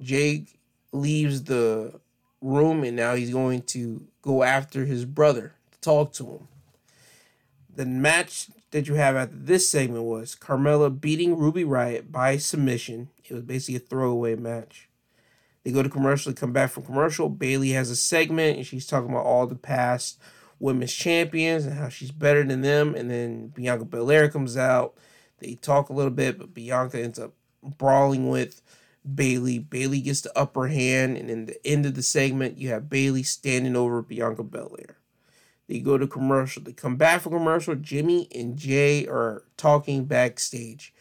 Jey 0.00 0.46
leaves 0.92 1.44
the 1.44 2.00
room, 2.40 2.84
and 2.84 2.96
now 2.96 3.14
he's 3.14 3.30
going 3.30 3.62
to 3.62 4.06
go 4.22 4.42
after 4.42 4.84
his 4.84 5.04
brother 5.04 5.54
to 5.72 5.80
talk 5.80 6.12
to 6.14 6.26
him. 6.26 6.48
The 7.74 7.86
match 7.86 8.48
that 8.70 8.88
you 8.88 8.94
have 8.94 9.16
after 9.16 9.36
this 9.36 9.68
segment 9.68 10.04
was 10.04 10.36
Carmella 10.36 11.00
beating 11.00 11.38
Ruby 11.38 11.64
Riot 11.64 12.12
by 12.12 12.36
submission. 12.36 13.08
It 13.24 13.34
was 13.34 13.42
basically 13.42 13.76
a 13.76 13.80
throwaway 13.80 14.34
match. 14.34 14.88
They 15.64 15.72
go 15.72 15.82
to 15.82 15.88
commercial, 15.88 16.32
they 16.32 16.40
come 16.40 16.52
back 16.52 16.70
from 16.70 16.84
commercial. 16.84 17.28
Bayley 17.28 17.70
has 17.70 17.90
a 17.90 17.96
segment 17.96 18.56
and 18.56 18.66
she's 18.66 18.86
talking 18.86 19.10
about 19.10 19.24
all 19.24 19.46
the 19.46 19.54
past 19.54 20.18
women's 20.58 20.92
champions 20.92 21.66
and 21.66 21.78
how 21.78 21.88
she's 21.88 22.10
better 22.10 22.44
than 22.44 22.62
them. 22.62 22.94
And 22.94 23.10
then 23.10 23.48
Bianca 23.48 23.84
Belair 23.84 24.28
comes 24.28 24.56
out. 24.56 24.94
They 25.38 25.54
talk 25.54 25.88
a 25.88 25.92
little 25.92 26.10
bit, 26.10 26.38
but 26.38 26.54
Bianca 26.54 27.00
ends 27.00 27.18
up 27.18 27.32
brawling 27.62 28.28
with 28.28 28.60
Bayley. 29.14 29.58
Bayley 29.58 30.00
gets 30.00 30.20
the 30.20 30.36
upper 30.38 30.68
hand, 30.68 31.16
and 31.16 31.30
in 31.30 31.46
the 31.46 31.66
end 31.66 31.86
of 31.86 31.94
the 31.94 32.02
segment, 32.02 32.58
you 32.58 32.68
have 32.70 32.90
Bayley 32.90 33.22
standing 33.22 33.76
over 33.76 34.02
Bianca 34.02 34.42
Belair. 34.42 34.98
They 35.68 35.80
go 35.80 35.98
to 35.98 36.06
commercial. 36.06 36.62
They 36.62 36.72
come 36.72 36.96
back 36.96 37.20
from 37.20 37.32
commercial. 37.32 37.74
Jimmy 37.74 38.28
and 38.34 38.56
Jey 38.56 39.06
are 39.06 39.44
talking 39.56 40.06
backstage. 40.06 40.94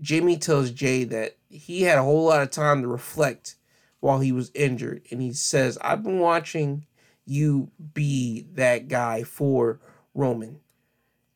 Jimmy 0.00 0.38
tells 0.38 0.70
Jey 0.70 1.04
that 1.04 1.36
he 1.50 1.82
had 1.82 1.98
a 1.98 2.02
whole 2.02 2.24
lot 2.24 2.42
of 2.42 2.50
time 2.50 2.80
to 2.80 2.88
reflect 2.88 3.56
while 4.00 4.20
he 4.20 4.32
was 4.32 4.50
injured. 4.54 5.02
And 5.10 5.20
he 5.20 5.32
says, 5.32 5.76
I've 5.82 6.02
been 6.02 6.18
watching 6.18 6.86
you 7.26 7.70
be 7.92 8.46
that 8.54 8.88
guy 8.88 9.22
for 9.22 9.78
Roman. 10.14 10.60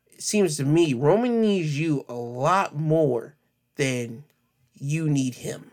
It 0.07 0.22
seems 0.22 0.57
to 0.57 0.64
me 0.64 0.95
Roman 0.95 1.43
needs 1.43 1.78
you 1.78 2.05
a 2.09 2.14
lot 2.14 2.74
more 2.74 3.37
than 3.76 4.24
you 4.72 5.09
need 5.09 5.37
him. 5.37 5.72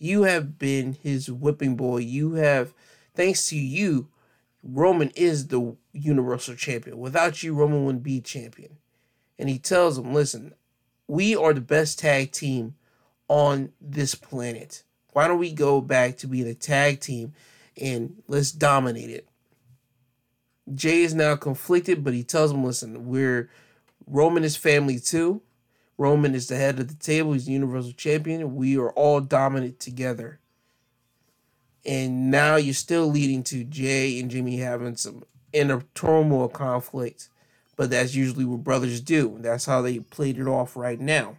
You 0.00 0.22
have 0.22 0.58
been 0.58 0.96
his 1.02 1.30
whipping 1.30 1.76
boy. 1.76 1.98
You 1.98 2.32
have, 2.32 2.72
thanks 3.14 3.48
to 3.50 3.56
you, 3.56 4.08
Roman 4.62 5.10
is 5.10 5.48
the 5.48 5.76
Universal 5.92 6.56
Champion. 6.56 6.98
Without 6.98 7.42
you, 7.42 7.54
Roman 7.54 7.84
wouldn't 7.84 8.02
be 8.02 8.20
champion. 8.20 8.78
And 9.38 9.50
he 9.50 9.58
tells 9.58 9.98
him, 9.98 10.14
listen, 10.14 10.54
we 11.06 11.36
are 11.36 11.52
the 11.52 11.60
best 11.60 11.98
tag 11.98 12.32
team 12.32 12.76
on 13.28 13.72
this 13.78 14.14
planet. 14.14 14.84
Why 15.12 15.28
don't 15.28 15.38
we 15.38 15.52
go 15.52 15.82
back 15.82 16.16
to 16.18 16.26
being 16.26 16.48
a 16.48 16.54
tag 16.54 17.00
team 17.00 17.34
and 17.80 18.22
let's 18.26 18.52
dominate 18.52 19.10
it? 19.10 19.28
Jey 20.74 21.02
is 21.02 21.14
now 21.14 21.36
conflicted, 21.36 22.02
but 22.04 22.14
he 22.14 22.22
tells 22.22 22.52
him, 22.52 22.64
listen, 22.64 23.06
we're 23.06 23.50
Roman 24.06 24.44
is 24.44 24.56
family 24.56 24.98
too. 24.98 25.42
Roman 26.00 26.34
is 26.34 26.48
the 26.48 26.56
head 26.56 26.80
of 26.80 26.88
the 26.88 26.94
table. 26.94 27.34
He's 27.34 27.46
the 27.46 27.52
Universal 27.52 27.92
Champion. 27.92 28.56
We 28.56 28.78
are 28.78 28.90
all 28.90 29.20
dominant 29.20 29.78
together 29.78 30.40
and 31.84 32.30
now 32.30 32.56
you're 32.56 32.74
still 32.74 33.06
leading 33.06 33.42
to 33.44 33.64
Jey 33.64 34.20
and 34.20 34.30
Jimmy 34.30 34.58
having 34.58 34.96
some 34.96 35.24
inner 35.52 35.82
turmoil 35.94 36.48
conflict. 36.48 37.28
But 37.76 37.90
that's 37.90 38.14
usually 38.14 38.44
what 38.44 38.64
brothers 38.64 39.00
do. 39.00 39.38
That's 39.40 39.64
how 39.64 39.80
they 39.80 40.00
played 40.00 40.38
it 40.38 40.46
off 40.46 40.76
right 40.76 41.00
now. 41.00 41.36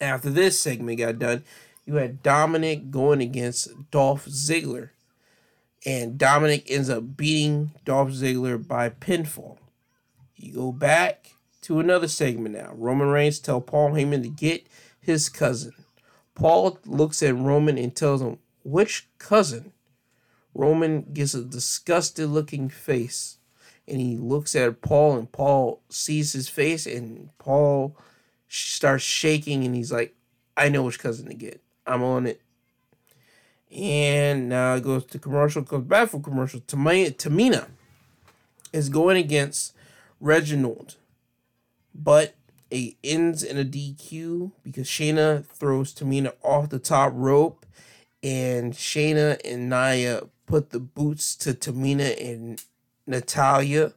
After 0.00 0.30
this 0.30 0.58
segment 0.58 0.98
got 0.98 1.18
done, 1.18 1.44
you 1.84 1.94
had 1.94 2.22
Dominic 2.22 2.90
going 2.90 3.20
against 3.20 3.68
Dolph 3.90 4.26
Ziggler. 4.26 4.90
And 5.86 6.18
Dominic 6.18 6.68
ends 6.68 6.90
up 6.90 7.16
beating 7.16 7.70
Dolph 7.84 8.10
Ziggler 8.10 8.66
by 8.66 8.90
pinfall. 8.90 9.58
You 10.34 10.54
go 10.54 10.72
back 10.72 11.34
to 11.62 11.80
another 11.80 12.08
segment 12.08 12.54
now. 12.54 12.72
Roman 12.74 13.08
Reigns 13.08 13.38
tell 13.38 13.60
Paul 13.60 13.90
Heyman 13.90 14.22
to 14.22 14.28
get 14.28 14.66
his 15.00 15.28
cousin. 15.28 15.72
Paul 16.34 16.78
looks 16.84 17.22
at 17.22 17.36
Roman 17.36 17.78
and 17.78 17.94
tells 17.94 18.22
him, 18.22 18.38
which 18.62 19.08
cousin? 19.18 19.72
Roman 20.54 21.02
gets 21.12 21.34
a 21.34 21.44
disgusted 21.44 22.28
looking 22.28 22.68
face 22.68 23.38
and 23.86 24.00
he 24.00 24.16
looks 24.16 24.54
at 24.54 24.82
Paul 24.82 25.16
and 25.16 25.30
Paul 25.30 25.82
sees 25.88 26.32
his 26.32 26.48
face 26.48 26.86
and 26.86 27.30
Paul 27.38 27.96
starts 28.48 29.04
shaking 29.04 29.64
and 29.64 29.74
he's 29.74 29.92
like, 29.92 30.14
I 30.56 30.68
know 30.68 30.82
which 30.82 30.98
cousin 30.98 31.28
to 31.28 31.34
get. 31.34 31.62
I'm 31.86 32.02
on 32.02 32.26
it. 32.26 32.40
And 33.70 34.48
now 34.48 34.74
it 34.74 34.82
goes 34.82 35.04
to 35.06 35.18
commercial, 35.18 35.62
comes 35.62 35.86
back 35.86 36.08
from 36.08 36.22
commercial. 36.22 36.60
Tamina 36.60 37.68
is 38.72 38.88
going 38.88 39.16
against 39.16 39.74
Reginald, 40.20 40.96
but 41.98 42.34
it 42.70 42.94
ends 43.02 43.42
in 43.42 43.58
a 43.58 43.64
DQ 43.64 44.52
because 44.62 44.86
Shayna 44.86 45.44
throws 45.44 45.92
Tamina 45.92 46.32
off 46.42 46.68
the 46.68 46.78
top 46.78 47.12
rope 47.14 47.66
and 48.22 48.72
Shayna 48.72 49.40
and 49.44 49.68
Nia 49.68 50.22
put 50.46 50.70
the 50.70 50.80
boots 50.80 51.34
to 51.36 51.54
Tamina 51.54 52.16
and 52.24 52.62
Natalya 53.06 53.94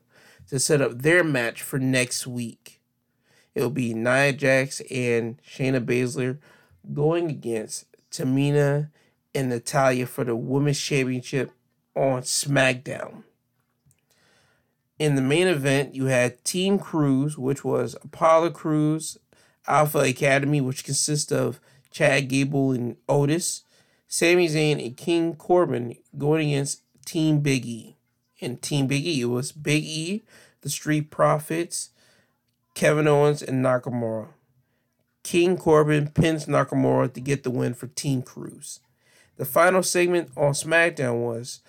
to 0.49 0.59
set 0.59 0.81
up 0.81 1.01
their 1.01 1.23
match 1.23 1.61
for 1.61 1.79
next 1.79 2.25
week. 2.25 2.81
It'll 3.53 3.69
be 3.69 3.93
Nia 3.93 4.33
Jax 4.33 4.81
and 4.89 5.39
Shayna 5.43 5.83
Baszler 5.85 6.39
going 6.93 7.29
against 7.29 7.85
Tamina 8.09 8.89
and 9.35 9.49
Natalya 9.49 10.07
for 10.07 10.23
the 10.23 10.35
Women's 10.35 10.79
Championship 10.79 11.51
on 11.95 12.21
SmackDown. 12.21 13.23
In 15.01 15.15
the 15.15 15.21
main 15.23 15.47
event, 15.47 15.95
you 15.95 16.05
had 16.05 16.45
Team 16.45 16.77
Crews, 16.77 17.35
which 17.35 17.63
was 17.63 17.95
Apollo 18.03 18.51
Crews, 18.51 19.17
Alpha 19.65 19.97
Academy, 19.97 20.61
which 20.61 20.83
consists 20.83 21.31
of 21.31 21.59
Chad 21.89 22.27
Gable 22.27 22.71
and 22.71 22.97
Otis, 23.09 23.63
Sami 24.07 24.47
Zayn 24.47 24.79
and 24.79 24.95
King 24.95 25.33
Corbin 25.33 25.95
going 26.19 26.49
against 26.49 26.83
Team 27.03 27.39
Big 27.39 27.65
E. 27.65 27.97
And 28.41 28.61
Team 28.61 28.85
Big 28.85 29.03
E, 29.07 29.25
was 29.25 29.51
Big 29.51 29.83
E, 29.83 30.21
the 30.61 30.69
Street 30.69 31.09
Profits, 31.09 31.89
Kevin 32.75 33.07
Owens, 33.07 33.41
and 33.41 33.65
Nakamura. 33.65 34.27
King 35.23 35.57
Corbin 35.57 36.09
pins 36.09 36.45
Nakamura 36.45 37.11
to 37.11 37.19
get 37.19 37.41
the 37.41 37.49
win 37.49 37.73
for 37.73 37.87
Team 37.87 38.21
Crews. 38.21 38.81
The 39.37 39.45
final 39.45 39.81
segment 39.81 40.29
on 40.37 40.51
SmackDown 40.51 41.25
was 41.25 41.61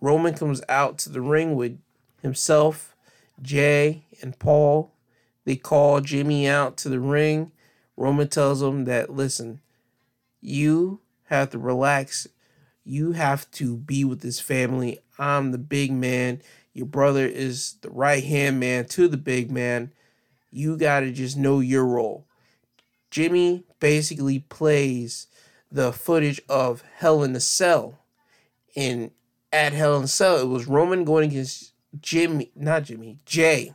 Roman 0.00 0.34
comes 0.34 0.62
out 0.68 0.98
to 0.98 1.10
the 1.10 1.20
ring 1.20 1.56
with 1.56 1.80
himself, 2.26 2.94
Jey, 3.40 4.04
and 4.20 4.38
Paul. 4.38 4.92
They 5.44 5.56
call 5.56 6.00
Jimmy 6.00 6.46
out 6.46 6.76
to 6.78 6.88
the 6.88 7.00
ring. 7.00 7.52
Roman 7.96 8.28
tells 8.28 8.62
him 8.62 8.84
that, 8.84 9.10
listen, 9.10 9.60
you 10.40 11.00
have 11.24 11.50
to 11.50 11.58
relax. 11.58 12.26
You 12.84 13.12
have 13.12 13.50
to 13.52 13.76
be 13.76 14.04
with 14.04 14.20
this 14.20 14.40
family. 14.40 14.98
I'm 15.18 15.52
the 15.52 15.58
big 15.58 15.92
man. 15.92 16.42
Your 16.72 16.86
brother 16.86 17.26
is 17.26 17.76
the 17.80 17.90
right 17.90 18.22
hand 18.22 18.60
man 18.60 18.84
to 18.86 19.08
the 19.08 19.16
big 19.16 19.50
man. 19.50 19.92
You 20.50 20.76
got 20.76 21.00
to 21.00 21.10
just 21.10 21.36
know 21.36 21.60
your 21.60 21.86
role. 21.86 22.26
Jimmy 23.10 23.64
basically 23.80 24.40
plays 24.40 25.26
the 25.70 25.92
footage 25.92 26.40
of 26.48 26.82
Hell 26.96 27.22
in 27.22 27.32
the 27.32 27.40
Cell. 27.40 28.00
And 28.74 29.10
at 29.52 29.72
Hell 29.72 29.96
in 29.96 30.02
the 30.02 30.08
Cell, 30.08 30.38
it 30.38 30.48
was 30.48 30.66
Roman 30.66 31.04
going 31.04 31.30
against 31.30 31.72
Jimmy, 32.00 32.50
not 32.54 32.84
Jimmy, 32.84 33.18
Jey, 33.24 33.74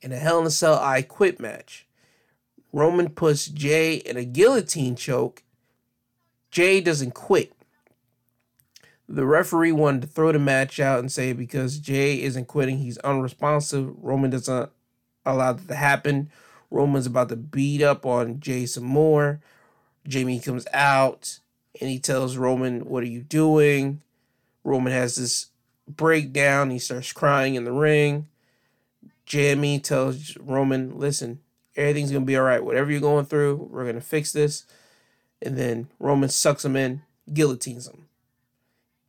in 0.00 0.12
a 0.12 0.16
Hell 0.16 0.40
in 0.40 0.46
a 0.46 0.50
Cell 0.50 0.78
I 0.78 1.02
Quit 1.02 1.40
match. 1.40 1.86
Roman 2.72 3.10
puts 3.10 3.46
Jey 3.46 3.96
in 3.96 4.16
a 4.16 4.24
guillotine 4.24 4.94
choke 4.94 5.42
Jey 6.50 6.80
doesn't 6.80 7.12
quit. 7.12 7.52
The 9.08 9.26
referee 9.26 9.72
wanted 9.72 10.02
to 10.02 10.08
throw 10.08 10.32
the 10.32 10.38
match 10.38 10.80
out 10.80 10.98
and 10.98 11.10
say 11.10 11.32
because 11.32 11.78
Jey 11.78 12.22
isn't 12.22 12.46
quitting, 12.46 12.78
he's 12.78 12.98
unresponsive. 12.98 13.94
Roman 14.02 14.30
doesn't 14.30 14.70
allow 15.24 15.52
that 15.52 15.68
to 15.68 15.74
happen. 15.74 16.30
Roman's 16.70 17.06
about 17.06 17.28
to 17.30 17.36
beat 17.36 17.82
up 17.82 18.04
on 18.04 18.40
Jey 18.40 18.66
some 18.66 18.84
more. 18.84 19.40
Jamie 20.06 20.40
comes 20.40 20.66
out 20.72 21.40
and 21.80 21.88
he 21.88 21.98
tells 21.98 22.36
Roman, 22.36 22.80
What 22.80 23.02
are 23.02 23.08
you 23.08 23.22
doing? 23.22 24.02
Roman 24.64 24.92
has 24.92 25.16
this 25.16 25.47
breakdown. 25.88 26.70
He 26.70 26.78
starts 26.78 27.12
crying 27.12 27.54
in 27.54 27.64
the 27.64 27.72
ring. 27.72 28.28
Jamie 29.26 29.80
tells 29.80 30.36
Roman, 30.38 30.98
Listen, 30.98 31.40
everything's 31.76 32.10
going 32.10 32.22
to 32.22 32.26
be 32.26 32.36
all 32.36 32.44
right. 32.44 32.64
Whatever 32.64 32.90
you're 32.90 33.00
going 33.00 33.26
through, 33.26 33.68
we're 33.70 33.84
going 33.84 33.94
to 33.94 34.00
fix 34.00 34.32
this 34.32 34.64
and 35.40 35.56
then 35.56 35.88
Roman 35.98 36.28
sucks 36.28 36.64
him 36.64 36.76
in, 36.76 37.02
guillotines 37.32 37.88
him. 37.88 38.08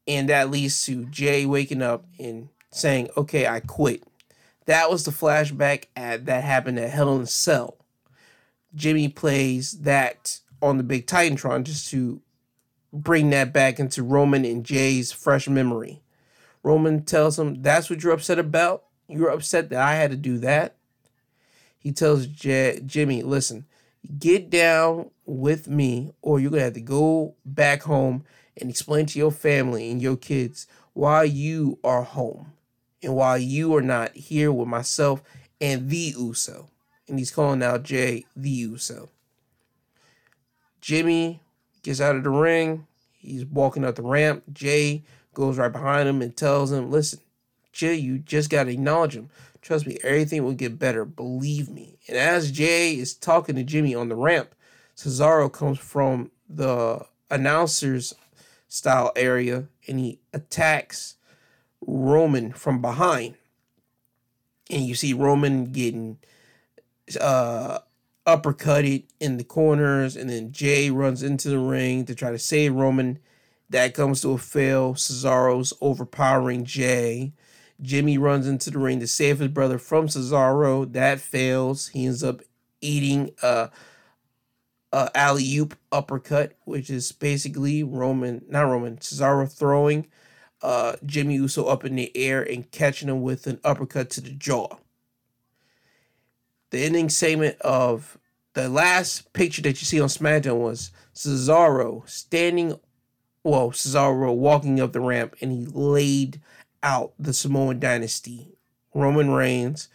And 0.08 0.30
that 0.30 0.50
leads 0.50 0.84
to 0.86 1.06
Jey 1.06 1.46
waking 1.46 1.82
up 1.82 2.06
and 2.18 2.50
saying, 2.72 3.10
okay, 3.16 3.48
I 3.48 3.60
quit. 3.60 4.04
That 4.66 4.90
was 4.90 5.06
the 5.06 5.12
flashback 5.12 5.86
at, 5.96 6.26
that 6.26 6.44
happened 6.44 6.80
at 6.80 6.92
Hell 6.92 7.16
in 7.16 7.22
a 7.22 7.28
Cell. 7.28 7.78
Jimmy 8.76 9.08
plays 9.08 9.80
that 9.82 10.40
on 10.62 10.78
the 10.78 10.84
big 10.84 11.08
Titantron 11.08 11.64
just 11.64 11.90
to 11.90 12.22
bring 12.94 13.30
that 13.32 13.54
back 13.54 13.80
into 13.80 14.04
Roman 14.04 14.46
and 14.46 14.64
Jey's 14.64 15.12
fresh 15.12 15.48
memory. 15.48 16.02
Roman 16.64 17.04
tells 17.04 17.38
him, 17.40 17.62
That's 17.62 17.90
what 17.90 18.04
you're 18.04 18.14
upset 18.14 18.40
about? 18.40 18.84
You're 19.08 19.30
upset 19.30 19.70
that 19.70 19.82
I 19.82 19.96
had 19.96 20.12
to 20.12 20.18
do 20.18 20.38
that? 20.40 20.76
He 21.78 21.92
tells 21.92 22.28
J- 22.28 22.82
Jimmy, 22.86 23.24
Listen, 23.24 23.66
get 24.18 24.50
down 24.50 25.12
with 25.26 25.68
me, 25.68 26.14
or 26.22 26.40
you're 26.40 26.52
going 26.52 26.60
to 26.60 26.66
have 26.66 26.74
to 26.74 26.82
go 26.82 27.36
back 27.46 27.84
home 27.84 28.26
and 28.58 28.70
explain 28.70 29.06
to 29.08 29.20
your 29.20 29.32
family 29.32 29.90
and 29.90 30.02
your 30.02 30.18
kids 30.18 30.68
why 30.94 31.24
you 31.24 31.80
are 31.84 32.04
home 32.04 32.54
and 33.02 33.16
why 33.16 33.38
you 33.38 33.76
are 33.76 33.82
not 33.82 34.16
here 34.16 34.52
with 34.52 34.68
myself 34.68 35.24
and 35.62 35.90
the 35.90 36.14
Uso. 36.18 36.70
And 37.08 37.18
he's 37.18 37.32
calling 37.32 37.64
out 37.64 37.84
Jey 37.84 38.26
the 38.36 38.50
Uso. 38.50 39.10
Jimmy 40.82 41.42
gets 41.84 42.02
out 42.02 42.16
of 42.16 42.24
the 42.24 42.30
ring. 42.30 42.88
He's 43.18 43.46
walking 43.46 43.84
up 43.84 43.96
the 43.96 44.02
ramp. 44.02 44.44
Jey 44.52 45.04
goes 45.34 45.58
right 45.58 45.72
behind 45.72 46.10
him 46.10 46.22
and 46.22 46.36
tells 46.36 46.72
him, 46.72 46.92
Listen, 46.92 47.20
Jay, 47.72 47.96
you 47.96 48.20
just 48.20 48.50
got 48.50 48.66
to 48.66 48.72
acknowledge 48.72 49.16
him. 49.16 49.30
Trust 49.62 49.86
me, 49.86 49.98
everything 50.04 50.44
will 50.44 50.54
get 50.54 50.80
better. 50.80 51.06
Believe 51.06 51.70
me. 51.70 51.98
And 52.08 52.18
as 52.18 52.52
Jey 52.52 52.96
is 52.96 53.14
talking 53.14 53.56
to 53.56 53.64
Jimmy 53.64 53.94
on 53.94 54.10
the 54.10 54.16
ramp, 54.16 54.56
Cesaro 54.96 55.52
comes 55.52 55.80
from 55.80 56.32
the 56.50 57.06
announcer's 57.30 58.16
style 58.68 59.12
area 59.16 59.68
and 59.88 60.00
he 60.00 60.20
attacks 60.34 61.16
Roman 61.86 62.52
from 62.54 62.82
behind. 62.82 63.36
And 64.70 64.86
you 64.86 64.96
see 64.96 65.14
Roman 65.14 65.72
getting 65.72 66.20
uh, 67.20 67.80
uppercutted 68.28 69.04
in 69.20 69.38
the 69.38 69.44
corners, 69.44 70.16
and 70.16 70.30
then 70.30 70.52
Jey 70.52 70.92
runs 70.92 71.24
into 71.24 71.50
the 71.50 71.58
ring 71.58 72.06
to 72.06 72.14
try 72.14 72.32
to 72.32 72.38
save 72.38 72.76
Roman. 72.76 73.20
That 73.70 73.94
comes 73.94 74.22
to 74.22 74.32
a 74.32 74.38
fail. 74.38 74.96
Cesaro's 74.96 75.74
overpowering 75.82 76.66
Jey. 76.66 77.34
Jimmy 77.82 78.18
runs 78.18 78.48
into 78.48 78.72
the 78.72 78.80
ring 78.80 79.00
to 79.00 79.08
save 79.08 79.40
his 79.40 79.50
brother 79.50 79.78
from 79.78 80.08
Cesaro. 80.08 80.92
That 80.92 81.20
fails. 81.20 81.90
He 81.90 82.06
ends 82.06 82.24
up 82.24 82.42
eating 82.82 83.32
a, 83.42 83.70
a 84.92 85.12
alley 85.16 85.58
oop 85.58 85.78
uppercut, 85.92 86.56
which 86.66 86.90
is 86.90 87.12
basically 87.12 87.84
Roman, 87.84 88.44
not 88.50 88.64
Roman, 88.64 88.98
Cesaro 88.98 89.52
throwing 89.52 90.08
uh, 90.62 90.96
Jimmy 91.06 91.36
Uso 91.36 91.66
up 91.66 91.86
in 91.86 91.96
the 91.96 92.16
air 92.18 92.42
and 92.42 92.70
catching 92.72 93.10
him 93.10 93.22
with 93.22 93.48
an 93.48 93.60
uppercut 93.64 94.10
to 94.12 94.22
the 94.22 94.32
jaw. 94.32 94.78
The 96.72 96.84
ending 96.84 97.10
segment 97.10 97.60
of 97.62 98.18
the 98.54 98.70
last 98.70 99.32
picture 99.34 99.62
that 99.64 99.82
you 99.82 99.86
see 99.86 100.02
on 100.02 100.10
SmackDown 100.10 100.60
was 100.60 100.92
Cesaro 101.16 102.08
standing, 102.10 102.80
well, 103.44 103.72
Cesaro 103.72 104.36
walking 104.36 104.80
up 104.80 104.94
the 104.94 105.00
ramp 105.00 105.36
and 105.42 105.52
he 105.52 105.66
laid 105.66 106.42
out 106.84 107.14
the 107.20 107.34
Samoan 107.34 107.80
dynasty 107.80 108.54
Roman 108.94 109.32
Reigns, 109.32 109.90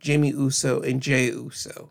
Jimmy 0.00 0.30
Uso, 0.30 0.80
and 0.80 1.00
Jey 1.00 1.26
Uso. 1.26 1.90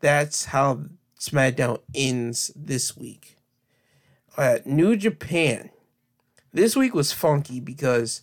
That's 0.00 0.46
how 0.46 0.84
SmackDown 1.18 1.80
ends 1.94 2.52
this 2.54 2.96
week. 2.96 3.36
Uh, 4.36 4.58
New 4.64 4.96
Japan 4.96 5.70
this 6.52 6.76
week 6.76 6.94
was 6.94 7.12
funky 7.12 7.60
because 7.60 8.22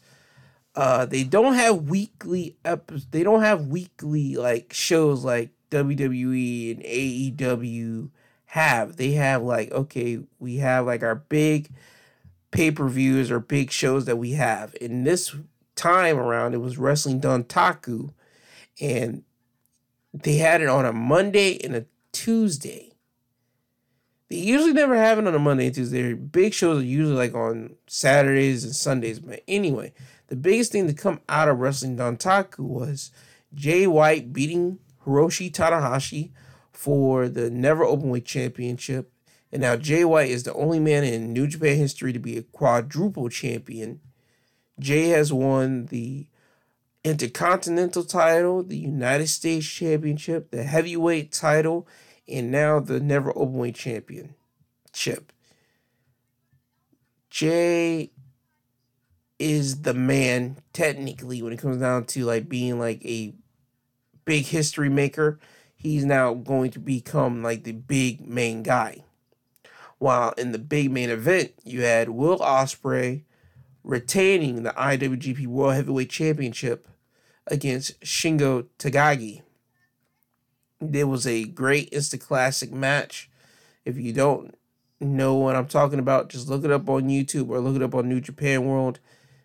uh 0.75 1.05
they 1.05 1.23
don't 1.23 1.53
have 1.53 1.89
weekly 1.89 2.57
episodes. 2.65 3.07
They 3.11 3.23
don't 3.23 3.41
have 3.41 3.67
weekly 3.67 4.35
like 4.35 4.73
shows 4.73 5.23
like 5.23 5.51
WWE 5.71 6.71
and 6.71 6.83
AEW 6.83 8.09
have. 8.53 8.97
They 8.97 9.13
have 9.13 9.41
like 9.41 9.71
okay, 9.71 10.19
we 10.37 10.57
have 10.57 10.85
like 10.85 11.01
our 11.01 11.15
big 11.15 11.71
pay-per-views 12.51 13.31
or 13.31 13.39
big 13.39 13.71
shows 13.71 14.05
that 14.05 14.17
we 14.17 14.33
have. 14.33 14.75
In 14.79 15.05
this 15.05 15.35
time 15.75 16.19
around 16.19 16.53
it 16.53 16.61
was 16.61 16.77
Wrestling 16.77 17.19
Dontaku 17.19 18.13
and 18.79 19.23
they 20.13 20.35
had 20.35 20.61
it 20.61 20.67
on 20.67 20.85
a 20.85 20.93
Monday 20.93 21.59
and 21.63 21.75
a 21.75 21.85
Tuesday. 22.11 22.91
They 24.29 24.35
usually 24.37 24.73
never 24.73 24.95
have 24.95 25.17
it 25.17 25.25
on 25.25 25.33
a 25.33 25.39
Monday 25.39 25.65
and 25.65 25.75
Tuesday. 25.75 26.13
Big 26.13 26.53
shows 26.53 26.83
are 26.83 26.85
usually 26.85 27.15
like 27.15 27.33
on 27.33 27.75
Saturdays 27.87 28.63
and 28.63 28.75
Sundays. 28.75 29.17
But 29.17 29.41
anyway, 29.47 29.93
the 30.27 30.35
biggest 30.35 30.71
thing 30.71 30.85
to 30.85 30.93
come 30.93 31.21
out 31.27 31.49
of 31.49 31.57
Wrestling 31.57 31.97
Dontaku 31.97 32.59
was 32.59 33.09
Jay 33.55 33.87
White 33.87 34.31
beating 34.31 34.77
Hiroshi 35.07 35.51
Tanahashi 35.51 36.29
for 36.83 37.29
the 37.29 37.49
Never 37.49 37.85
Openweight 37.85 38.25
Championship. 38.25 39.09
And 39.53 39.61
now 39.61 39.77
Jay 39.77 40.03
White 40.03 40.29
is 40.29 40.43
the 40.43 40.53
only 40.53 40.81
man 40.81 41.05
in 41.05 41.31
New 41.31 41.47
Japan 41.47 41.77
history 41.77 42.11
to 42.11 42.19
be 42.19 42.37
a 42.37 42.43
quadruple 42.43 43.29
champion. 43.29 44.01
Jay 44.77 45.07
has 45.09 45.31
won 45.31 45.85
the 45.85 46.27
Intercontinental 47.05 48.03
title, 48.03 48.63
the 48.63 48.75
United 48.75 49.27
States 49.27 49.65
Championship, 49.65 50.51
the 50.51 50.63
Heavyweight 50.63 51.31
title, 51.31 51.87
and 52.27 52.51
now 52.51 52.81
the 52.81 52.99
never 52.99 53.31
openweight 53.31 53.75
championship. 53.75 55.31
Jay 57.29 58.11
is 59.39 59.83
the 59.83 59.93
man 59.93 60.57
technically 60.73 61.41
when 61.41 61.53
it 61.53 61.59
comes 61.59 61.77
down 61.77 62.03
to 62.07 62.25
like 62.25 62.49
being 62.49 62.77
like 62.77 63.05
a 63.05 63.33
big 64.25 64.47
history 64.47 64.89
maker. 64.89 65.39
He's 65.83 66.05
now 66.05 66.33
going 66.33 66.71
to 66.71 66.79
become 66.79 67.43
like 67.43 67.65
the 67.65 67.73
big 67.73 68.25
main 68.25 68.63
guy. 68.63 69.03
While 69.99 70.31
in 70.37 70.53
the 70.53 70.59
big 70.59 70.91
main 70.91 71.09
event, 71.09 71.53
you 71.63 71.81
had 71.81 72.09
Will 72.09 72.39
Ospreay 72.39 73.23
retaining 73.83 74.63
the 74.63 74.71
IWGP 74.71 75.45
World 75.45 75.75
Heavyweight 75.75 76.09
Championship 76.09 76.87
against 77.47 77.99
Shingo 78.01 78.67
Takagi. 78.79 79.41
It 80.79 81.03
was 81.05 81.27
a 81.27 81.43
great 81.45 81.89
instant 81.91 82.21
classic 82.21 82.71
match. 82.71 83.29
If 83.83 83.97
you 83.97 84.13
don't 84.13 84.57
know 85.01 85.35
what 85.35 85.55
I'm 85.55 85.67
talking 85.67 85.99
about, 85.99 86.29
just 86.29 86.47
look 86.47 86.63
it 86.63 86.71
up 86.71 86.89
on 86.89 87.09
YouTube 87.09 87.49
or 87.49 87.59
look 87.59 87.75
it 87.75 87.83
up 87.83 87.93
on 87.93 88.07
New 88.07 88.21
Japan 88.21 88.65
World. 88.65 88.99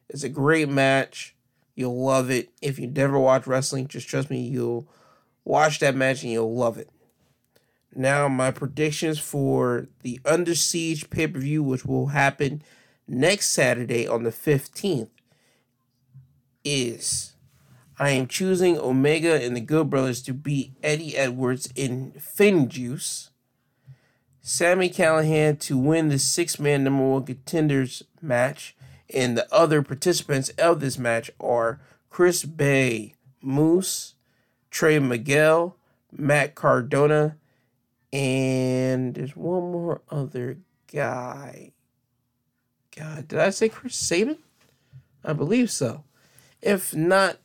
It's 0.08 0.22
a 0.22 0.28
great 0.28 0.68
match. 0.68 1.34
You'll 1.74 2.00
love 2.00 2.30
it. 2.30 2.50
If 2.62 2.78
you 2.78 2.86
never 2.86 3.18
watch 3.18 3.46
wrestling, 3.46 3.88
just 3.88 4.08
trust 4.08 4.30
me, 4.30 4.40
you'll 4.40 4.88
watch 5.48 5.78
that 5.78 5.96
match 5.96 6.22
and 6.22 6.30
you'll 6.30 6.54
love 6.54 6.78
it. 6.78 6.90
Now, 7.94 8.28
my 8.28 8.50
predictions 8.50 9.18
for 9.18 9.88
the 10.02 10.20
Under 10.24 10.54
Siege 10.54 11.08
pay 11.10 11.26
per 11.26 11.40
view, 11.40 11.62
which 11.62 11.86
will 11.86 12.08
happen 12.08 12.62
next 13.08 13.48
Saturday 13.48 14.06
on 14.06 14.22
the 14.22 14.30
15th, 14.30 15.08
is 16.64 17.32
I 17.98 18.10
am 18.10 18.26
choosing 18.28 18.78
Omega 18.78 19.42
and 19.42 19.56
the 19.56 19.60
Good 19.60 19.88
Brothers 19.88 20.22
to 20.22 20.34
beat 20.34 20.74
Eddie 20.82 21.16
Edwards 21.16 21.72
in 21.74 22.12
FinJuice. 22.12 23.30
Sami 24.42 24.90
Callihan 24.90 25.58
to 25.60 25.76
win 25.76 26.08
the 26.08 26.18
six 26.18 26.60
man 26.60 26.84
number 26.84 27.04
one 27.04 27.24
contenders 27.24 28.02
match. 28.20 28.76
And 29.12 29.36
the 29.36 29.52
other 29.52 29.82
participants 29.82 30.50
of 30.50 30.80
this 30.80 30.98
match 30.98 31.30
are 31.40 31.80
Chris 32.10 32.44
Bey, 32.44 33.14
Moose, 33.42 34.14
Trey 34.70 34.98
Miguel, 34.98 35.76
Matt 36.12 36.54
Cardona, 36.54 37.36
and 38.12 39.14
there's 39.14 39.36
one 39.36 39.72
more 39.72 40.02
other 40.10 40.58
guy. 40.92 41.72
God, 42.96 43.28
did 43.28 43.38
I 43.38 43.50
say 43.50 43.68
Chris 43.68 43.94
Sabin? 43.94 44.38
I 45.24 45.32
believe 45.32 45.70
so. 45.70 46.04
If 46.60 46.94
not, 46.94 47.38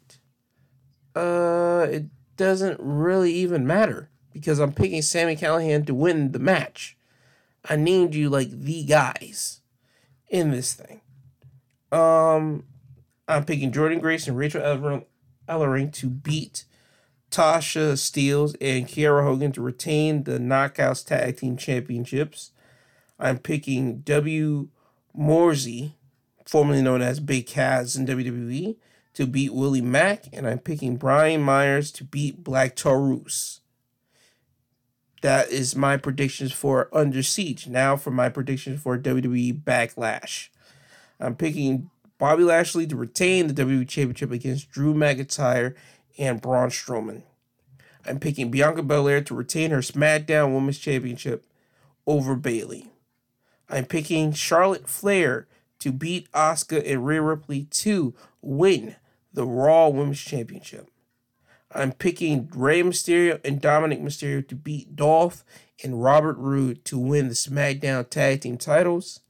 uh, 1.16 1.88
it 1.90 2.06
doesn't 2.38 2.80
really 2.80 3.34
even 3.34 3.68
matter 3.68 4.10
because 4.32 4.60
I'm 4.60 4.74
picking 4.74 5.02
Sami 5.02 5.36
Callihan 5.36 5.86
to 5.86 5.94
win 5.94 6.32
the 6.32 6.40
match. 6.40 6.98
I 7.70 7.76
named 7.76 8.16
you 8.16 8.30
like 8.30 8.50
the 8.50 8.84
guys 8.84 9.62
in 10.28 10.52
this 10.52 10.74
thing. 10.74 11.02
Um, 11.92 12.66
I'm 13.28 13.46
picking 13.46 13.72
Jordynne 13.72 14.02
Grace 14.02 14.28
and 14.28 14.38
Rachel 14.38 15.06
Ellering 15.48 15.94
to 15.94 16.10
beat 16.10 16.66
Tasha 17.34 17.94
Steelz 17.94 18.56
and 18.62 18.88
Kiera 18.88 19.24
Hogan 19.24 19.52
to 19.54 19.62
retain 19.62 20.24
the 20.24 20.38
Knockouts 20.38 21.04
Tag 21.04 21.38
Team 21.38 21.58
Championships. 21.58 22.52
I'm 23.20 23.40
picking 23.40 24.02
W. 24.02 24.68
Morrissey, 25.16 25.96
formerly 26.46 26.84
known 26.84 27.02
as 27.02 27.20
Big 27.20 27.48
Cass 27.48 27.96
in 27.96 28.06
WWE, 28.06 28.76
to 29.16 29.26
beat 29.26 29.54
Willie 29.54 29.82
Mack, 29.82 30.26
and 30.32 30.48
I'm 30.48 30.60
picking 30.60 30.96
Brian 30.98 31.42
Myers 31.42 31.92
to 31.94 32.04
beat 32.04 32.44
Black 32.44 32.76
Taurus. 32.76 33.62
That 35.24 35.50
is 35.50 35.76
my 35.76 35.98
predictions 35.98 36.52
for 36.52 36.90
Under 36.94 37.24
Siege. 37.24 37.68
Now 37.68 37.96
for 37.96 38.12
my 38.12 38.30
predictions 38.30 38.82
for 38.82 38.98
WWE 38.98 39.64
Backlash. 39.64 40.50
I'm 41.20 41.36
picking 41.36 41.90
Bobby 42.20 42.44
Lashley 42.44 42.86
to 42.88 42.96
retain 42.96 43.48
the 43.48 43.54
WWE 43.54 43.88
Championship 43.88 44.32
against 44.32 44.70
Drew 44.70 44.94
McIntyre 44.94 45.74
and 46.18 46.42
Braun 46.42 46.70
Strowman. 46.70 47.24
I'm 48.06 48.20
picking 48.20 48.52
Bianca 48.52 48.84
Belair 48.84 49.22
to 49.22 49.34
retain 49.34 49.72
her 49.72 49.80
SmackDown 49.80 50.54
Women's 50.54 50.78
Championship 50.78 51.46
over 52.06 52.36
Bayley. 52.36 52.92
I'm 53.70 53.86
picking 53.86 54.34
Charlotte 54.34 54.90
Flair 54.90 55.48
to 55.80 55.92
beat 55.92 56.32
Asuka 56.32 56.84
and 56.86 57.06
Rhea 57.06 57.22
Ripley 57.22 57.64
to 57.66 58.14
win 58.42 58.96
the 59.34 59.46
Raw 59.46 59.88
Women's 59.88 60.22
Championship. 60.22 60.90
I'm 61.76 61.92
picking 61.92 62.50
Rey 62.54 62.84
Mysterio 62.84 63.40
and 63.44 63.60
Dominic 63.60 64.00
Mysterio 64.00 64.48
to 64.48 64.56
beat 64.56 64.96
Dolph 64.96 65.44
and 65.84 66.04
Robert 66.04 66.38
Roode 66.38 66.86
to 66.86 67.00
win 67.00 67.30
the 67.30 67.34
SmackDown 67.34 68.10
Tag 68.10 68.42
Team 68.42 68.58
titles. 68.58 69.22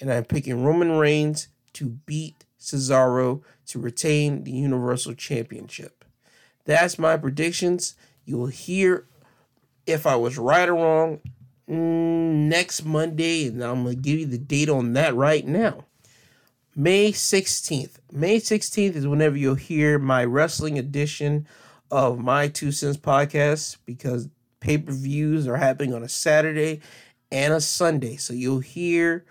And 0.00 0.10
I'm 0.12 0.24
picking 0.24 0.64
Roman 0.64 0.92
Reigns 0.92 1.48
to 1.74 1.86
beat 1.86 2.44
Cesaro 2.58 3.42
to 3.66 3.78
retain 3.78 4.44
the 4.44 4.52
Universal 4.52 5.14
Championship. 5.14 6.01
That's 6.64 6.98
my 6.98 7.16
predictions. 7.16 7.94
You'll 8.24 8.46
hear 8.46 9.06
if 9.86 10.06
I 10.06 10.16
was 10.16 10.38
right 10.38 10.68
or 10.68 10.74
wrong 10.74 11.20
mm, 11.68 12.48
next 12.48 12.84
Monday, 12.84 13.48
and 13.48 13.62
I'm 13.62 13.84
going 13.84 13.96
to 13.96 14.00
give 14.00 14.20
you 14.20 14.26
the 14.26 14.38
date 14.38 14.68
on 14.68 14.92
that 14.92 15.14
right 15.14 15.46
now. 15.46 15.86
May 16.74 17.12
16th. 17.12 17.96
May 18.10 18.38
16th 18.38 18.96
is 18.96 19.06
whenever 19.06 19.36
you'll 19.36 19.56
hear 19.56 19.98
my 19.98 20.24
wrestling 20.24 20.78
edition 20.78 21.46
of 21.90 22.18
my 22.18 22.48
Two 22.48 22.72
Cents 22.72 22.96
podcast 22.96 23.76
because 23.84 24.28
pay 24.60 24.78
per 24.78 24.92
views 24.92 25.46
are 25.46 25.58
happening 25.58 25.92
on 25.92 26.02
a 26.02 26.08
Saturday 26.08 26.80
and 27.30 27.52
a 27.52 27.60
Sunday. 27.60 28.16
So 28.16 28.32
you'll 28.32 28.60
hear 28.60 29.26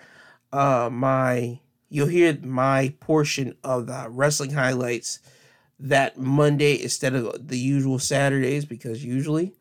uh, 0.54 0.90
my 0.92 1.60
you'll 1.90 2.08
hear 2.08 2.38
my 2.44 2.94
portion 3.00 3.56
of 3.64 3.88
the 3.88 4.08
wrestling 4.10 4.52
highlights 4.52 5.20
that 5.82 6.18
Monday 6.18 6.82
instead 6.82 7.16
of 7.16 7.48
the 7.48 7.58
usual 7.58 8.00
Saturdays 8.00 8.66
because 8.66 9.04
usually 9.04 9.54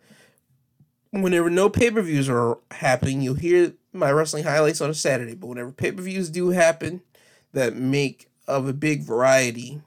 whenever 1.13 1.51
no 1.51 1.69
pay 1.69 1.91
per 1.91 2.03
views 2.03 2.29
are 2.29 2.59
happening, 2.71 3.21
you'll 3.21 3.35
hear 3.35 3.75
my 3.93 4.11
wrestling 4.11 4.45
highlights 4.45 4.81
on 4.81 4.91
a 4.91 4.95
Saturday. 4.95 5.35
But 5.35 5.49
whenever 5.49 5.73
pay 5.73 5.93
per 5.93 6.03
views 6.03 6.31
do 6.31 6.51
happen 6.51 7.03
that 7.53 7.77
make 7.77 8.29
of 8.47 8.69
a 8.69 8.73
big 8.73 9.03
variety, 9.03 9.83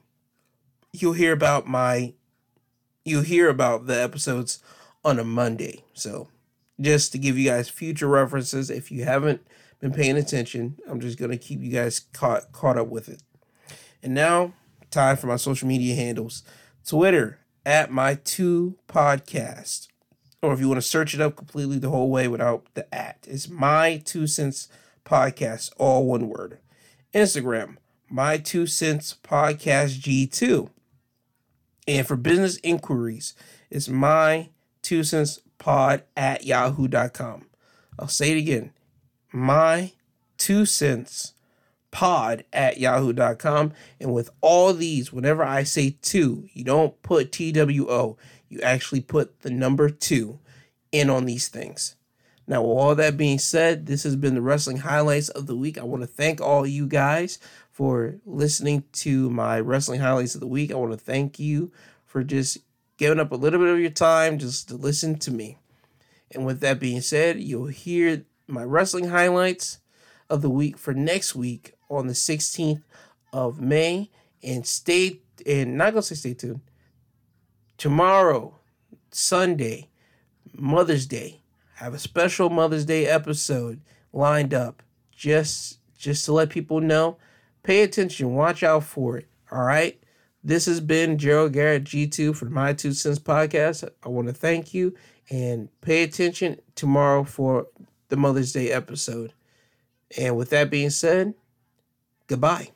you'll 0.92 1.14
hear 1.14 1.32
about 1.32 1.66
my 1.66 2.14
you'll 3.04 3.22
hear 3.22 3.48
about 3.48 3.86
the 3.86 4.02
episodes 4.02 4.60
on 5.04 5.18
a 5.18 5.24
Monday. 5.24 5.84
So, 5.92 6.28
just 6.80 7.12
to 7.12 7.18
give 7.18 7.38
you 7.38 7.50
guys 7.50 7.68
future 7.68 8.08
references, 8.08 8.70
if 8.70 8.90
you 8.90 9.04
haven't 9.04 9.46
been 9.80 9.92
paying 9.92 10.16
attention, 10.16 10.78
I'm 10.88 11.00
just 11.00 11.18
gonna 11.18 11.36
keep 11.36 11.60
you 11.60 11.70
guys 11.70 12.00
caught 12.12 12.52
caught 12.52 12.78
up 12.78 12.88
with 12.88 13.08
it. 13.08 13.22
And 14.02 14.14
now, 14.14 14.52
time 14.94 15.16
for 15.16 15.26
my 15.26 15.36
social 15.36 15.68
media 15.68 15.94
handles: 15.94 16.42
Twitter 16.86 17.40
at 17.66 17.90
my 17.90 18.14
two 18.14 18.78
podcast, 18.88 19.88
or 20.42 20.52
if 20.52 20.60
you 20.60 20.68
want 20.68 20.78
to 20.78 20.82
search 20.82 21.14
it 21.14 21.20
up 21.20 21.36
completely 21.36 21.78
the 21.78 21.90
whole 21.90 22.10
way 22.10 22.28
without 22.28 22.66
the 22.74 22.92
at, 22.94 23.26
it's 23.28 23.48
my 23.48 24.00
two 24.04 24.26
cents 24.26 24.68
podcast, 25.04 25.72
all 25.78 26.06
one 26.06 26.28
word. 26.28 26.58
Instagram, 27.12 27.76
my 28.08 28.38
two 28.38 28.66
cents 28.66 29.16
podcast 29.22 30.00
G2. 30.00 30.68
And 31.86 32.06
for 32.06 32.16
business 32.16 32.56
inquiries, 32.62 33.34
it's 33.70 33.88
my 33.88 34.48
two 34.82 35.04
cents 35.04 35.40
pod 35.58 36.02
at 36.16 36.44
yahoo.com. 36.44 37.46
I'll 37.98 38.08
say 38.08 38.32
it 38.32 38.38
again. 38.38 38.72
My 39.32 39.92
two 40.38 40.66
cents 40.66 41.33
pod 41.94 42.44
at 42.52 42.78
yahoo.com. 42.78 43.72
And 44.00 44.12
with 44.12 44.28
all 44.40 44.74
these, 44.74 45.12
whenever 45.12 45.44
I 45.44 45.62
say 45.62 45.96
two, 46.02 46.48
you 46.52 46.64
don't 46.64 47.00
put 47.02 47.30
TWO, 47.30 48.16
you 48.48 48.60
actually 48.62 49.00
put 49.00 49.42
the 49.42 49.50
number 49.50 49.88
two 49.88 50.40
in 50.90 51.08
on 51.08 51.24
these 51.24 51.46
things. 51.46 51.94
Now, 52.48 52.62
with 52.62 52.76
all 52.76 52.94
that 52.96 53.16
being 53.16 53.38
said, 53.38 53.86
this 53.86 54.02
has 54.02 54.16
been 54.16 54.34
the 54.34 54.42
wrestling 54.42 54.78
highlights 54.78 55.28
of 55.28 55.46
the 55.46 55.54
week. 55.54 55.78
I 55.78 55.84
want 55.84 56.02
to 56.02 56.08
thank 56.08 56.40
all 56.40 56.66
you 56.66 56.88
guys 56.88 57.38
for 57.70 58.16
listening 58.26 58.82
to 58.94 59.30
my 59.30 59.60
wrestling 59.60 60.00
highlights 60.00 60.34
of 60.34 60.40
the 60.40 60.48
week. 60.48 60.72
I 60.72 60.74
want 60.74 60.92
to 60.92 60.98
thank 60.98 61.38
you 61.38 61.70
for 62.04 62.24
just 62.24 62.58
giving 62.96 63.20
up 63.20 63.30
a 63.30 63.36
little 63.36 63.60
bit 63.60 63.72
of 63.72 63.78
your 63.78 63.90
time 63.90 64.38
just 64.38 64.68
to 64.68 64.74
listen 64.74 65.16
to 65.20 65.30
me. 65.30 65.58
And 66.32 66.44
with 66.44 66.58
that 66.58 66.80
being 66.80 67.02
said, 67.02 67.38
you'll 67.38 67.66
hear 67.66 68.24
my 68.48 68.64
wrestling 68.64 69.10
highlights 69.10 69.78
of 70.28 70.42
the 70.42 70.50
week 70.50 70.76
for 70.76 70.92
next 70.92 71.36
week 71.36 71.73
on 71.88 72.06
the 72.06 72.12
16th 72.12 72.82
of 73.32 73.60
May. 73.60 74.10
And 74.42 74.66
stay 74.66 75.20
and 75.46 75.76
not 75.76 75.92
gonna 75.92 76.02
say 76.02 76.14
stay 76.14 76.34
tuned. 76.34 76.60
Tomorrow, 77.78 78.54
Sunday, 79.10 79.88
Mother's 80.52 81.06
Day. 81.06 81.40
I 81.80 81.84
have 81.84 81.94
a 81.94 81.98
special 81.98 82.50
Mother's 82.50 82.84
Day 82.84 83.06
episode 83.06 83.80
lined 84.12 84.52
up 84.54 84.82
just 85.10 85.78
just 85.96 86.24
to 86.26 86.32
let 86.32 86.50
people 86.50 86.80
know 86.80 87.16
Pay 87.64 87.82
attention, 87.82 88.34
watch 88.34 88.62
out 88.62 88.84
for 88.84 89.16
it. 89.16 89.26
All 89.50 89.64
right. 89.64 89.98
This 90.44 90.66
has 90.66 90.80
been 90.80 91.16
Gerald 91.16 91.54
Garrett 91.54 91.84
G2 91.84 92.36
for 92.36 92.44
My 92.44 92.74
Two 92.74 92.92
Cents 92.92 93.18
podcast. 93.18 93.88
I 94.02 94.10
want 94.10 94.28
to 94.28 94.34
thank 94.34 94.74
you 94.74 94.94
and 95.30 95.70
pay 95.80 96.02
attention 96.02 96.60
tomorrow 96.74 97.24
for 97.24 97.68
the 98.10 98.18
Mother's 98.18 98.52
Day 98.52 98.70
episode. 98.70 99.32
And 100.18 100.36
with 100.36 100.50
that 100.50 100.68
being 100.68 100.90
said, 100.90 101.32
goodbye. 102.26 102.72